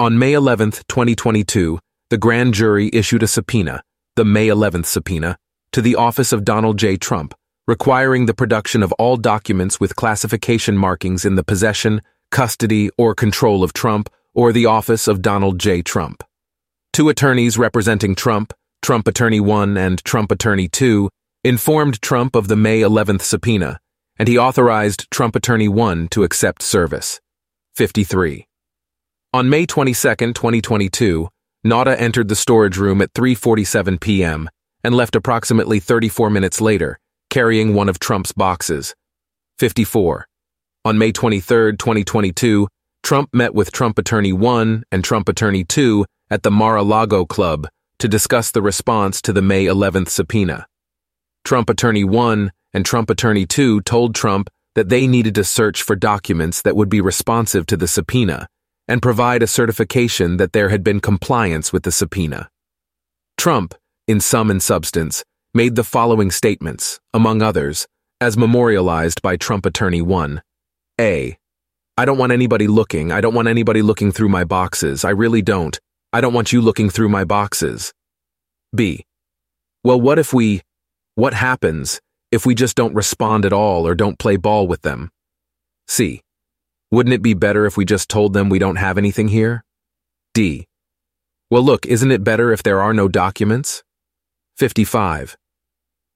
On 0.00 0.18
May 0.18 0.32
11, 0.32 0.70
2022, 0.88 1.78
the 2.08 2.16
grand 2.16 2.54
jury 2.54 2.88
issued 2.90 3.22
a 3.22 3.26
subpoena, 3.26 3.82
the 4.16 4.24
May 4.24 4.46
11th 4.46 4.86
subpoena, 4.86 5.36
to 5.72 5.82
the 5.82 5.94
office 5.94 6.32
of 6.32 6.42
Donald 6.42 6.78
J. 6.78 6.96
Trump, 6.96 7.34
requiring 7.66 8.24
the 8.24 8.32
production 8.32 8.82
of 8.82 8.92
all 8.92 9.18
documents 9.18 9.78
with 9.78 9.96
classification 9.96 10.74
markings 10.74 11.26
in 11.26 11.34
the 11.34 11.44
possession, 11.44 12.00
custody, 12.30 12.88
or 12.96 13.14
control 13.14 13.62
of 13.62 13.74
Trump 13.74 14.08
or 14.32 14.54
the 14.54 14.64
office 14.64 15.06
of 15.06 15.20
Donald 15.20 15.60
J. 15.60 15.82
Trump. 15.82 16.24
Two 16.94 17.10
attorneys 17.10 17.58
representing 17.58 18.14
Trump, 18.14 18.54
Trump 18.80 19.06
Attorney 19.06 19.38
1 19.38 19.76
and 19.76 20.02
Trump 20.02 20.32
Attorney 20.32 20.66
2, 20.66 21.10
informed 21.44 22.00
Trump 22.00 22.34
of 22.34 22.48
the 22.48 22.56
May 22.56 22.80
11th 22.80 23.20
subpoena, 23.20 23.78
and 24.18 24.28
he 24.28 24.38
authorized 24.38 25.10
Trump 25.10 25.36
Attorney 25.36 25.68
1 25.68 26.08
to 26.08 26.24
accept 26.24 26.62
service. 26.62 27.20
53. 27.76 28.46
On 29.32 29.48
May 29.48 29.64
22, 29.64 29.94
2022, 30.32 31.28
Nauta 31.64 31.94
entered 31.96 32.26
the 32.26 32.34
storage 32.34 32.76
room 32.76 33.00
at 33.00 33.12
3.47 33.12 34.00
p.m. 34.00 34.50
and 34.82 34.92
left 34.92 35.14
approximately 35.14 35.78
34 35.78 36.30
minutes 36.30 36.60
later, 36.60 36.98
carrying 37.28 37.72
one 37.72 37.88
of 37.88 38.00
Trump's 38.00 38.32
boxes. 38.32 38.92
54. 39.60 40.26
On 40.84 40.98
May 40.98 41.12
23, 41.12 41.76
2022, 41.76 42.66
Trump 43.04 43.28
met 43.32 43.54
with 43.54 43.70
Trump 43.70 44.00
Attorney 44.00 44.32
1 44.32 44.82
and 44.90 45.04
Trump 45.04 45.28
Attorney 45.28 45.62
2 45.62 46.04
at 46.28 46.42
the 46.42 46.50
Mar-a-Lago 46.50 47.24
Club 47.24 47.68
to 48.00 48.08
discuss 48.08 48.50
the 48.50 48.62
response 48.62 49.22
to 49.22 49.32
the 49.32 49.42
May 49.42 49.66
11th 49.66 50.08
subpoena. 50.08 50.66
Trump 51.44 51.70
Attorney 51.70 52.02
1 52.02 52.50
and 52.74 52.84
Trump 52.84 53.08
Attorney 53.08 53.46
2 53.46 53.82
told 53.82 54.12
Trump 54.12 54.50
that 54.74 54.88
they 54.88 55.06
needed 55.06 55.36
to 55.36 55.44
search 55.44 55.84
for 55.84 55.94
documents 55.94 56.62
that 56.62 56.74
would 56.74 56.88
be 56.88 57.00
responsive 57.00 57.64
to 57.66 57.76
the 57.76 57.86
subpoena 57.86 58.48
and 58.90 59.00
provide 59.00 59.40
a 59.40 59.46
certification 59.46 60.36
that 60.38 60.52
there 60.52 60.68
had 60.68 60.82
been 60.82 60.98
compliance 60.98 61.72
with 61.72 61.84
the 61.84 61.92
subpoena. 61.92 62.50
Trump, 63.38 63.72
in 64.08 64.18
sum 64.18 64.50
and 64.50 64.60
substance, 64.60 65.24
made 65.54 65.76
the 65.76 65.84
following 65.84 66.32
statements, 66.32 66.98
among 67.14 67.40
others, 67.40 67.86
as 68.20 68.36
memorialized 68.36 69.22
by 69.22 69.36
Trump 69.36 69.64
Attorney 69.64 70.02
1. 70.02 70.42
A. 71.00 71.38
I 71.96 72.04
don't 72.04 72.18
want 72.18 72.32
anybody 72.32 72.66
looking. 72.66 73.12
I 73.12 73.20
don't 73.20 73.32
want 73.32 73.46
anybody 73.46 73.80
looking 73.80 74.10
through 74.10 74.28
my 74.28 74.42
boxes. 74.42 75.04
I 75.04 75.10
really 75.10 75.40
don't. 75.40 75.78
I 76.12 76.20
don't 76.20 76.34
want 76.34 76.52
you 76.52 76.60
looking 76.60 76.90
through 76.90 77.10
my 77.10 77.22
boxes. 77.24 77.94
B. 78.74 79.06
Well, 79.84 80.00
what 80.00 80.18
if 80.18 80.34
we. 80.34 80.62
What 81.14 81.32
happens 81.32 82.00
if 82.32 82.44
we 82.44 82.56
just 82.56 82.76
don't 82.76 82.94
respond 82.94 83.44
at 83.44 83.52
all 83.52 83.86
or 83.86 83.94
don't 83.94 84.18
play 84.18 84.36
ball 84.36 84.66
with 84.66 84.82
them? 84.82 85.12
C. 85.86 86.22
Wouldn't 86.90 87.14
it 87.14 87.22
be 87.22 87.34
better 87.34 87.66
if 87.66 87.76
we 87.76 87.84
just 87.84 88.08
told 88.08 88.32
them 88.32 88.48
we 88.48 88.58
don't 88.58 88.76
have 88.76 88.98
anything 88.98 89.28
here? 89.28 89.64
D. 90.34 90.66
Well, 91.48 91.62
look, 91.62 91.86
isn't 91.86 92.10
it 92.10 92.24
better 92.24 92.52
if 92.52 92.62
there 92.64 92.80
are 92.80 92.92
no 92.92 93.06
documents? 93.06 93.84
55. 94.56 95.36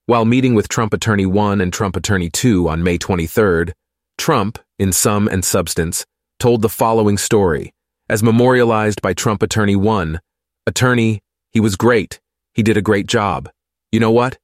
While 0.06 0.24
meeting 0.24 0.54
with 0.54 0.68
Trump 0.68 0.92
Attorney 0.92 1.26
1 1.26 1.60
and 1.60 1.72
Trump 1.72 1.96
Attorney 1.96 2.28
2 2.28 2.68
on 2.68 2.82
May 2.82 2.98
23rd, 2.98 3.72
Trump, 4.18 4.58
in 4.78 4.92
sum 4.92 5.28
and 5.28 5.44
substance, 5.44 6.04
told 6.38 6.60
the 6.60 6.68
following 6.68 7.18
story, 7.18 7.72
as 8.08 8.22
memorialized 8.22 9.00
by 9.00 9.14
Trump 9.14 9.42
Attorney 9.42 9.76
1. 9.76 10.20
Attorney, 10.66 11.22
he 11.52 11.60
was 11.60 11.76
great. 11.76 12.20
He 12.52 12.62
did 12.62 12.76
a 12.76 12.82
great 12.82 13.06
job. 13.06 13.48
You 13.92 14.00
know 14.00 14.10
what? 14.10 14.38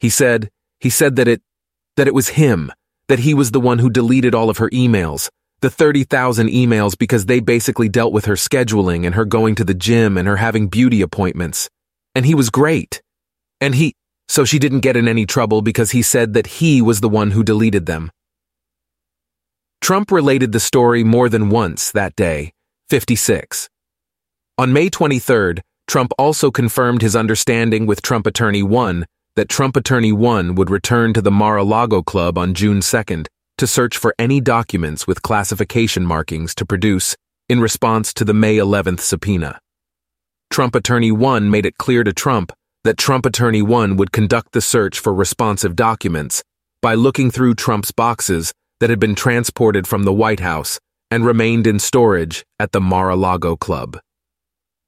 He 0.00 0.10
said, 0.10 0.50
he 0.80 0.90
said 0.90 1.16
that 1.16 1.28
it, 1.28 1.42
that 1.96 2.08
it 2.08 2.14
was 2.14 2.30
him, 2.30 2.72
that 3.08 3.20
he 3.20 3.34
was 3.34 3.52
the 3.52 3.60
one 3.60 3.78
who 3.78 3.88
deleted 3.88 4.34
all 4.34 4.50
of 4.50 4.58
her 4.58 4.68
emails, 4.70 5.30
the 5.60 5.70
30,000 5.70 6.48
emails 6.48 6.96
because 6.98 7.26
they 7.26 7.40
basically 7.40 7.88
dealt 7.88 8.12
with 8.12 8.26
her 8.26 8.34
scheduling 8.34 9.06
and 9.06 9.14
her 9.14 9.24
going 9.24 9.54
to 9.54 9.64
the 9.64 9.74
gym 9.74 10.18
and 10.18 10.28
her 10.28 10.36
having 10.36 10.68
beauty 10.68 11.00
appointments. 11.00 11.70
And 12.14 12.26
he 12.26 12.34
was 12.34 12.50
great. 12.50 13.02
And 13.60 13.74
he, 13.74 13.94
so 14.28 14.44
she 14.44 14.58
didn't 14.58 14.80
get 14.80 14.96
in 14.96 15.08
any 15.08 15.24
trouble 15.24 15.62
because 15.62 15.92
he 15.92 16.02
said 16.02 16.34
that 16.34 16.46
he 16.46 16.82
was 16.82 17.00
the 17.00 17.08
one 17.08 17.30
who 17.30 17.42
deleted 17.42 17.86
them. 17.86 18.10
Trump 19.80 20.10
related 20.10 20.52
the 20.52 20.60
story 20.60 21.04
more 21.04 21.28
than 21.28 21.48
once 21.48 21.90
that 21.92 22.16
day, 22.16 22.52
56. 22.90 23.68
On 24.58 24.72
May 24.72 24.90
23rd, 24.90 25.60
Trump 25.86 26.12
also 26.18 26.50
confirmed 26.50 27.02
his 27.02 27.14
understanding 27.14 27.86
with 27.86 28.02
Trump 28.02 28.26
Attorney 28.26 28.62
1 28.62 29.06
that 29.36 29.48
Trump 29.48 29.76
Attorney 29.76 30.12
1 30.12 30.54
would 30.54 30.70
return 30.70 31.12
to 31.12 31.22
the 31.22 31.30
Mar-a-Lago 31.30 32.02
Club 32.02 32.36
on 32.36 32.54
June 32.54 32.80
2nd 32.80 33.26
to 33.58 33.66
search 33.66 33.96
for 33.96 34.14
any 34.18 34.40
documents 34.40 35.06
with 35.06 35.22
classification 35.22 36.04
markings 36.04 36.54
to 36.54 36.66
produce 36.66 37.16
in 37.48 37.60
response 37.60 38.12
to 38.14 38.24
the 38.24 38.34
May 38.34 38.56
11th 38.56 39.00
subpoena. 39.00 39.60
Trump 40.50 40.74
Attorney 40.74 41.10
1 41.10 41.50
made 41.50 41.66
it 41.66 41.78
clear 41.78 42.04
to 42.04 42.12
Trump 42.12 42.52
that 42.84 42.98
Trump 42.98 43.26
Attorney 43.26 43.62
1 43.62 43.96
would 43.96 44.12
conduct 44.12 44.52
the 44.52 44.60
search 44.60 44.98
for 44.98 45.12
responsive 45.12 45.74
documents 45.74 46.42
by 46.82 46.94
looking 46.94 47.30
through 47.30 47.54
Trump's 47.54 47.90
boxes 47.90 48.52
that 48.80 48.90
had 48.90 49.00
been 49.00 49.14
transported 49.14 49.86
from 49.86 50.04
the 50.04 50.12
White 50.12 50.40
House 50.40 50.78
and 51.10 51.24
remained 51.24 51.66
in 51.66 51.78
storage 51.78 52.44
at 52.58 52.72
the 52.72 52.80
Mar-a-Lago 52.80 53.56
Club. 53.56 53.98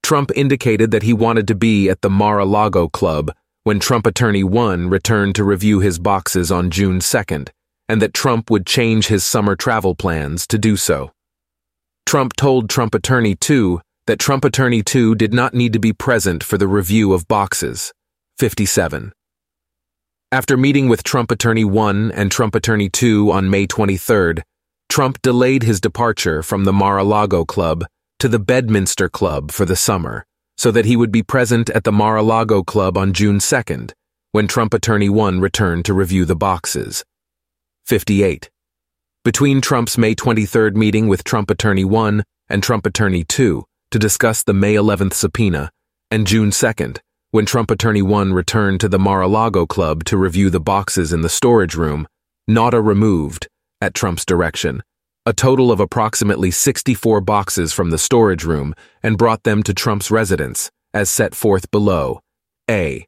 Trump 0.03 0.31
indicated 0.35 0.91
that 0.91 1.03
he 1.03 1.13
wanted 1.13 1.49
to 1.49 1.55
be 1.55 1.89
at 1.89 2.03
the 2.03 2.11
Mar-a-Lago 2.11 2.89
Club 2.89 3.33
when 3.65 3.81
Trump 3.81 4.07
Attorney 4.07 4.45
1 4.45 4.89
returned 4.89 5.35
to 5.35 5.45
review 5.45 5.81
his 5.81 5.99
boxes 5.99 6.51
on 6.51 6.71
June 6.71 7.01
2nd, 7.01 7.51
and 7.89 8.03
that 8.03 8.15
Trump 8.15 8.51
would 8.51 8.67
change 8.67 9.07
his 9.07 9.25
summer 9.25 9.57
travel 9.57 9.95
plans 9.95 10.47
to 10.47 10.59
do 10.59 10.77
so. 10.77 11.13
Trump 12.07 12.35
told 12.37 12.69
Trump 12.69 12.95
Attorney 12.95 13.35
2 13.35 13.81
that 14.07 14.19
Trump 14.19 14.45
Attorney 14.45 14.83
2 14.83 15.15
did 15.15 15.33
not 15.33 15.55
need 15.55 15.73
to 15.73 15.79
be 15.79 15.93
present 15.93 16.43
for 16.43 16.59
the 16.59 16.69
review 16.69 17.13
of 17.13 17.29
boxes. 17.29 17.93
57. 18.39 19.13
After 20.31 20.57
meeting 20.57 20.89
with 20.89 21.03
Trump 21.03 21.31
Attorney 21.31 21.65
1 21.65 22.13
and 22.13 22.31
Trump 22.31 22.55
Attorney 22.55 22.89
2 22.89 23.31
on 23.33 23.51
May 23.51 23.67
23rd, 23.67 24.43
Trump 24.89 25.21
delayed 25.23 25.63
his 25.63 25.81
departure 25.81 26.43
from 26.43 26.65
the 26.65 26.73
Mar-a-Lago 26.73 27.45
Club 27.45 27.85
to 28.19 28.29
the 28.29 28.39
Bedminster 28.39 29.09
Club 29.09 29.51
for 29.51 29.65
the 29.65 29.77
summer 29.77 30.25
so 30.59 30.73
that 30.73 30.85
he 30.85 30.97
would 30.97 31.13
be 31.13 31.23
present 31.23 31.71
at 31.71 31.85
the 31.85 31.93
Mar-a-Lago 31.93 32.65
Club 32.65 32.99
on 32.99 33.13
June 33.13 33.39
2nd, 33.39 33.93
when 34.33 34.49
Trump 34.49 34.75
Attorney 34.75 35.09
1 35.09 35.39
returned 35.39 35.85
to 35.85 35.95
review 35.95 36.25
the 36.25 36.35
boxes. 36.35 37.05
58. 37.89 38.51
Between 39.25 39.63
Trump's 39.63 39.97
May 39.97 40.15
23rd 40.15 40.75
meeting 40.75 41.09
with 41.09 41.25
Trump 41.25 41.51
Attorney 41.51 41.87
1 41.87 42.23
and 42.51 42.63
Trump 42.63 42.85
Attorney 42.85 43.25
2 43.25 43.65
to 43.93 43.99
discuss 43.99 44.43
the 44.43 44.53
May 44.53 44.75
11th 44.75 45.15
subpoena, 45.15 45.71
and 46.11 46.27
June 46.27 46.51
2nd, 46.51 46.99
when 47.31 47.47
Trump 47.47 47.71
Attorney 47.71 48.03
1 48.03 48.35
returned 48.35 48.79
to 48.81 48.91
the 48.91 48.99
Mar-a-Lago 48.99 49.65
Club 49.65 50.05
to 50.05 50.19
review 50.19 50.51
the 50.51 50.61
boxes 50.61 51.15
in 51.15 51.23
the 51.23 51.31
storage 51.31 51.77
room, 51.77 52.07
Nauta 52.47 52.85
removed, 52.85 53.49
at 53.81 53.95
Trump's 53.95 54.27
direction, 54.27 54.83
a 55.25 55.33
total 55.33 55.73
of 55.73 55.81
approximately 55.81 56.51
64 56.51 57.23
boxes 57.23 57.73
from 57.73 57.89
the 57.89 57.97
storage 57.97 58.45
room 58.45 58.75
and 59.03 59.17
brought 59.17 59.45
them 59.45 59.63
to 59.63 59.73
Trump's 59.73 60.11
residence, 60.11 60.71
as 60.93 61.09
set 61.09 61.35
forth 61.35 61.71
below. 61.71 62.21
A. 62.69 63.07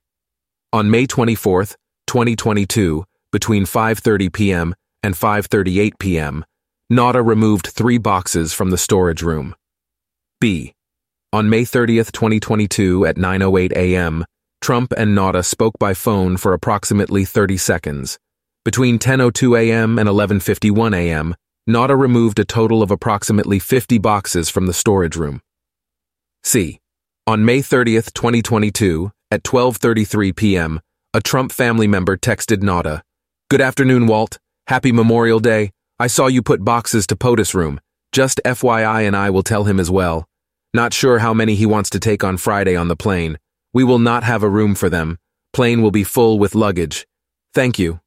On 0.72 0.90
May 0.90 1.04
24, 1.04 1.66
2022, 2.06 3.04
between 3.32 3.64
5.30 3.64 4.32
p.m. 4.32 4.74
and 5.02 5.14
5.38 5.14 5.98
p.m., 5.98 6.44
Nauta 6.92 7.24
removed 7.24 7.68
three 7.68 7.98
boxes 7.98 8.52
from 8.52 8.70
the 8.70 8.78
storage 8.78 9.22
room. 9.22 9.54
B. 10.40 10.74
On 11.32 11.48
May 11.48 11.64
30, 11.64 11.96
2022, 11.98 13.06
at 13.06 13.16
9.08 13.16 13.72
a.m., 13.72 14.24
Trump 14.60 14.92
and 14.96 15.16
Nauta 15.16 15.44
spoke 15.44 15.78
by 15.78 15.94
phone 15.94 16.36
for 16.36 16.52
approximately 16.52 17.24
30 17.24 17.56
seconds. 17.56 18.18
Between 18.64 18.98
10.02 18.98 19.58
a.m. 19.58 19.98
and 19.98 20.08
11.51 20.08 20.94
a.m., 20.94 21.34
Nauta 21.68 21.98
removed 21.98 22.38
a 22.38 22.44
total 22.44 22.82
of 22.82 22.90
approximately 22.90 23.58
50 23.58 23.98
boxes 23.98 24.50
from 24.50 24.66
the 24.66 24.72
storage 24.72 25.16
room. 25.16 25.40
C. 26.42 26.80
On 27.26 27.44
May 27.44 27.62
30, 27.62 27.94
2022, 27.94 29.12
at 29.30 29.44
12.33 29.44 30.34
p.m., 30.34 30.80
a 31.14 31.20
Trump 31.20 31.52
family 31.52 31.86
member 31.86 32.16
texted 32.16 32.58
Nauta, 32.58 33.02
Good 33.50 33.60
afternoon, 33.60 34.06
Walt. 34.06 34.38
Happy 34.68 34.92
Memorial 34.92 35.40
Day. 35.40 35.72
I 35.98 36.06
saw 36.06 36.28
you 36.28 36.40
put 36.40 36.64
boxes 36.64 37.04
to 37.08 37.16
POTUS 37.16 37.52
room. 37.52 37.80
Just 38.12 38.40
FYI 38.44 39.04
and 39.04 39.16
I 39.16 39.30
will 39.30 39.42
tell 39.42 39.64
him 39.64 39.80
as 39.80 39.90
well. 39.90 40.28
Not 40.72 40.94
sure 40.94 41.18
how 41.18 41.34
many 41.34 41.56
he 41.56 41.66
wants 41.66 41.90
to 41.90 41.98
take 41.98 42.22
on 42.22 42.36
Friday 42.36 42.76
on 42.76 42.86
the 42.86 42.94
plane. 42.94 43.40
We 43.74 43.82
will 43.82 43.98
not 43.98 44.22
have 44.22 44.44
a 44.44 44.48
room 44.48 44.76
for 44.76 44.88
them. 44.88 45.18
Plane 45.52 45.82
will 45.82 45.90
be 45.90 46.04
full 46.04 46.38
with 46.38 46.54
luggage. 46.54 47.08
Thank 47.52 47.76
you. 47.76 47.98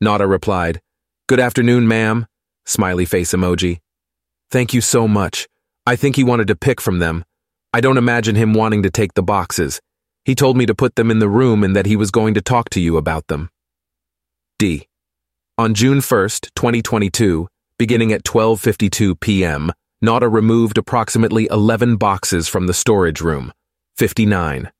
Nauta 0.00 0.30
replied, 0.30 0.80
Good 1.26 1.40
afternoon, 1.40 1.88
ma'am. 1.88 2.28
Smiley 2.64 3.04
face 3.04 3.32
emoji. 3.32 3.80
Thank 4.48 4.72
you 4.72 4.80
so 4.80 5.08
much. 5.08 5.48
I 5.86 5.96
think 5.96 6.14
he 6.14 6.22
wanted 6.22 6.46
to 6.46 6.54
pick 6.54 6.80
from 6.80 7.00
them. 7.00 7.24
I 7.74 7.80
don't 7.80 7.98
imagine 7.98 8.36
him 8.36 8.54
wanting 8.54 8.84
to 8.84 8.90
take 8.90 9.14
the 9.14 9.24
boxes. 9.24 9.80
He 10.24 10.36
told 10.36 10.56
me 10.56 10.66
to 10.66 10.74
put 10.76 10.94
them 10.94 11.10
in 11.10 11.18
the 11.18 11.28
room 11.28 11.64
and 11.64 11.74
that 11.74 11.86
he 11.86 11.96
was 11.96 12.12
going 12.12 12.34
to 12.34 12.40
talk 12.40 12.70
to 12.70 12.80
you 12.80 12.96
about 12.96 13.26
them. 13.26 13.50
D. 14.58 14.88
On 15.56 15.72
June 15.72 15.98
1st, 15.98 16.50
2022, 16.56 17.46
beginning 17.78 18.12
at 18.12 18.24
12.52 18.24 19.20
p.m., 19.20 19.70
Nauta 20.04 20.32
removed 20.32 20.78
approximately 20.78 21.46
11 21.48 21.96
boxes 21.96 22.48
from 22.48 22.66
the 22.66 22.74
storage 22.74 23.20
room, 23.20 23.52
59. 23.96 24.72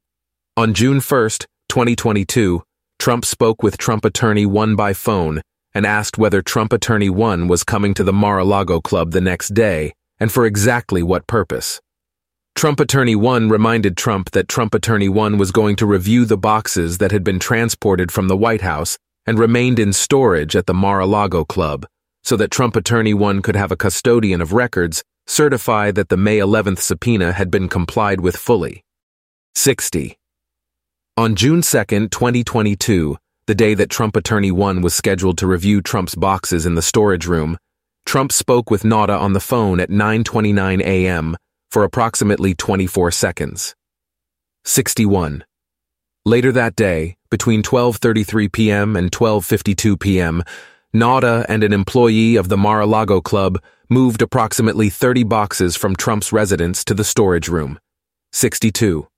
On 0.57 0.75
June 0.75 1.01
1, 1.01 1.01
2022, 1.69 2.63
Trump 2.99 3.25
spoke 3.25 3.63
with 3.63 3.79
Trump 3.79 4.05
Attorney 4.05 4.47
1 4.47 4.75
by 4.75 4.93
phone 4.93 5.43
and 5.73 5.87
asked 5.87 6.19
whether 6.19 6.43
Trump 6.43 6.73
Attorney 6.73 7.09
1 7.09 7.47
was 7.47 7.63
coming 7.63 7.95
to 7.95 8.03
the 8.03 8.13
Mar-a-Lago 8.13 8.81
Club 8.81 9.13
the 9.13 9.21
next 9.21 9.55
day 9.55 9.95
and 10.19 10.33
for 10.33 10.45
exactly 10.45 11.05
what 11.05 11.29
purpose. 11.29 11.81
Trump 12.57 12.81
Attorney 12.81 13.15
1 13.15 13.49
reminded 13.49 13.97
Trump 13.97 14.33
that 14.33 14.49
Trump 14.49 14.75
Attorney 14.75 15.09
1 15.09 15.39
was 15.39 15.53
going 15.53 15.77
to 15.77 15.87
review 15.87 16.25
the 16.25 16.37
boxes 16.37 16.99
that 16.99 17.13
had 17.13 17.23
been 17.23 17.39
transported 17.39 18.11
from 18.11 18.27
the 18.27 18.37
White 18.37 18.63
House 18.63 18.99
and 19.29 19.39
remained 19.39 19.79
in 19.79 19.93
storage 19.93 20.57
at 20.57 20.65
the 20.65 20.73
Mar-a-Lago 20.73 21.45
Club 21.45 21.85
so 22.25 22.35
that 22.35 22.51
Trump 22.51 22.75
Attorney 22.77 23.13
1 23.13 23.43
could 23.43 23.57
have 23.57 23.71
a 23.71 23.77
custodian 23.77 24.41
of 24.41 24.55
records 24.55 25.05
certify 25.27 25.91
that 25.91 26.09
the 26.09 26.17
May 26.17 26.39
11th 26.39 26.79
subpoena 26.79 27.33
had 27.33 27.51
been 27.51 27.69
complied 27.69 28.23
with 28.23 28.35
fully. 28.35 28.83
60. 29.55 30.17
On 31.19 31.37
June 31.37 31.61
2, 31.61 32.09
2022, 32.09 33.19
the 33.47 33.55
day 33.55 33.75
that 33.75 33.91
Trump 33.91 34.17
Attorney 34.17 34.51
1 34.51 34.81
was 34.81 34.95
scheduled 34.95 35.37
to 35.37 35.47
review 35.47 35.83
Trump's 35.83 36.15
boxes 36.15 36.65
in 36.65 36.75
the 36.75 36.81
storage 36.81 37.27
room, 37.27 37.59
Trump 38.07 38.33
spoke 38.33 38.71
with 38.71 38.83
Nauta 38.83 39.21
on 39.21 39.35
the 39.35 39.41
phone 39.41 39.79
at 39.79 39.91
9.29 39.91 40.81
a.m. 40.81 41.37
for 41.71 41.85
approximately 41.85 42.55
24 42.55 43.11
seconds. 43.11 43.75
61. 44.65 45.45
Later 46.29 46.53
that 46.53 46.77
day, 46.77 47.17
between 47.31 47.63
12.33 47.63 48.53
p.m. 48.53 48.97
and 48.97 49.11
12.52 49.11 49.99
p.m., 49.99 50.43
Nauta 50.95 51.47
and 51.49 51.65
an 51.65 51.73
employee 51.73 52.37
of 52.37 52.51
the 52.51 52.57
Mar-a-Lago 52.59 53.23
Club 53.23 53.59
moved 53.89 54.21
approximately 54.21 54.91
30 54.91 55.25
boxes 55.25 55.75
from 55.75 55.97
Trump's 55.97 56.31
residence 56.31 56.85
to 56.85 56.93
the 56.93 57.03
storage 57.03 57.49
room. 57.49 57.79
62. 58.35 59.09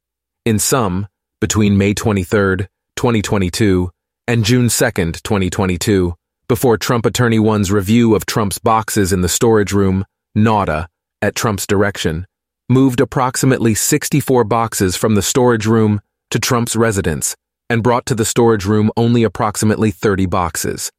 In 0.45 0.61
sum, 0.61 1.09
between 1.41 1.77
May 1.77 1.95
23, 1.95 2.69
2022, 2.95 3.91
and 4.29 4.45
June 4.45 4.69
2, 4.69 4.93
2022, 4.93 6.15
before 6.47 6.79
Trump 6.79 7.07
Attorney 7.07 7.41
1's 7.41 7.73
review 7.73 8.15
of 8.15 8.25
Trump's 8.25 8.61
boxes 8.61 9.13
in 9.13 9.23
the 9.23 9.29
storage 9.29 9.73
room, 9.73 10.05
Nauta, 10.39 10.87
at 11.21 11.35
Trump's 11.35 11.67
direction, 11.67 12.29
moved 12.69 13.01
approximately 13.01 13.75
64 13.75 14.45
boxes 14.45 14.95
from 14.95 15.17
the 15.17 15.23
storage 15.23 15.67
room 15.67 16.01
to 16.31 16.39
Trump's 16.39 16.77
residence 16.77 17.35
and 17.69 17.83
brought 17.83 18.07
to 18.07 18.15
the 18.15 18.25
storage 18.25 18.65
room 18.65 18.91
only 18.97 19.23
approximately 19.23 19.91
30 19.91 20.27
boxes. 20.27 20.91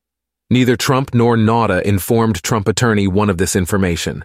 Neither 0.49 0.75
Trump 0.75 1.13
nor 1.13 1.37
Nauta 1.37 1.81
informed 1.81 2.43
Trump 2.43 2.67
attorney 2.67 3.07
one 3.07 3.29
of 3.29 3.37
this 3.37 3.55
information. 3.55 4.23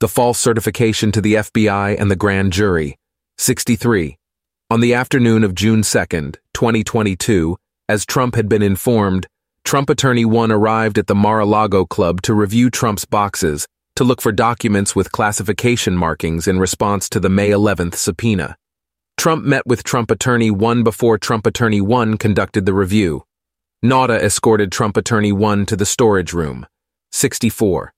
The 0.00 0.08
false 0.08 0.38
certification 0.38 1.12
to 1.12 1.20
the 1.20 1.34
FBI 1.34 2.00
and 2.00 2.10
the 2.10 2.16
grand 2.16 2.52
jury. 2.52 2.96
63. 3.38 4.16
On 4.70 4.80
the 4.80 4.94
afternoon 4.94 5.44
of 5.44 5.54
June 5.54 5.82
2, 5.82 6.06
2022, 6.52 7.56
as 7.88 8.04
Trump 8.04 8.34
had 8.34 8.48
been 8.48 8.62
informed, 8.62 9.26
Trump 9.64 9.90
attorney 9.90 10.24
1 10.24 10.52
arrived 10.52 10.98
at 10.98 11.06
the 11.06 11.14
Mar-a-Lago 11.14 11.84
Club 11.84 12.22
to 12.22 12.34
review 12.34 12.70
Trump's 12.70 13.04
boxes 13.04 13.66
to 13.96 14.04
look 14.04 14.20
for 14.20 14.30
documents 14.30 14.94
with 14.94 15.10
classification 15.10 15.96
markings 15.96 16.46
in 16.46 16.58
response 16.58 17.08
to 17.08 17.18
the 17.18 17.28
May 17.28 17.50
11th 17.50 17.94
subpoena. 17.94 18.56
Trump 19.18 19.44
met 19.44 19.66
with 19.66 19.82
Trump 19.82 20.12
attorney 20.12 20.48
1 20.48 20.84
before 20.84 21.18
Trump 21.18 21.44
attorney 21.44 21.80
1 21.80 22.18
conducted 22.18 22.66
the 22.66 22.72
review. 22.72 23.24
Nauta 23.84 24.16
escorted 24.16 24.70
Trump 24.70 24.96
Attorney 24.96 25.32
1 25.32 25.66
to 25.66 25.74
the 25.74 25.84
storage 25.84 26.32
room. 26.32 26.64
64. 27.10 27.92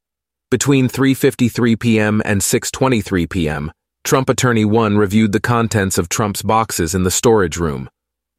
Between 0.50 0.88
3.53 0.88 1.78
p.m. 1.78 2.22
and 2.24 2.40
6.23 2.40 3.28
p.m., 3.28 3.70
Trump 4.02 4.30
Attorney 4.30 4.64
1 4.64 4.96
reviewed 4.96 5.32
the 5.32 5.40
contents 5.40 5.98
of 5.98 6.08
Trump's 6.08 6.40
boxes 6.40 6.94
in 6.94 7.02
the 7.02 7.10
storage 7.10 7.58
room. 7.58 7.90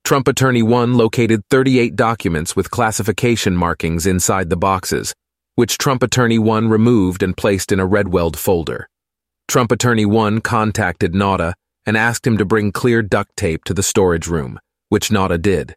Trump 0.04 0.28
Attorney 0.28 0.64
1 0.64 0.96
located 0.96 1.44
38 1.52 1.96
documents 1.96 2.56
with 2.56 2.72
classification 2.72 3.56
markings 3.56 4.08
inside 4.08 4.50
the 4.50 4.58
boxes, 4.58 5.14
which 5.54 5.78
Trump 5.78 6.02
Attorney 6.02 6.40
1 6.40 6.68
removed 6.68 7.22
and 7.22 7.38
placed 7.38 7.72
in 7.72 7.80
a 7.80 7.86
Redweld 7.86 8.40
folder. 8.40 8.90
Trump 9.48 9.72
Attorney 9.72 10.06
1 10.06 10.42
contacted 10.42 11.14
Nauta 11.14 11.54
and 11.86 11.98
asked 11.98 12.26
him 12.26 12.38
to 12.38 12.46
bring 12.46 12.72
clear 12.72 13.02
duct 13.02 13.36
tape 13.36 13.64
to 13.66 13.74
the 13.74 13.84
storage 13.84 14.28
room, 14.28 14.60
which 14.90 15.10
Nauta 15.10 15.42
did. 15.42 15.76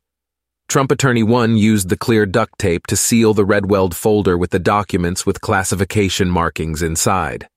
Trump 0.69 0.91
Attorney 0.91 1.23
1 1.23 1.57
used 1.57 1.89
the 1.89 1.97
clear 1.97 2.27
duct 2.27 2.59
tape 2.59 2.87
to 2.87 2.97
seal 2.97 3.35
the 3.35 3.45
Redweld 3.45 3.95
folder 3.95 4.37
with 4.37 4.51
the 4.51 4.59
documents 4.59 5.27
with 5.27 5.41
classification 5.41 6.29
markings 6.29 6.83
inside. 6.83 7.49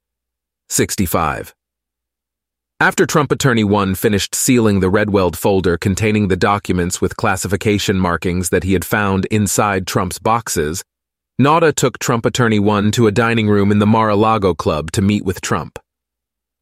65. 0.70 1.56
After 2.80 3.08
Trump 3.08 3.32
Attorney 3.32 3.64
1 3.64 3.95
finished 3.95 4.36
sealing 4.36 4.82
the 4.82 4.89
Redweld 4.89 5.36
folder 5.38 5.78
containing 5.78 6.28
the 6.28 6.38
documents 6.38 7.02
with 7.02 7.18
classification 7.18 7.98
markings 7.98 8.50
that 8.50 8.64
he 8.64 8.74
had 8.74 8.86
found 8.86 9.26
inside 9.32 9.88
Trump's 9.88 10.20
boxes, 10.20 10.84
Nauta 11.41 11.74
took 11.74 11.98
Trump 11.98 12.26
Attorney 12.26 12.60
1 12.60 12.91
to 12.91 13.08
a 13.08 13.12
dining 13.12 13.48
room 13.48 13.72
in 13.72 13.80
the 13.80 13.88
Mar-a-Lago 13.88 14.54
Club 14.54 14.91
to 14.91 15.02
meet 15.02 15.26
with 15.26 15.41
Trump. 15.41 15.80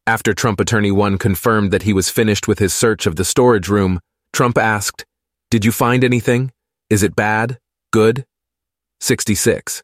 After 0.08 0.32
Trump 0.34 0.60
Attorney 0.60 0.92
1 0.92 1.18
confirmed 1.18 1.72
that 1.72 1.82
he 1.82 1.92
was 1.92 2.10
finished 2.10 2.46
with 2.46 2.60
his 2.60 2.72
search 2.72 3.06
of 3.06 3.16
the 3.16 3.24
storage 3.24 3.68
room, 3.68 3.98
Trump 4.32 4.56
asked, 4.56 5.04
did 5.50 5.64
you 5.64 5.72
find 5.72 6.04
anything? 6.04 6.52
Is 6.88 7.02
it 7.02 7.16
bad? 7.16 7.58
Good? 7.92 8.24
66. 9.00 9.82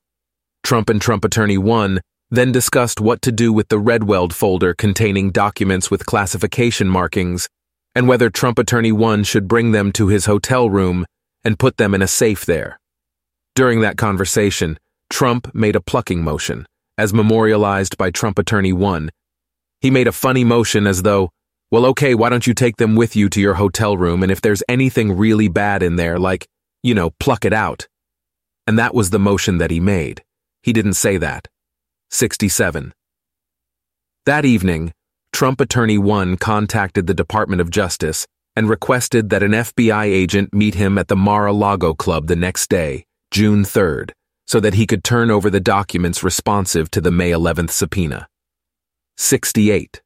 Trump 0.62 0.88
and 0.88 1.02
Trump 1.02 1.24
Attorney 1.24 1.58
1 1.58 2.00
then 2.30 2.52
discussed 2.52 3.00
what 3.00 3.20
to 3.22 3.32
do 3.32 3.52
with 3.52 3.66
the 3.68 3.80
Redweld 3.80 4.32
folder 4.32 4.74
containing 4.74 5.32
documents 5.32 5.90
with 5.90 6.06
classification 6.06 6.88
markings 6.88 7.48
and 7.94 8.06
whether 8.06 8.30
Trump 8.30 8.60
Attorney 8.60 8.92
1 8.92 9.24
should 9.24 9.48
bring 9.48 9.72
them 9.72 9.90
to 9.92 10.06
his 10.06 10.26
hotel 10.26 10.70
room 10.70 11.04
and 11.44 11.58
put 11.58 11.78
them 11.78 11.94
in 11.94 12.02
a 12.02 12.06
safe 12.06 12.46
there. 12.46 12.78
During 13.56 13.80
that 13.80 13.98
conversation, 13.98 14.78
Trump 15.10 15.52
made 15.52 15.74
a 15.74 15.80
plucking 15.80 16.22
motion, 16.22 16.66
as 16.96 17.12
memorialized 17.12 17.98
by 17.98 18.12
Trump 18.12 18.38
Attorney 18.38 18.72
1. 18.72 19.10
He 19.82 19.90
made 19.90 20.06
a 20.06 20.12
funny 20.12 20.44
motion 20.44 20.86
as 20.86 21.02
though, 21.02 21.30
well, 21.72 21.86
okay, 21.86 22.14
why 22.14 22.28
don't 22.28 22.46
you 22.46 22.54
take 22.54 22.76
them 22.76 22.94
with 22.94 23.16
you 23.16 23.28
to 23.30 23.40
your 23.40 23.54
hotel 23.54 23.96
room 23.96 24.22
and 24.22 24.30
if 24.30 24.40
there's 24.40 24.62
anything 24.68 25.16
really 25.16 25.48
bad 25.48 25.82
in 25.82 25.96
there, 25.96 26.20
like, 26.20 26.46
you 26.84 26.94
know, 26.94 27.10
pluck 27.18 27.44
it 27.44 27.52
out. 27.52 27.88
And 28.64 28.78
that 28.78 28.94
was 28.94 29.10
the 29.10 29.18
motion 29.18 29.58
that 29.58 29.72
he 29.72 29.80
made. 29.80 30.22
He 30.62 30.72
didn't 30.72 30.94
say 30.94 31.16
that. 31.16 31.48
67. 32.10 32.94
That 34.24 34.44
evening, 34.44 34.92
Trump 35.32 35.60
Attorney 35.60 35.98
1 35.98 36.36
contacted 36.36 37.08
the 37.08 37.14
Department 37.14 37.60
of 37.60 37.68
Justice 37.70 38.24
and 38.54 38.68
requested 38.68 39.30
that 39.30 39.42
an 39.42 39.50
FBI 39.50 40.04
agent 40.04 40.54
meet 40.54 40.76
him 40.76 40.96
at 40.96 41.08
the 41.08 41.16
Mar-a-Lago 41.16 41.94
Club 41.94 42.28
the 42.28 42.36
next 42.36 42.70
day, 42.70 43.04
June 43.32 43.64
3rd, 43.64 44.12
so 44.46 44.60
that 44.60 44.74
he 44.74 44.86
could 44.86 45.02
turn 45.02 45.28
over 45.28 45.50
the 45.50 45.58
documents 45.58 46.22
responsive 46.22 46.88
to 46.92 47.00
the 47.00 47.10
May 47.10 47.32
11th 47.32 47.70
subpoena. 47.70 48.28
68. 49.16 50.02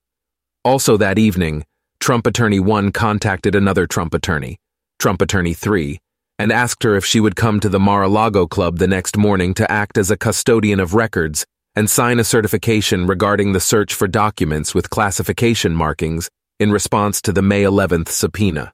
Also 0.64 0.96
that 0.96 1.18
evening, 1.18 1.64
Trump 2.00 2.26
Attorney 2.26 2.60
1 2.60 2.92
contacted 2.92 3.54
another 3.54 3.86
Trump 3.86 4.14
attorney, 4.14 4.58
Trump 4.98 5.22
Attorney 5.22 5.54
3, 5.54 5.98
and 6.38 6.52
asked 6.52 6.82
her 6.82 6.96
if 6.96 7.04
she 7.04 7.20
would 7.20 7.36
come 7.36 7.60
to 7.60 7.68
the 7.68 7.80
Mar-a-Lago 7.80 8.46
Club 8.46 8.78
the 8.78 8.86
next 8.86 9.16
morning 9.16 9.54
to 9.54 9.70
act 9.70 9.96
as 9.96 10.10
a 10.10 10.16
custodian 10.16 10.80
of 10.80 10.94
records 10.94 11.46
and 11.74 11.88
sign 11.90 12.18
a 12.18 12.24
certification 12.24 13.06
regarding 13.06 13.52
the 13.52 13.60
search 13.60 13.94
for 13.94 14.08
documents 14.08 14.74
with 14.74 14.90
classification 14.90 15.74
markings 15.74 16.30
in 16.58 16.72
response 16.72 17.20
to 17.22 17.32
the 17.32 17.42
May 17.42 17.62
11th 17.62 18.08
subpoena. 18.08 18.72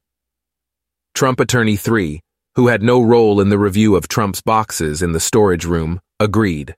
Trump 1.15 1.41
Attorney 1.41 1.77
3, 1.77 2.21
who 2.55 2.69
had 2.69 2.83
no 2.83 3.03
role 3.03 3.41
in 3.41 3.49
the 3.49 3.59
review 3.59 3.97
of 3.97 4.09
Trump's 4.09 4.41
boxes 4.41 5.03
in 5.03 5.13
the 5.13 5.21
storage 5.21 5.65
room, 5.65 6.01
agreed. 6.21 6.77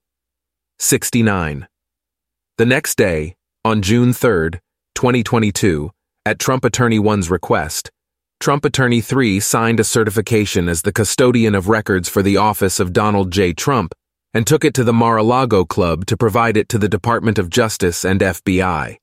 69. 0.78 1.68
The 2.58 2.66
next 2.66 2.96
day, 2.96 3.36
on 3.66 3.80
June 3.80 4.12
3, 4.12 4.50
2022, 4.94 5.90
at 6.26 6.38
Trump 6.38 6.66
Attorney 6.66 6.98
1's 6.98 7.30
request, 7.30 7.90
Trump 8.38 8.62
Attorney 8.66 9.00
3 9.00 9.40
signed 9.40 9.80
a 9.80 9.84
certification 9.84 10.68
as 10.68 10.82
the 10.82 10.92
custodian 10.92 11.54
of 11.54 11.68
records 11.68 12.06
for 12.06 12.22
the 12.22 12.36
office 12.36 12.78
of 12.78 12.92
Donald 12.92 13.30
J. 13.32 13.54
Trump 13.54 13.94
and 14.34 14.46
took 14.46 14.66
it 14.66 14.74
to 14.74 14.84
the 14.84 14.92
Mar-a-Lago 14.92 15.64
Club 15.64 16.04
to 16.06 16.16
provide 16.16 16.58
it 16.58 16.68
to 16.68 16.78
the 16.78 16.90
Department 16.90 17.38
of 17.38 17.48
Justice 17.48 18.04
and 18.04 18.20
FBI. 18.20 18.98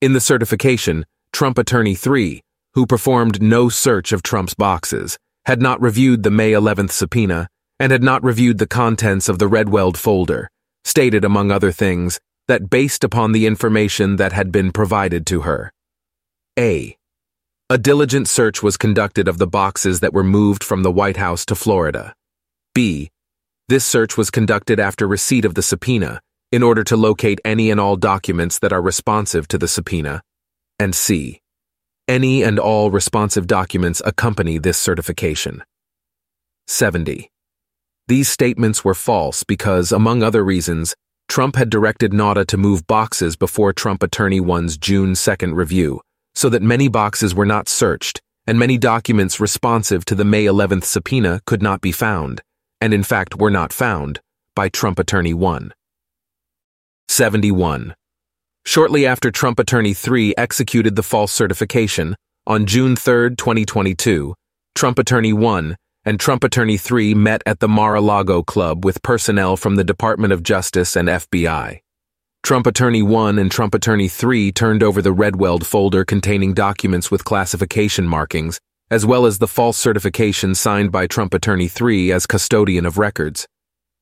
In 0.00 0.12
the 0.12 0.20
certification, 0.20 1.04
Trump 1.32 1.58
Attorney 1.58 1.96
3, 1.96 2.40
who 2.74 2.86
performed 2.86 3.42
no 3.42 3.68
search 3.68 4.12
of 4.12 4.22
Trump's 4.22 4.54
boxes, 4.54 5.18
had 5.46 5.60
not 5.60 5.80
reviewed 5.80 6.22
the 6.22 6.30
May 6.30 6.52
11th 6.52 6.92
subpoena 6.92 7.48
and 7.80 7.90
had 7.90 8.04
not 8.04 8.22
reviewed 8.22 8.58
the 8.58 8.66
contents 8.68 9.28
of 9.28 9.40
the 9.40 9.48
Redweld 9.48 9.98
folder, 9.98 10.48
stated, 10.84 11.24
among 11.24 11.50
other 11.50 11.72
things, 11.72 12.20
that 12.48 12.70
based 12.70 13.04
upon 13.04 13.32
the 13.32 13.46
information 13.46 14.16
that 14.16 14.32
had 14.32 14.50
been 14.50 14.72
provided 14.72 15.26
to 15.26 15.42
her. 15.42 15.72
A. 16.58 16.96
A 17.70 17.78
diligent 17.78 18.26
search 18.26 18.62
was 18.62 18.78
conducted 18.78 19.28
of 19.28 19.38
the 19.38 19.46
boxes 19.46 20.00
that 20.00 20.14
were 20.14 20.24
moved 20.24 20.64
from 20.64 20.82
the 20.82 20.90
White 20.90 21.18
House 21.18 21.44
to 21.46 21.54
Florida. 21.54 22.14
B. 22.74 23.10
This 23.68 23.84
search 23.84 24.16
was 24.16 24.30
conducted 24.30 24.80
after 24.80 25.06
receipt 25.06 25.44
of 25.44 25.54
the 25.54 25.62
subpoena 25.62 26.20
in 26.50 26.62
order 26.62 26.82
to 26.84 26.96
locate 26.96 27.40
any 27.44 27.70
and 27.70 27.78
all 27.78 27.96
documents 27.96 28.58
that 28.60 28.72
are 28.72 28.80
responsive 28.80 29.46
to 29.48 29.58
the 29.58 29.68
subpoena. 29.68 30.22
And 30.78 30.94
C. 30.94 31.42
Any 32.08 32.42
and 32.42 32.58
all 32.58 32.90
responsive 32.90 33.46
documents 33.46 34.00
accompany 34.06 34.56
this 34.56 34.78
certification. 34.78 35.62
70. 36.66 37.30
These 38.06 38.30
statements 38.30 38.82
were 38.82 38.94
false 38.94 39.44
because, 39.44 39.92
among 39.92 40.22
other 40.22 40.42
reasons, 40.42 40.94
Trump 41.28 41.56
had 41.56 41.70
directed 41.70 42.12
Nauta 42.12 42.46
to 42.46 42.56
move 42.56 42.86
boxes 42.86 43.36
before 43.36 43.72
Trump 43.72 44.02
Attorney 44.02 44.40
1's 44.40 44.78
June 44.78 45.12
2nd 45.12 45.54
review, 45.54 46.00
so 46.34 46.48
that 46.48 46.62
many 46.62 46.88
boxes 46.88 47.34
were 47.34 47.46
not 47.46 47.68
searched, 47.68 48.20
and 48.46 48.58
many 48.58 48.78
documents 48.78 49.38
responsive 49.38 50.06
to 50.06 50.14
the 50.14 50.24
May 50.24 50.46
11th 50.46 50.84
subpoena 50.84 51.40
could 51.46 51.62
not 51.62 51.82
be 51.82 51.92
found, 51.92 52.40
and 52.80 52.94
in 52.94 53.02
fact 53.02 53.36
were 53.36 53.50
not 53.50 53.74
found, 53.74 54.20
by 54.54 54.70
Trump 54.70 54.98
Attorney 54.98 55.34
1. 55.34 55.72
71. 57.08 57.94
Shortly 58.64 59.06
after 59.06 59.30
Trump 59.30 59.58
Attorney 59.58 59.94
3 59.94 60.34
executed 60.36 60.96
the 60.96 61.02
false 61.02 61.32
certification, 61.32 62.16
on 62.46 62.64
June 62.64 62.96
3, 62.96 63.36
2022, 63.36 64.34
Trump 64.74 64.98
Attorney 64.98 65.34
1, 65.34 65.76
and 66.08 66.18
Trump 66.18 66.42
Attorney 66.42 66.78
3 66.78 67.12
met 67.12 67.42
at 67.44 67.60
the 67.60 67.68
Mar-a-Lago 67.68 68.42
Club 68.42 68.82
with 68.82 69.02
personnel 69.02 69.58
from 69.58 69.76
the 69.76 69.84
Department 69.84 70.32
of 70.32 70.42
Justice 70.42 70.96
and 70.96 71.06
FBI. 71.06 71.80
Trump 72.42 72.66
Attorney 72.66 73.02
1 73.02 73.38
and 73.38 73.50
Trump 73.50 73.74
Attorney 73.74 74.08
3 74.08 74.50
turned 74.52 74.82
over 74.82 75.02
the 75.02 75.12
Redweld 75.12 75.66
folder 75.66 76.06
containing 76.06 76.54
documents 76.54 77.10
with 77.10 77.26
classification 77.26 78.08
markings, 78.08 78.58
as 78.90 79.04
well 79.04 79.26
as 79.26 79.36
the 79.36 79.46
false 79.46 79.76
certification 79.76 80.54
signed 80.54 80.90
by 80.90 81.06
Trump 81.06 81.34
Attorney 81.34 81.68
3 81.68 82.10
as 82.10 82.24
custodian 82.24 82.86
of 82.86 82.96
records. 82.96 83.46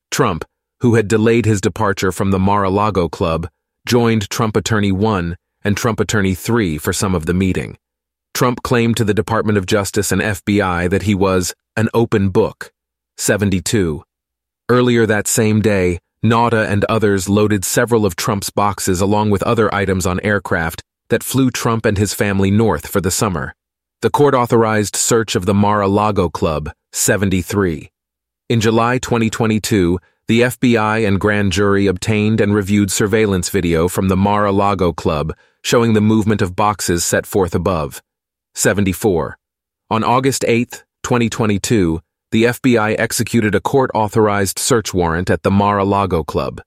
Trump, 0.09 0.45
who 0.79 0.95
had 0.95 1.09
delayed 1.09 1.45
his 1.45 1.59
departure 1.59 2.13
from 2.13 2.31
the 2.31 2.39
Mar-a-Lago 2.39 3.09
Club, 3.09 3.49
joined 3.85 4.29
Trump 4.29 4.55
Attorney 4.55 4.93
1 4.93 5.35
and 5.65 5.75
Trump 5.75 5.99
Attorney 5.99 6.35
3 6.35 6.77
for 6.77 6.93
some 6.93 7.13
of 7.13 7.25
the 7.25 7.33
meeting. 7.33 7.77
Trump 8.33 8.61
claimed 8.61 8.95
to 8.95 9.03
the 9.03 9.15
Department 9.15 9.57
of 9.57 9.65
Justice 9.65 10.11
and 10.11 10.21
FBI 10.21 10.89
that 10.91 11.01
he 11.01 11.15
was 11.15 11.55
an 11.77 11.89
open 11.93 12.29
book. 12.29 12.73
72. 13.17 14.03
Earlier 14.67 15.05
that 15.05 15.27
same 15.27 15.61
day, 15.61 15.99
Nauta 16.25 16.67
and 16.67 16.83
others 16.85 17.29
loaded 17.29 17.63
several 17.63 18.03
of 18.03 18.15
Trump's 18.15 18.49
boxes 18.49 18.99
along 18.99 19.29
with 19.29 19.43
other 19.43 19.73
items 19.73 20.07
on 20.07 20.19
aircraft 20.21 20.81
that 21.09 21.21
flew 21.21 21.51
Trump 21.51 21.85
and 21.85 21.99
his 21.99 22.15
family 22.15 22.49
north 22.49 22.87
for 22.87 22.99
the 22.99 23.11
summer. 23.11 23.53
The 24.01 24.09
court-authorized 24.09 24.95
search 24.95 25.35
of 25.35 25.45
the 25.45 25.53
Mar-a-Lago 25.53 26.29
Club, 26.29 26.71
73. 26.93 27.91
In 28.49 28.59
July 28.59 28.97
2022, 28.97 29.99
the 30.27 30.41
FBI 30.41 31.07
and 31.07 31.19
grand 31.19 31.51
jury 31.51 31.85
obtained 31.85 32.41
and 32.41 32.55
reviewed 32.55 32.91
surveillance 32.91 33.49
video 33.49 33.87
from 33.87 34.07
the 34.07 34.17
Mar-a-Lago 34.17 34.93
Club 34.93 35.31
showing 35.63 35.93
the 35.93 36.01
movement 36.01 36.41
of 36.41 36.55
boxes 36.55 37.05
set 37.05 37.27
forth 37.27 37.53
above. 37.53 38.01
74. 38.55 39.37
On 39.91 40.03
August 40.03 40.43
8, 40.47 40.83
2022, 41.07 42.01
the 42.31 42.43
FBI 42.43 42.99
executed 42.99 43.55
a 43.55 43.61
court-authorized 43.61 44.59
search 44.59 44.93
warrant 44.93 45.29
at 45.29 45.41
the 45.41 45.49
Mar-a-Lago 45.49 46.21
Club. 46.21 46.61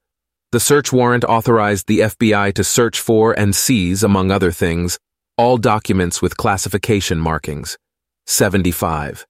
The 0.51 0.59
search 0.59 0.95
warrant 0.95 1.25
authorized 1.25 1.87
the 1.87 2.01
FBI 2.01 2.55
to 2.55 2.65
search 2.65 3.01
for 3.01 3.39
and 3.39 3.55
seize, 3.55 4.03
among 4.03 4.31
other 4.31 4.51
things, 4.51 4.99
all 5.37 5.59
documents 5.59 6.23
with 6.23 6.39
classification 6.39 7.19
markings. 7.19 7.77
75. 8.29 9.27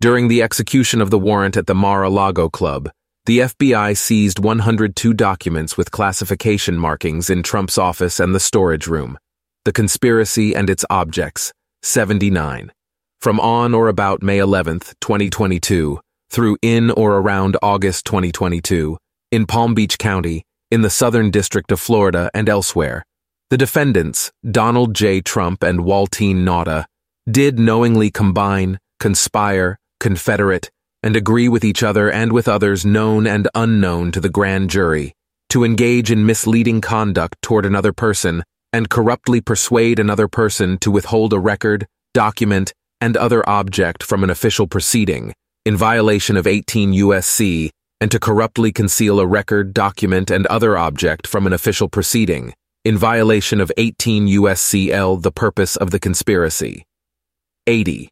During 0.00 0.26
the 0.26 0.42
execution 0.42 1.00
of 1.00 1.10
the 1.10 1.18
warrant 1.20 1.56
at 1.56 1.68
the 1.68 1.74
Mar-a-Lago 1.76 2.48
Club, 2.48 2.90
the 3.26 3.38
FBI 3.50 3.96
seized 3.96 4.40
102 4.40 5.14
documents 5.14 5.76
with 5.76 5.92
classification 5.92 6.76
markings 6.76 7.30
in 7.30 7.44
Trump's 7.44 7.78
office 7.78 8.18
and 8.18 8.34
the 8.34 8.40
storage 8.40 8.88
room. 8.88 9.16
The 9.64 9.72
conspiracy 9.72 10.56
and 10.56 10.68
its 10.68 10.84
objects. 10.90 11.52
79 11.84 12.72
from 13.20 13.38
on 13.38 13.74
or 13.74 13.88
about 13.88 14.22
May 14.22 14.38
11, 14.38 14.80
2022, 15.00 16.00
through 16.30 16.56
in 16.62 16.90
or 16.90 17.18
around 17.18 17.56
August 17.62 18.06
2022, 18.06 18.96
in 19.30 19.46
Palm 19.46 19.74
Beach 19.74 19.98
County, 19.98 20.44
in 20.70 20.80
the 20.80 20.90
Southern 20.90 21.30
District 21.30 21.70
of 21.70 21.80
Florida 21.80 22.30
and 22.32 22.48
elsewhere, 22.48 23.04
the 23.50 23.58
defendants, 23.58 24.32
Donald 24.48 24.94
J. 24.94 25.20
Trump 25.20 25.62
and 25.62 25.80
Waltine 25.80 26.44
Nauta, 26.44 26.86
did 27.30 27.58
knowingly 27.58 28.10
combine, 28.10 28.78
conspire, 28.98 29.78
confederate, 29.98 30.70
and 31.02 31.14
agree 31.14 31.48
with 31.48 31.64
each 31.64 31.82
other 31.82 32.10
and 32.10 32.32
with 32.32 32.48
others 32.48 32.86
known 32.86 33.26
and 33.26 33.48
unknown 33.54 34.12
to 34.12 34.20
the 34.20 34.28
grand 34.28 34.70
jury 34.70 35.14
to 35.50 35.64
engage 35.64 36.10
in 36.10 36.24
misleading 36.24 36.80
conduct 36.80 37.36
toward 37.42 37.66
another 37.66 37.92
person 37.92 38.44
and 38.72 38.88
corruptly 38.88 39.40
persuade 39.40 39.98
another 39.98 40.28
person 40.28 40.78
to 40.78 40.90
withhold 40.90 41.32
a 41.32 41.38
record, 41.38 41.86
document, 42.14 42.72
and 43.00 43.16
other 43.16 43.48
object 43.48 44.02
from 44.02 44.22
an 44.24 44.30
official 44.30 44.66
proceeding 44.66 45.34
in 45.64 45.76
violation 45.76 46.36
of 46.36 46.46
18 46.46 46.92
U.S.C. 46.92 47.70
and 48.00 48.10
to 48.10 48.18
corruptly 48.18 48.72
conceal 48.72 49.20
a 49.20 49.26
record, 49.26 49.74
document, 49.74 50.30
and 50.30 50.46
other 50.46 50.76
object 50.76 51.26
from 51.26 51.46
an 51.46 51.52
official 51.52 51.88
proceeding 51.88 52.54
in 52.84 52.96
violation 52.96 53.60
of 53.60 53.70
18 53.76 54.26
U.S.C. 54.26 54.90
L. 54.90 55.16
The 55.16 55.32
purpose 55.32 55.76
of 55.76 55.90
the 55.90 55.98
conspiracy. 55.98 56.84
80. 57.66 58.08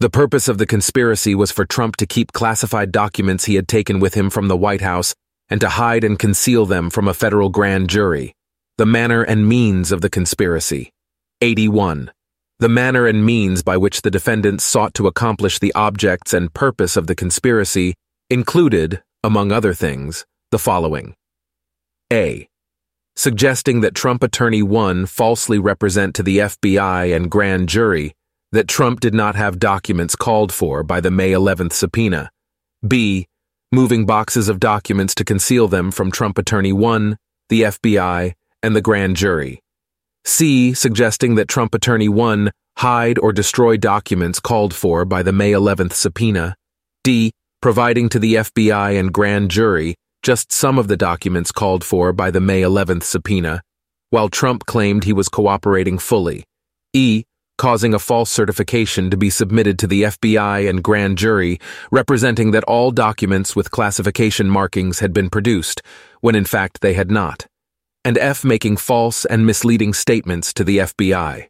The 0.00 0.10
purpose 0.10 0.48
of 0.48 0.58
the 0.58 0.66
conspiracy 0.66 1.34
was 1.34 1.52
for 1.52 1.64
Trump 1.64 1.96
to 1.96 2.06
keep 2.06 2.32
classified 2.32 2.90
documents 2.90 3.44
he 3.44 3.54
had 3.54 3.68
taken 3.68 4.00
with 4.00 4.14
him 4.14 4.30
from 4.30 4.48
the 4.48 4.56
White 4.56 4.80
House 4.80 5.14
and 5.48 5.60
to 5.60 5.68
hide 5.68 6.04
and 6.04 6.18
conceal 6.18 6.66
them 6.66 6.90
from 6.90 7.06
a 7.06 7.14
federal 7.14 7.50
grand 7.50 7.88
jury. 7.90 8.34
The 8.78 8.86
manner 8.86 9.22
and 9.22 9.46
means 9.46 9.92
of 9.92 10.00
the 10.00 10.10
conspiracy. 10.10 10.90
81 11.40 12.10
the 12.60 12.68
manner 12.68 13.06
and 13.06 13.24
means 13.24 13.62
by 13.62 13.76
which 13.78 14.02
the 14.02 14.10
defendants 14.10 14.64
sought 14.64 14.92
to 14.94 15.06
accomplish 15.06 15.58
the 15.58 15.72
objects 15.74 16.34
and 16.34 16.52
purpose 16.52 16.94
of 16.94 17.06
the 17.06 17.14
conspiracy 17.14 17.94
included, 18.28 19.02
among 19.24 19.50
other 19.50 19.72
things, 19.72 20.26
the 20.50 20.58
following. 20.58 21.14
A. 22.12 22.46
Suggesting 23.16 23.80
that 23.80 23.94
Trump 23.94 24.22
Attorney 24.22 24.62
1 24.62 25.06
falsely 25.06 25.58
represent 25.58 26.14
to 26.14 26.22
the 26.22 26.38
FBI 26.38 27.16
and 27.16 27.30
grand 27.30 27.68
jury 27.68 28.12
that 28.52 28.68
Trump 28.68 29.00
did 29.00 29.14
not 29.14 29.36
have 29.36 29.58
documents 29.58 30.14
called 30.14 30.52
for 30.52 30.82
by 30.82 31.00
the 31.00 31.10
May 31.10 31.30
11th 31.30 31.72
subpoena. 31.72 32.30
B. 32.86 33.26
Moving 33.72 34.04
boxes 34.04 34.48
of 34.48 34.60
documents 34.60 35.14
to 35.14 35.24
conceal 35.24 35.66
them 35.66 35.90
from 35.90 36.10
Trump 36.10 36.36
Attorney 36.36 36.72
1, 36.72 37.16
the 37.48 37.62
FBI, 37.62 38.34
and 38.62 38.76
the 38.76 38.82
grand 38.82 39.16
jury. 39.16 39.62
C. 40.24 40.74
Suggesting 40.74 41.34
that 41.36 41.48
Trump 41.48 41.74
Attorney 41.74 42.08
1 42.08 42.50
hide 42.78 43.18
or 43.18 43.32
destroy 43.32 43.76
documents 43.76 44.40
called 44.40 44.74
for 44.74 45.04
by 45.04 45.22
the 45.22 45.32
May 45.32 45.52
11th 45.52 45.92
subpoena. 45.92 46.54
D. 47.02 47.32
Providing 47.62 48.08
to 48.10 48.18
the 48.18 48.34
FBI 48.34 48.98
and 48.98 49.12
grand 49.12 49.50
jury 49.50 49.96
just 50.22 50.52
some 50.52 50.78
of 50.78 50.88
the 50.88 50.96
documents 50.96 51.50
called 51.50 51.82
for 51.82 52.12
by 52.12 52.30
the 52.30 52.40
May 52.40 52.62
11th 52.62 53.04
subpoena, 53.04 53.62
while 54.10 54.28
Trump 54.28 54.66
claimed 54.66 55.04
he 55.04 55.12
was 55.12 55.28
cooperating 55.28 55.98
fully. 55.98 56.44
E. 56.92 57.24
Causing 57.56 57.92
a 57.92 57.98
false 57.98 58.30
certification 58.30 59.10
to 59.10 59.16
be 59.16 59.30
submitted 59.30 59.78
to 59.78 59.86
the 59.86 60.04
FBI 60.04 60.68
and 60.68 60.82
grand 60.82 61.18
jury 61.18 61.58
representing 61.90 62.52
that 62.52 62.64
all 62.64 62.90
documents 62.90 63.54
with 63.54 63.70
classification 63.70 64.48
markings 64.48 65.00
had 65.00 65.12
been 65.12 65.28
produced, 65.28 65.82
when 66.20 66.34
in 66.34 66.44
fact 66.44 66.80
they 66.80 66.94
had 66.94 67.10
not 67.10 67.46
and 68.04 68.16
F 68.18 68.44
making 68.44 68.76
false 68.76 69.24
and 69.24 69.44
misleading 69.44 69.92
statements 69.92 70.52
to 70.54 70.64
the 70.64 70.78
FBI. 70.78 71.48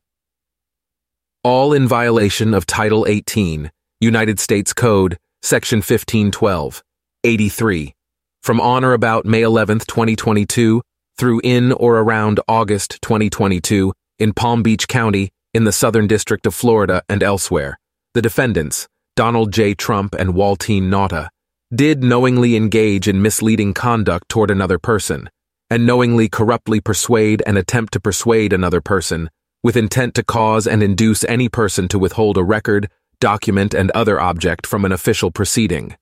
All 1.43 1.73
in 1.73 1.89
violation 1.89 2.55
of 2.55 2.67
Title 2.67 3.07
18, 3.09 3.71
United 4.01 4.41
States 4.41 4.73
Code, 4.73 5.19
Section 5.43 5.79
1512, 5.79 6.83
83, 7.25 7.95
from 8.43 8.61
on 8.61 8.85
or 8.85 8.93
about 8.93 9.25
May 9.25 9.43
11, 9.43 9.81
2022, 9.81 10.83
through 11.17 11.41
in 11.45 11.73
or 11.73 11.99
around 11.99 12.41
August 12.49 12.99
2022, 13.03 13.93
in 14.19 14.33
Palm 14.33 14.63
Beach 14.63 14.89
County, 14.89 15.31
in 15.53 15.65
the 15.65 15.73
Southern 15.73 16.07
District 16.07 16.47
of 16.47 16.55
Florida 16.55 17.03
and 17.09 17.23
elsewhere, 17.23 17.79
the 18.15 18.23
defendants, 18.23 18.89
Donald 19.17 19.53
J. 19.53 19.75
Trump 19.75 20.15
and 20.15 20.31
Waltine 20.31 20.85
Nauta, 20.85 21.29
did 21.75 22.03
knowingly 22.03 22.57
engage 22.57 23.07
in 23.07 23.23
misleading 23.23 23.75
conduct 23.75 24.29
toward 24.29 24.51
another 24.51 24.79
person, 24.79 25.29
and 25.71 25.87
knowingly 25.87 26.29
corruptly 26.29 26.81
persuade 26.81 27.43
and 27.47 27.57
attempt 27.57 27.93
to 27.93 28.01
persuade 28.01 28.53
another 28.53 28.81
person, 28.81 29.31
with 29.63 29.77
intent 29.77 30.15
to 30.17 30.25
cause 30.25 30.67
and 30.67 30.83
induce 30.83 31.25
any 31.25 31.49
person 31.49 31.87
to 31.89 31.99
withhold 31.99 32.37
a 32.37 32.43
record, 32.43 32.91
document, 33.21 33.73
and 33.73 33.91
other 33.93 34.21
object 34.21 34.67
from 34.67 34.85
an 34.85 34.93
official 34.93 35.31
proceeding. 35.31 35.97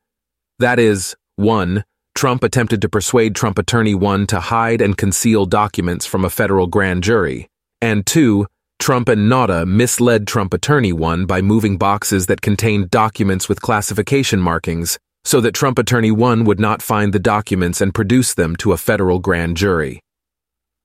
That 0.58 0.78
is, 0.78 1.14
1. 1.36 1.84
Trump 2.14 2.42
attempted 2.42 2.82
to 2.82 2.88
persuade 2.88 3.34
Trump 3.36 3.58
Attorney 3.58 3.94
1 3.94 4.26
to 4.28 4.40
hide 4.40 4.80
and 4.80 4.96
conceal 4.96 5.44
documents 5.44 6.06
from 6.06 6.24
a 6.24 6.30
federal 6.30 6.66
grand 6.66 7.04
jury, 7.04 7.48
and 7.80 8.06
2. 8.06 8.46
Trump 8.78 9.08
and 9.08 9.30
Nauta 9.30 9.66
misled 9.66 10.26
Trump 10.26 10.54
Attorney 10.54 10.92
1 10.92 11.26
by 11.26 11.42
moving 11.42 11.76
boxes 11.76 12.26
that 12.26 12.40
contained 12.40 12.90
documents 12.90 13.48
with 13.48 13.60
classification 13.60 14.40
markings 14.40 14.98
so 15.28 15.42
that 15.42 15.52
Trump 15.52 15.78
Attorney 15.78 16.10
1 16.10 16.44
would 16.44 16.58
not 16.58 16.80
find 16.80 17.12
the 17.12 17.18
documents 17.18 17.82
and 17.82 17.92
produce 17.92 18.32
them 18.32 18.56
to 18.56 18.72
a 18.72 18.78
federal 18.78 19.18
grand 19.18 19.58
jury. 19.58 20.00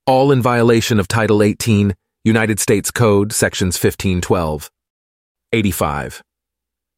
All 0.05 0.33
in 0.33 0.41
violation 0.41 0.99
of 0.99 1.07
Title 1.07 1.41
18, 1.41 1.95
United 2.25 2.59
States 2.59 2.91
Code, 2.91 3.31
Sections 3.31 3.75
1512. 3.75 4.69
85. 5.53 6.21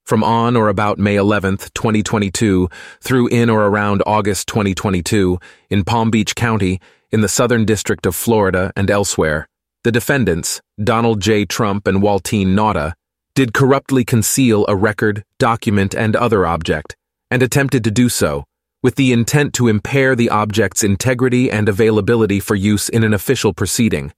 From 0.07 0.23
on 0.23 0.55
or 0.55 0.69
about 0.69 0.97
May 0.97 1.17
11, 1.17 1.57
2022, 1.75 2.67
through 2.99 3.27
in 3.27 3.51
or 3.51 3.67
around 3.67 4.01
August 4.07 4.47
2022, 4.47 5.37
in 5.69 5.83
Palm 5.83 6.09
Beach 6.09 6.33
County, 6.33 6.81
in 7.11 7.21
the 7.21 7.27
Southern 7.27 7.63
District 7.63 8.07
of 8.07 8.15
Florida 8.15 8.73
and 8.75 8.89
elsewhere, 8.89 9.47
the 9.83 9.91
defendants, 9.91 10.61
Donald 10.83 11.21
J. 11.21 11.45
Trump 11.45 11.85
and 11.85 12.01
Waltine 12.01 12.55
Nauta, 12.55 12.93
did 13.35 13.53
corruptly 13.53 14.03
conceal 14.03 14.65
a 14.67 14.75
record, 14.75 15.23
document, 15.37 15.93
and 15.93 16.15
other 16.15 16.47
object, 16.47 16.95
and 17.35 17.43
attempted 17.43 17.83
to 17.83 17.91
do 17.91 18.07
so, 18.07 18.45
with 18.81 18.95
the 18.95 19.11
intent 19.11 19.53
to 19.53 19.67
impair 19.67 20.15
the 20.15 20.29
object's 20.29 20.85
integrity 20.85 21.51
and 21.51 21.67
availability 21.67 22.39
for 22.39 22.55
use 22.55 22.87
in 22.87 23.03
an 23.03 23.13
official 23.13 23.53
proceeding. 23.53 24.13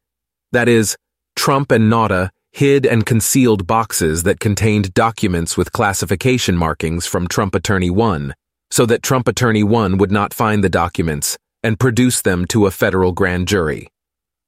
That 0.51 0.69
is, 0.69 0.95
Trump 1.35 1.71
and 1.71 1.91
Nauta 1.91 2.29
hid 2.51 2.85
and 2.85 3.07
concealed 3.07 3.65
boxes 3.65 4.21
that 4.21 4.39
contained 4.39 4.93
documents 4.93 5.57
with 5.57 5.71
classification 5.71 6.55
markings 6.55 7.07
from 7.07 7.27
Trump 7.27 7.55
Attorney 7.55 7.89
1 7.89 8.35
so 8.69 8.85
that 8.85 9.01
Trump 9.01 9.27
Attorney 9.27 9.63
1 9.63 9.97
would 9.97 10.11
not 10.11 10.31
find 10.31 10.63
the 10.63 10.69
documents 10.69 11.39
and 11.63 11.79
produce 11.79 12.21
them 12.21 12.45
to 12.45 12.67
a 12.67 12.71
federal 12.71 13.13
grand 13.13 13.47
jury. 13.47 13.87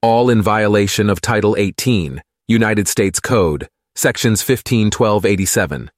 All 0.04 0.30
in 0.30 0.44
violation 0.44 1.10
of 1.10 1.22
Title 1.22 1.56
18, 1.58 2.22
United 2.48 2.88
States 2.88 3.20
Code, 3.20 3.68
Sections 3.96 4.48
151287. 4.48 5.90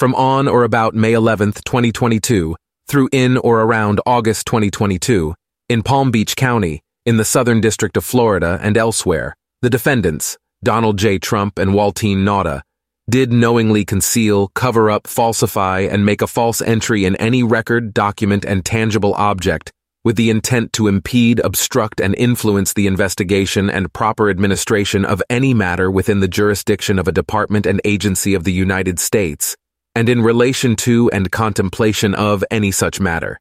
From 0.00 0.14
on 0.14 0.48
or 0.48 0.64
about 0.64 0.94
May 0.94 1.12
11, 1.12 1.52
2022, 1.62 2.56
through 2.88 3.10
in 3.12 3.36
or 3.36 3.60
around 3.60 4.00
August 4.06 4.46
2022, 4.46 5.34
in 5.68 5.82
Palm 5.82 6.10
Beach 6.10 6.36
County, 6.36 6.80
in 7.04 7.18
the 7.18 7.24
Southern 7.26 7.60
District 7.60 7.98
of 7.98 8.04
Florida 8.06 8.58
and 8.62 8.78
elsewhere, 8.78 9.36
the 9.60 9.68
defendants, 9.68 10.38
Donald 10.64 10.96
J. 10.96 11.18
Trump 11.18 11.58
and 11.58 11.72
Waltine 11.72 12.24
Nauta, 12.24 12.62
did 13.10 13.30
knowingly 13.30 13.84
conceal, 13.84 14.48
cover 14.54 14.90
up, 14.90 15.06
falsify, 15.06 15.80
and 15.80 16.06
make 16.06 16.22
a 16.22 16.26
false 16.26 16.62
entry 16.62 17.04
in 17.04 17.14
any 17.16 17.42
record, 17.42 17.92
document, 17.92 18.46
and 18.46 18.64
tangible 18.64 19.12
object 19.16 19.70
with 20.02 20.16
the 20.16 20.30
intent 20.30 20.72
to 20.72 20.88
impede, 20.88 21.40
obstruct, 21.40 22.00
and 22.00 22.14
influence 22.14 22.72
the 22.72 22.86
investigation 22.86 23.68
and 23.68 23.92
proper 23.92 24.30
administration 24.30 25.04
of 25.04 25.22
any 25.28 25.52
matter 25.52 25.90
within 25.90 26.20
the 26.20 26.28
jurisdiction 26.28 26.98
of 26.98 27.06
a 27.06 27.12
department 27.12 27.66
and 27.66 27.82
agency 27.84 28.32
of 28.32 28.44
the 28.44 28.52
United 28.52 28.98
States, 28.98 29.58
and 29.94 30.08
in 30.08 30.22
relation 30.22 30.76
to 30.76 31.10
and 31.10 31.30
contemplation 31.30 32.14
of 32.14 32.44
any 32.50 32.70
such 32.70 33.00
matter. 33.00 33.40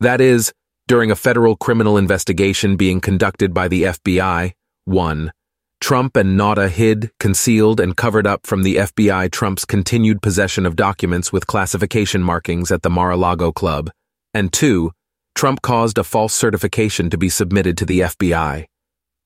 That 0.00 0.20
is, 0.20 0.52
during 0.88 1.10
a 1.10 1.16
federal 1.16 1.56
criminal 1.56 1.96
investigation 1.96 2.76
being 2.76 3.00
conducted 3.00 3.52
by 3.52 3.68
the 3.68 3.84
FBI, 3.84 4.52
1. 4.84 5.32
Trump 5.80 6.16
and 6.16 6.38
Nauta 6.38 6.68
hid, 6.68 7.10
concealed, 7.20 7.80
and 7.80 7.96
covered 7.96 8.26
up 8.26 8.46
from 8.46 8.62
the 8.62 8.76
FBI 8.76 9.30
Trump's 9.30 9.64
continued 9.64 10.22
possession 10.22 10.64
of 10.64 10.76
documents 10.76 11.32
with 11.32 11.46
classification 11.46 12.22
markings 12.22 12.70
at 12.70 12.82
the 12.82 12.90
Mar-a-Lago 12.90 13.52
Club, 13.52 13.90
and 14.32 14.52
2. 14.52 14.92
Trump 15.34 15.60
caused 15.60 15.98
a 15.98 16.04
false 16.04 16.32
certification 16.32 17.10
to 17.10 17.18
be 17.18 17.28
submitted 17.28 17.76
to 17.76 17.84
the 17.84 18.00
FBI. 18.00 18.66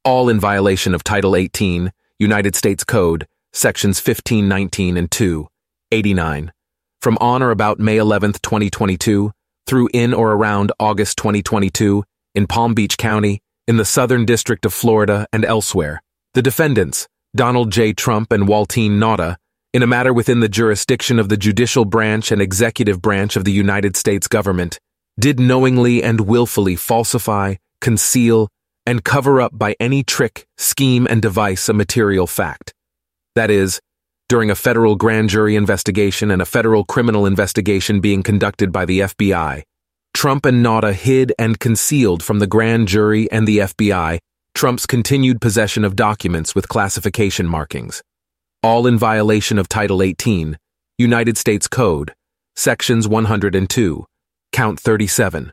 All 0.05 0.29
in 0.29 0.41
violation 0.41 0.95
of 0.95 1.05
Title 1.05 1.37
18, 1.37 1.93
United 2.19 2.57
States 2.57 2.85
Code, 2.85 3.27
Sections 3.53 3.99
1519 3.99 4.97
and 4.97 5.11
2, 5.11 5.47
89. 5.93 6.53
From 7.01 7.17
on 7.19 7.43
or 7.43 7.51
about 7.51 7.79
May 7.79 7.97
11, 7.97 8.35
2022, 8.43 9.33
through 9.67 9.89
in 9.95 10.13
or 10.13 10.33
around 10.33 10.71
August 10.79 11.17
2022, 11.17 12.05
in 12.35 12.47
Palm 12.47 12.75
Beach 12.75 12.99
County, 12.99 13.41
in 13.67 13.79
the 13.79 13.87
Southern 13.87 14.27
District 14.27 14.67
of 14.67 14.75
Florida, 14.75 15.27
and 15.33 15.45
elsewhere. 15.45 16.03
The 16.35 16.43
defendants, 16.43 17.09
Donald 17.35 17.73
J. 17.73 17.95
Trump 17.95 18.31
and 18.33 18.47
Waltine 18.47 18.99
Nauta, 18.99 19.37
in 19.73 19.83
a 19.83 19.87
matter 19.87 20.13
within 20.13 20.41
the 20.41 20.49
jurisdiction 20.49 21.19
of 21.19 21.31
the 21.31 21.39
judicial 21.39 21.87
branch 21.87 22.31
and 22.31 22.43
executive 22.43 23.01
branch 23.01 23.35
of 23.35 23.45
the 23.45 23.53
United 23.53 23.97
States 23.97 24.27
government, 24.27 24.79
did 25.19 25.41
knowingly 25.41 26.03
and 26.03 26.21
willfully 26.21 26.77
falsify, 26.77 27.55
conceal, 27.81 28.49
and 28.85 29.05
cover 29.05 29.41
up 29.41 29.57
by 29.57 29.75
any 29.81 30.03
trick, 30.03 30.47
scheme, 30.59 31.07
and 31.09 31.23
device 31.23 31.69
a 31.69 31.73
material 31.73 32.27
fact. 32.27 32.75
That 33.37 33.51
is, 33.51 33.81
during 34.31 34.49
a 34.49 34.55
federal 34.55 34.95
grand 34.95 35.29
jury 35.29 35.57
investigation 35.57 36.31
and 36.31 36.41
a 36.41 36.47
federal 36.47 36.85
criminal 36.85 37.27
investigation 37.27 37.99
being 37.99 38.23
conducted 38.23 38.71
by 38.71 38.85
the 38.85 39.01
FBI, 39.01 39.61
Trump 40.15 40.47
and 40.47 40.65
Nauta 40.65 40.93
hid 40.93 41.33
and 41.37 41.59
concealed 41.59 42.23
from 42.23 42.39
the 42.39 42.47
grand 42.47 42.87
jury 42.87 43.29
and 43.33 43.45
the 43.49 43.59
FBI 43.59 44.21
Trump's 44.55 44.87
continued 44.87 45.41
possession 45.41 45.85
of 45.85 45.97
documents 45.97 46.55
with 46.55 46.69
classification 46.69 47.49
markings, 47.49 48.05
all 48.63 48.87
in 48.87 48.97
violation 48.97 49.59
of 49.59 49.69
Title 49.69 50.01
18, 50.01 50.57
United 50.97 51.37
States 51.37 51.67
Code, 51.67 52.15
Sections 52.55 53.09
102, 53.09 54.05
Count 54.53 54.79
37. 54.79 55.53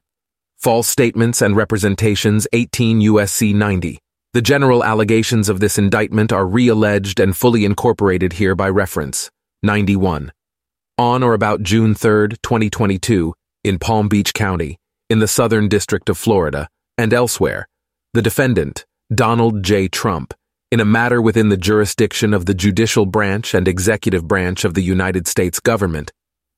False 0.59 0.88
statements 0.88 1.41
and 1.41 1.55
representations 1.55 2.45
18 2.53 3.01
U.S.C. 3.01 3.53
90. 3.53 3.97
The 4.38 4.43
general 4.43 4.83
allegations 4.83 5.49
of 5.49 5.59
this 5.59 5.79
indictment 5.79 6.31
are 6.31 6.45
re-alleged 6.45 7.19
and 7.19 7.35
fully 7.35 7.65
incorporated 7.65 8.33
here 8.33 8.53
by 8.53 8.69
reference. 8.69 9.31
91. 9.63 10.31
On 10.99 11.23
or 11.23 11.33
about 11.33 11.63
June 11.63 11.95
3, 11.95 12.27
2022, 12.43 13.33
in 13.63 13.79
Palm 13.79 14.07
Beach 14.07 14.35
County, 14.35 14.77
in 15.09 15.17
the 15.17 15.27
Southern 15.27 15.67
District 15.67 16.07
of 16.07 16.19
Florida, 16.19 16.69
and 16.99 17.15
elsewhere, 17.15 17.67
the 18.13 18.21
defendant, 18.21 18.85
Donald 19.11 19.63
J. 19.63 19.88
Trump, 19.88 20.35
in 20.71 20.79
a 20.79 20.85
matter 20.85 21.19
within 21.19 21.49
the 21.49 21.57
jurisdiction 21.57 22.31
of 22.31 22.45
the 22.45 22.53
judicial 22.53 23.07
branch 23.07 23.55
and 23.55 23.67
executive 23.67 24.27
branch 24.27 24.63
of 24.63 24.75
the 24.75 24.83
United 24.83 25.27
States 25.27 25.59
government, 25.59 26.11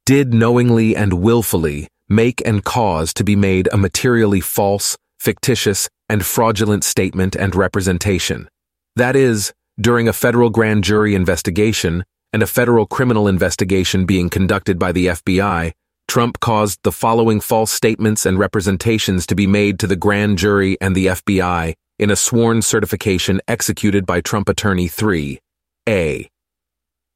did 0.06 0.34
knowingly 0.34 0.98
and 0.98 1.14
willfully 1.14 1.88
make 2.10 2.46
and 2.46 2.66
cause 2.66 3.14
to 3.14 3.24
be 3.24 3.38
made 3.38 3.70
a 3.72 3.78
materially 3.78 4.42
false, 4.42 4.98
fictitious, 5.20 5.90
and 6.08 6.26
fraudulent 6.26 6.84
statement 6.84 7.36
and 7.36 7.56
representation. 7.56 8.50
That 8.96 9.16
is, 9.16 9.54
during 9.80 10.08
a 10.08 10.14
federal 10.14 10.50
grand 10.50 10.84
jury 10.84 11.16
investigation 11.16 12.04
and 12.34 12.44
a 12.44 12.48
federal 12.48 12.86
criminal 12.86 13.28
investigation 13.28 14.06
being 14.06 14.30
conducted 14.30 14.80
by 14.80 14.92
the 14.92 15.08
FBI, 15.08 15.72
Trump 16.08 16.40
caused 16.40 16.80
the 16.84 16.92
following 16.92 17.40
false 17.40 17.72
statements 17.72 18.26
and 18.26 18.40
representations 18.40 19.28
to 19.28 19.36
be 19.36 19.46
made 19.46 19.80
to 19.80 19.88
the 19.88 19.96
grand 19.96 20.38
jury 20.38 20.76
and 20.82 20.96
the 20.96 21.08
FBI 21.08 21.76
in 22.00 22.10
a 22.10 22.16
sworn 22.16 22.62
certification 22.62 23.40
executed 23.48 24.06
by 24.06 24.22
Trump 24.22 24.50
Attorney 24.50 24.88
3. 24.88 25.40
A. 25.88 26.30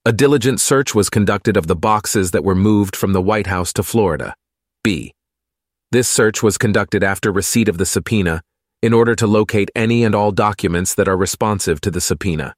A 0.06 0.12
diligent 0.12 0.60
search 0.60 0.94
was 0.94 1.10
conducted 1.10 1.58
of 1.58 1.68
the 1.68 1.76
boxes 1.76 2.32
that 2.32 2.44
were 2.44 2.56
moved 2.56 2.96
from 2.96 3.14
the 3.14 3.22
White 3.22 3.48
House 3.48 3.74
to 3.74 3.84
Florida. 3.84 4.36
B. 4.84 5.14
This 5.94 6.10
search 6.10 6.42
was 6.42 6.58
conducted 6.58 7.04
after 7.04 7.32
receipt 7.32 7.70
of 7.70 7.78
the 7.78 7.86
subpoena 7.86 8.42
in 8.82 8.94
order 8.94 9.14
to 9.14 9.28
locate 9.28 9.70
any 9.76 10.04
and 10.04 10.16
all 10.16 10.32
documents 10.32 10.96
that 10.96 11.08
are 11.08 11.16
responsive 11.16 11.80
to 11.82 11.92
the 11.92 12.02
subpoena. 12.02 12.56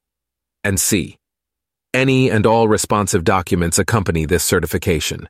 And 0.64 0.80
C. 0.80 1.18
Any 1.94 2.32
and 2.32 2.46
all 2.46 2.70
responsive 2.70 3.26
documents 3.26 3.78
accompany 3.78 4.26
this 4.26 4.46
certification. 4.46 5.28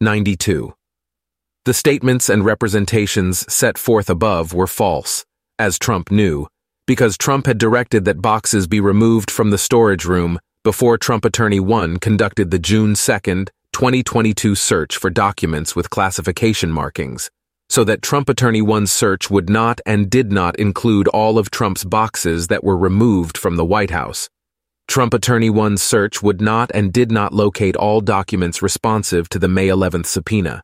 92. 0.00 0.74
The 1.64 1.72
statements 1.72 2.28
and 2.28 2.44
representations 2.44 3.46
set 3.48 3.78
forth 3.78 4.10
above 4.10 4.52
were 4.52 4.66
false, 4.66 5.24
as 5.60 5.78
Trump 5.78 6.10
knew, 6.10 6.48
because 6.88 7.16
Trump 7.16 7.46
had 7.46 7.56
directed 7.56 8.04
that 8.04 8.20
boxes 8.20 8.66
be 8.66 8.80
removed 8.80 9.30
from 9.30 9.50
the 9.50 9.58
storage 9.58 10.06
room 10.06 10.40
before 10.64 10.98
Trump 10.98 11.24
Attorney 11.24 11.60
1 11.60 11.98
conducted 11.98 12.50
the 12.50 12.58
June 12.58 12.96
2, 12.96 13.44
2022 13.72 14.54
search 14.54 14.96
for 14.96 15.10
documents 15.10 15.74
with 15.74 15.90
classification 15.90 16.70
markings, 16.70 17.30
so 17.70 17.84
that 17.84 18.02
Trump 18.02 18.28
Attorney 18.28 18.60
1's 18.60 18.92
search 18.92 19.30
would 19.30 19.48
not 19.48 19.80
and 19.86 20.10
did 20.10 20.30
not 20.30 20.56
include 20.56 21.08
all 21.08 21.38
of 21.38 21.50
Trump's 21.50 21.84
boxes 21.84 22.48
that 22.48 22.62
were 22.62 22.76
removed 22.76 23.38
from 23.38 23.56
the 23.56 23.64
White 23.64 23.90
House. 23.90 24.28
Trump 24.88 25.14
Attorney 25.14 25.48
1's 25.48 25.82
search 25.82 26.22
would 26.22 26.40
not 26.40 26.70
and 26.74 26.92
did 26.92 27.10
not 27.10 27.32
locate 27.32 27.74
all 27.74 28.02
documents 28.02 28.60
responsive 28.60 29.28
to 29.30 29.38
the 29.38 29.48
May 29.48 29.68
11th 29.68 30.06
subpoena, 30.06 30.62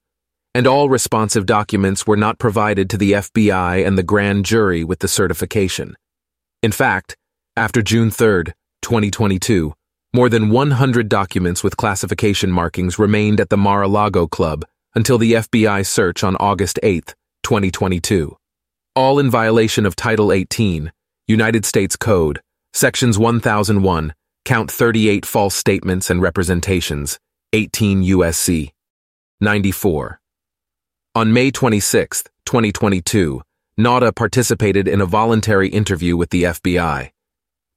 and 0.55 0.67
all 0.67 0.91
responsive 0.91 1.47
documents 1.47 2.07
were 2.07 2.17
not 2.17 2.39
provided 2.39 2.91
to 2.91 2.99
the 2.99 3.13
FBI 3.13 3.87
and 3.87 3.97
the 3.97 4.03
grand 4.03 4.45
jury 4.45 4.85
with 4.85 4.99
the 4.99 5.09
certification. 5.09 5.97
In 6.63 6.73
fact, 6.73 7.17
after 7.57 7.81
June 7.81 8.11
3, 8.11 8.45
2022, 8.83 9.73
more 10.19 10.29
than 10.29 10.51
100 10.51 11.09
documents 11.09 11.63
with 11.63 11.77
classification 11.77 12.51
markings 12.51 12.99
remained 12.99 13.39
at 13.39 13.51
the 13.51 13.57
Mar-a-Lago 13.57 14.27
Club 14.27 14.65
until 14.97 15.17
the 15.17 15.35
FBI 15.35 15.87
search 15.87 16.25
on 16.25 16.35
August 16.41 16.81
8, 16.83 17.15
2022. 17.45 18.37
All 18.97 19.21
in 19.21 19.31
violation 19.31 19.87
of 19.87 19.95
Title 19.95 20.33
18, 20.33 20.91
United 21.29 21.65
States 21.65 21.95
Code, 21.95 22.41
Sections 22.73 23.17
1001, 23.17 24.13
Count 24.45 24.73
38 24.73 25.25
False 25.25 25.55
Statements 25.55 26.11
and 26.11 26.21
Representations, 26.21 27.21
18 27.53 28.03
U.S.C. 28.03 28.73
94. 29.41 30.19
On 31.15 31.33
May 31.33 31.53
26, 31.53 32.25
2022, 32.45 33.41
Nauta 33.79 34.13
participated 34.13 34.89
in 34.89 35.01
a 35.01 35.07
voluntary 35.07 35.69
interview 35.69 36.17
with 36.17 36.31
the 36.31 36.43
FBI. 36.43 37.13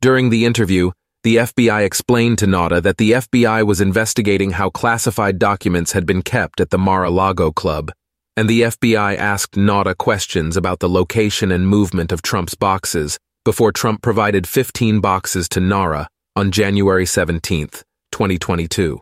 During 0.01 0.31
the 0.31 0.45
interview, 0.45 0.89
the 1.23 1.35
FBI 1.35 1.85
explained 1.85 2.39
to 2.39 2.47
Nauta 2.47 2.81
that 2.81 2.97
the 2.97 3.11
FBI 3.11 3.63
was 3.65 3.79
investigating 3.79 4.51
how 4.51 4.71
classified 4.71 5.37
documents 5.37 5.91
had 5.91 6.05
been 6.05 6.23
kept 6.23 6.59
at 6.59 6.71
the 6.71 6.79
Mar-a-Lago 6.79 7.51
Club, 7.51 7.91
and 8.35 8.49
the 8.49 8.61
FBI 8.61 9.15
asked 9.17 9.53
Nauta 9.53 9.95
questions 9.95 10.57
about 10.57 10.79
the 10.79 10.89
location 10.89 11.51
and 11.51 11.67
movement 11.67 12.11
of 12.11 12.23
Trump's 12.23 12.55
boxes 12.55 13.19
before 13.45 13.71
Trump 13.71 14.01
provided 14.01 14.47
15 14.47 14.99
boxes 14.99 15.47
to 15.49 15.59
NARA 15.59 16.07
on 16.35 16.51
January 16.51 17.05
17, 17.05 17.67
2022. 18.11 18.99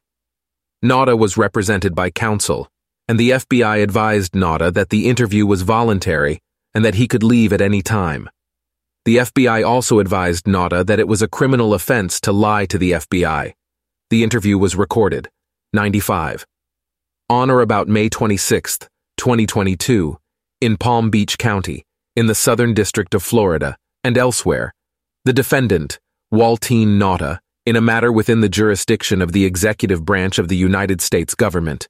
Nauta 0.83 1.17
was 1.17 1.37
represented 1.37 1.95
by 1.95 2.09
counsel, 2.09 2.67
and 3.07 3.17
the 3.17 3.31
FBI 3.31 3.81
advised 3.81 4.33
Nauta 4.33 4.73
that 4.73 4.89
the 4.89 5.07
interview 5.07 5.45
was 5.45 5.61
voluntary 5.61 6.39
and 6.73 6.83
that 6.83 6.95
he 6.95 7.07
could 7.07 7.23
leave 7.23 7.53
at 7.53 7.61
any 7.61 7.81
time. 7.81 8.29
The 9.09 9.15
FBI 9.15 9.65
also 9.65 9.97
advised 9.97 10.45
Nauta 10.45 10.85
that 10.85 10.99
it 10.99 11.07
was 11.07 11.23
a 11.23 11.27
criminal 11.27 11.73
offense 11.73 12.21
to 12.21 12.31
lie 12.31 12.67
to 12.67 12.77
the 12.77 12.91
FBI. 12.91 13.53
The 14.11 14.23
interview 14.23 14.55
was 14.59 14.75
recorded. 14.75 15.31
95. 15.73 16.45
On 17.27 17.49
or 17.49 17.61
about 17.61 17.87
May 17.87 18.09
26, 18.09 18.77
2022, 19.17 20.19
in 20.61 20.77
Palm 20.77 21.09
Beach 21.09 21.39
County, 21.39 21.87
in 22.15 22.27
the 22.27 22.35
Southern 22.35 22.75
District 22.75 23.15
of 23.15 23.23
Florida, 23.23 23.77
and 24.03 24.15
elsewhere, 24.15 24.75
the 25.25 25.33
defendant, 25.33 25.99
Waltine 26.31 26.99
Nauta, 26.99 27.39
in 27.65 27.75
a 27.75 27.81
matter 27.81 28.11
within 28.11 28.41
the 28.41 28.47
jurisdiction 28.47 29.23
of 29.23 29.31
the 29.31 29.43
executive 29.43 30.05
branch 30.05 30.37
of 30.37 30.49
the 30.49 30.55
United 30.55 31.01
States 31.01 31.33
government, 31.33 31.87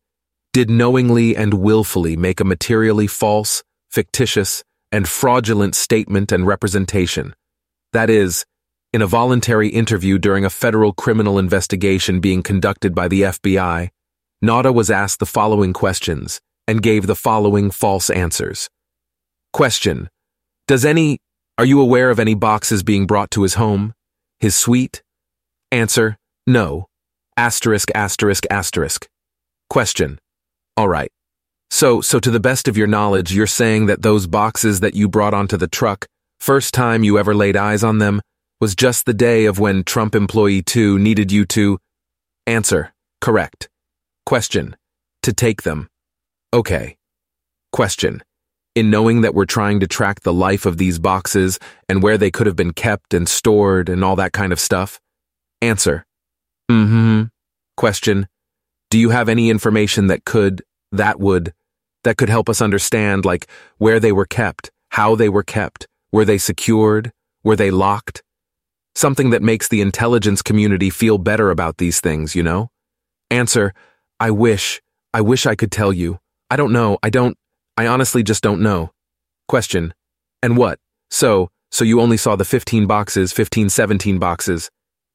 did 0.54 0.70
knowingly 0.70 1.36
and 1.36 1.56
willfully 1.56 2.16
make 2.16 2.40
a 2.40 2.46
materially 2.46 3.08
false, 3.08 3.62
fictitious, 3.90 4.64
and 4.92 5.08
fraudulent 5.08 5.76
statement 5.76 6.32
and 6.32 6.48
representation. 6.48 7.36
That 7.94 8.10
is, 8.10 8.46
in 8.92 9.02
a 9.02 9.08
voluntary 9.08 9.70
interview 9.70 10.18
during 10.18 10.46
a 10.46 10.50
federal 10.50 10.94
criminal 10.94 11.38
investigation 11.38 12.20
being 12.20 12.42
conducted 12.42 12.96
by 12.96 13.08
the 13.08 13.22
FBI, 13.22 13.90
Nauta 14.44 14.74
was 14.74 14.90
asked 14.90 15.20
the 15.20 15.26
following 15.26 15.74
questions 15.74 16.42
and 16.68 16.82
gave 16.82 17.08
the 17.08 17.16
following 17.16 17.72
false 17.72 18.10
answers. 18.10 18.70
Question. 19.54 20.10
Does 20.68 20.86
any, 20.86 21.20
are 21.58 21.66
you 21.66 21.82
aware 21.82 22.10
of 22.10 22.20
any 22.20 22.36
boxes 22.36 22.84
being 22.84 23.06
brought 23.06 23.32
to 23.32 23.44
his 23.44 23.56
home? 23.56 23.94
His 24.40 24.56
suite? 24.56 25.04
Answer. 25.72 26.18
No. 26.48 26.88
Asterisk, 27.36 27.90
asterisk, 27.94 28.46
asterisk. 28.50 29.08
Question. 29.70 30.20
All 30.78 30.88
right. 30.88 31.12
So, 31.72 32.02
so 32.02 32.20
to 32.20 32.32
the 32.32 32.40
best 32.40 32.68
of 32.68 32.78
your 32.78 32.88
knowledge, 32.88 33.34
you're 33.34 33.48
saying 33.48 33.86
that 33.86 34.02
those 34.02 34.28
boxes 34.28 34.80
that 34.80 34.96
you 34.96 35.08
brought 35.08 35.34
onto 35.34 35.58
the 35.58 35.68
truck, 35.68 36.08
first 36.40 36.74
time 36.74 37.04
you 37.04 37.20
ever 37.20 37.36
laid 37.36 37.56
eyes 37.56 37.84
on 37.84 38.00
them, 38.00 38.22
was 38.60 38.76
just 38.76 39.06
the 39.06 39.14
day 39.14 39.46
of 39.46 39.60
when 39.60 39.84
Trump 39.84 40.16
employee 40.16 40.62
2 40.62 41.00
needed 41.00 41.32
you 41.32 41.46
to 41.46 41.80
answer. 42.46 42.94
Correct. 43.22 43.70
Question. 44.26 44.76
To 45.24 45.34
take 45.34 45.64
them. 45.64 45.90
Okay. 46.54 46.98
Question. 47.72 48.24
In 48.76 48.90
knowing 48.90 49.22
that 49.22 49.34
we're 49.34 49.46
trying 49.46 49.80
to 49.80 49.88
track 49.88 50.22
the 50.22 50.34
life 50.34 50.66
of 50.66 50.78
these 50.78 51.00
boxes 51.00 51.60
and 51.88 52.02
where 52.02 52.18
they 52.18 52.32
could 52.32 52.48
have 52.48 52.56
been 52.56 52.74
kept 52.74 53.14
and 53.14 53.28
stored 53.28 53.90
and 53.90 54.04
all 54.04 54.16
that 54.16 54.34
kind 54.34 54.52
of 54.52 54.60
stuff? 54.60 55.00
Answer. 55.62 56.06
Mm-hmm. 56.70 57.24
Question. 57.78 58.28
Do 58.90 58.98
you 58.98 59.10
have 59.12 59.30
any 59.30 59.50
information 59.50 60.08
that 60.08 60.26
could, 60.26 60.64
that 60.92 61.20
would, 61.20 61.54
that 62.04 62.18
could 62.18 62.30
help 62.30 62.50
us 62.50 62.62
understand, 62.62 63.26
like, 63.26 63.48
where 63.78 64.00
they 64.00 64.12
were 64.12 64.26
kept, 64.26 64.72
how 64.90 65.16
they 65.16 65.30
were 65.30 65.44
kept, 65.44 65.88
were 66.12 66.26
they 66.26 66.38
secured, 66.38 67.12
were 67.44 67.56
they 67.56 67.72
locked? 67.72 68.24
Something 68.96 69.30
that 69.30 69.44
makes 69.44 69.68
the 69.68 69.82
intelligence 69.82 70.42
community 70.42 70.90
feel 70.90 71.18
better 71.18 71.52
about 71.52 71.78
these 71.78 72.00
things, 72.02 72.36
you 72.36 72.44
know? 72.44 72.70
Answer, 73.30 73.74
I 74.20 74.32
wish, 74.32 74.82
I 75.14 75.22
wish 75.22 75.46
I 75.46 75.56
could 75.56 75.72
tell 75.72 75.94
you. 75.94 76.20
I 76.50 76.56
don't 76.56 76.74
know, 76.74 76.98
I 77.04 77.10
don't, 77.10 77.38
I 77.78 77.88
honestly 77.88 78.24
just 78.24 78.44
don't 78.44 78.62
know. 78.62 78.92
Question, 79.48 79.94
and 80.42 80.58
what? 80.58 80.80
So, 81.12 81.50
so 81.72 81.84
you 81.84 82.02
only 82.02 82.18
saw 82.18 82.36
the 82.36 82.46
15 82.46 82.88
boxes, 82.88 83.32
15, 83.32 83.70
17 83.70 84.20
boxes. 84.20 84.70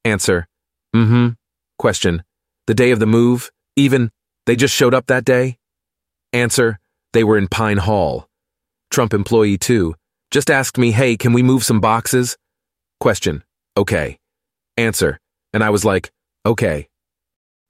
Answer, 0.04 0.46
mm-hmm. 0.94 1.30
Question, 1.78 2.22
the 2.66 2.74
day 2.74 2.92
of 2.92 3.00
the 3.00 3.06
move, 3.06 3.50
even, 3.76 4.10
they 4.46 4.54
just 4.54 4.74
showed 4.74 4.94
up 4.94 5.06
that 5.06 5.24
day? 5.24 5.58
Answer, 6.34 6.80
they 7.12 7.22
were 7.22 7.38
in 7.38 7.46
Pine 7.46 7.76
Hall. 7.76 8.28
Trump 8.90 9.14
employee 9.14 9.56
2 9.56 9.94
just 10.32 10.50
asked 10.50 10.76
me, 10.76 10.90
hey, 10.90 11.16
can 11.16 11.32
we 11.32 11.44
move 11.44 11.62
some 11.62 11.80
boxes? 11.80 12.36
Question, 12.98 13.44
okay. 13.76 14.18
Answer, 14.76 15.20
and 15.52 15.62
I 15.62 15.70
was 15.70 15.84
like, 15.84 16.10
okay. 16.44 16.88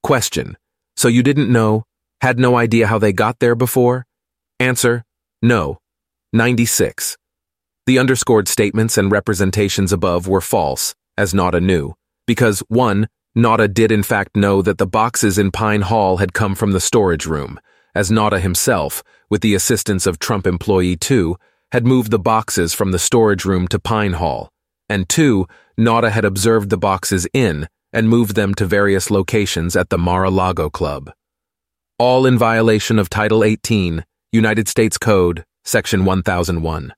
Question, 0.03 0.57
so 0.97 1.09
you 1.09 1.23
didn't 1.23 1.53
know, 1.53 1.85
had 2.23 2.39
no 2.39 2.57
idea 2.57 2.87
how 2.87 2.99
they 2.99 3.13
got 3.13 3.39
there 3.39 3.55
before? 3.55 4.07
Answer, 4.59 5.05
no. 5.43 5.79
96. 6.33 7.19
The 7.85 7.99
underscored 7.99 8.49
statements 8.49 8.97
and 8.97 9.13
representations 9.13 9.93
above 9.93 10.27
were 10.27 10.41
false, 10.41 10.95
as 11.19 11.35
Nauta 11.35 11.63
knew, 11.63 11.97
because 12.27 12.61
1. 12.69 13.09
Nauta 13.37 13.73
did 13.73 13.93
in 13.93 14.03
fact 14.03 14.35
know 14.35 14.63
that 14.63 14.79
the 14.79 14.87
boxes 14.87 15.37
in 15.37 15.51
Pine 15.51 15.83
Hall 15.83 16.17
had 16.17 16.33
come 16.33 16.55
from 16.55 16.73
the 16.73 16.81
storage 16.81 17.27
room, 17.27 17.61
as 17.95 18.11
Nauta 18.11 18.41
himself, 18.41 19.03
with 19.31 19.41
the 19.41 19.55
assistance 19.55 20.07
of 20.07 20.19
Trump 20.19 20.47
employee 20.47 20.97
2, 20.97 21.37
had 21.73 21.87
moved 21.87 22.11
the 22.11 22.19
boxes 22.19 22.75
from 22.75 22.93
the 22.93 22.99
storage 22.99 23.45
room 23.45 23.67
to 23.69 23.79
Pine 23.79 24.15
Hall, 24.15 24.51
and 24.89 25.09
2. 25.09 25.47
Nauta 25.79 26.11
had 26.11 26.25
observed 26.25 26.71
the 26.71 26.79
boxes 26.79 27.27
in 27.33 27.69
and 27.93 28.09
moved 28.09 28.35
them 28.35 28.55
to 28.55 28.67
various 28.67 29.11
locations 29.11 29.77
at 29.77 29.89
the 29.89 29.99
Mar-a-Lago 29.99 30.71
Club. 30.71 31.13
All 31.99 32.27
in 32.27 32.37
violation 32.37 32.99
of 32.99 33.09
Title 33.09 33.45
18, 33.45 34.05
United 34.33 34.69
States 34.69 34.99
Code, 34.99 35.45
Section 35.65 36.05
1001. 36.05 36.93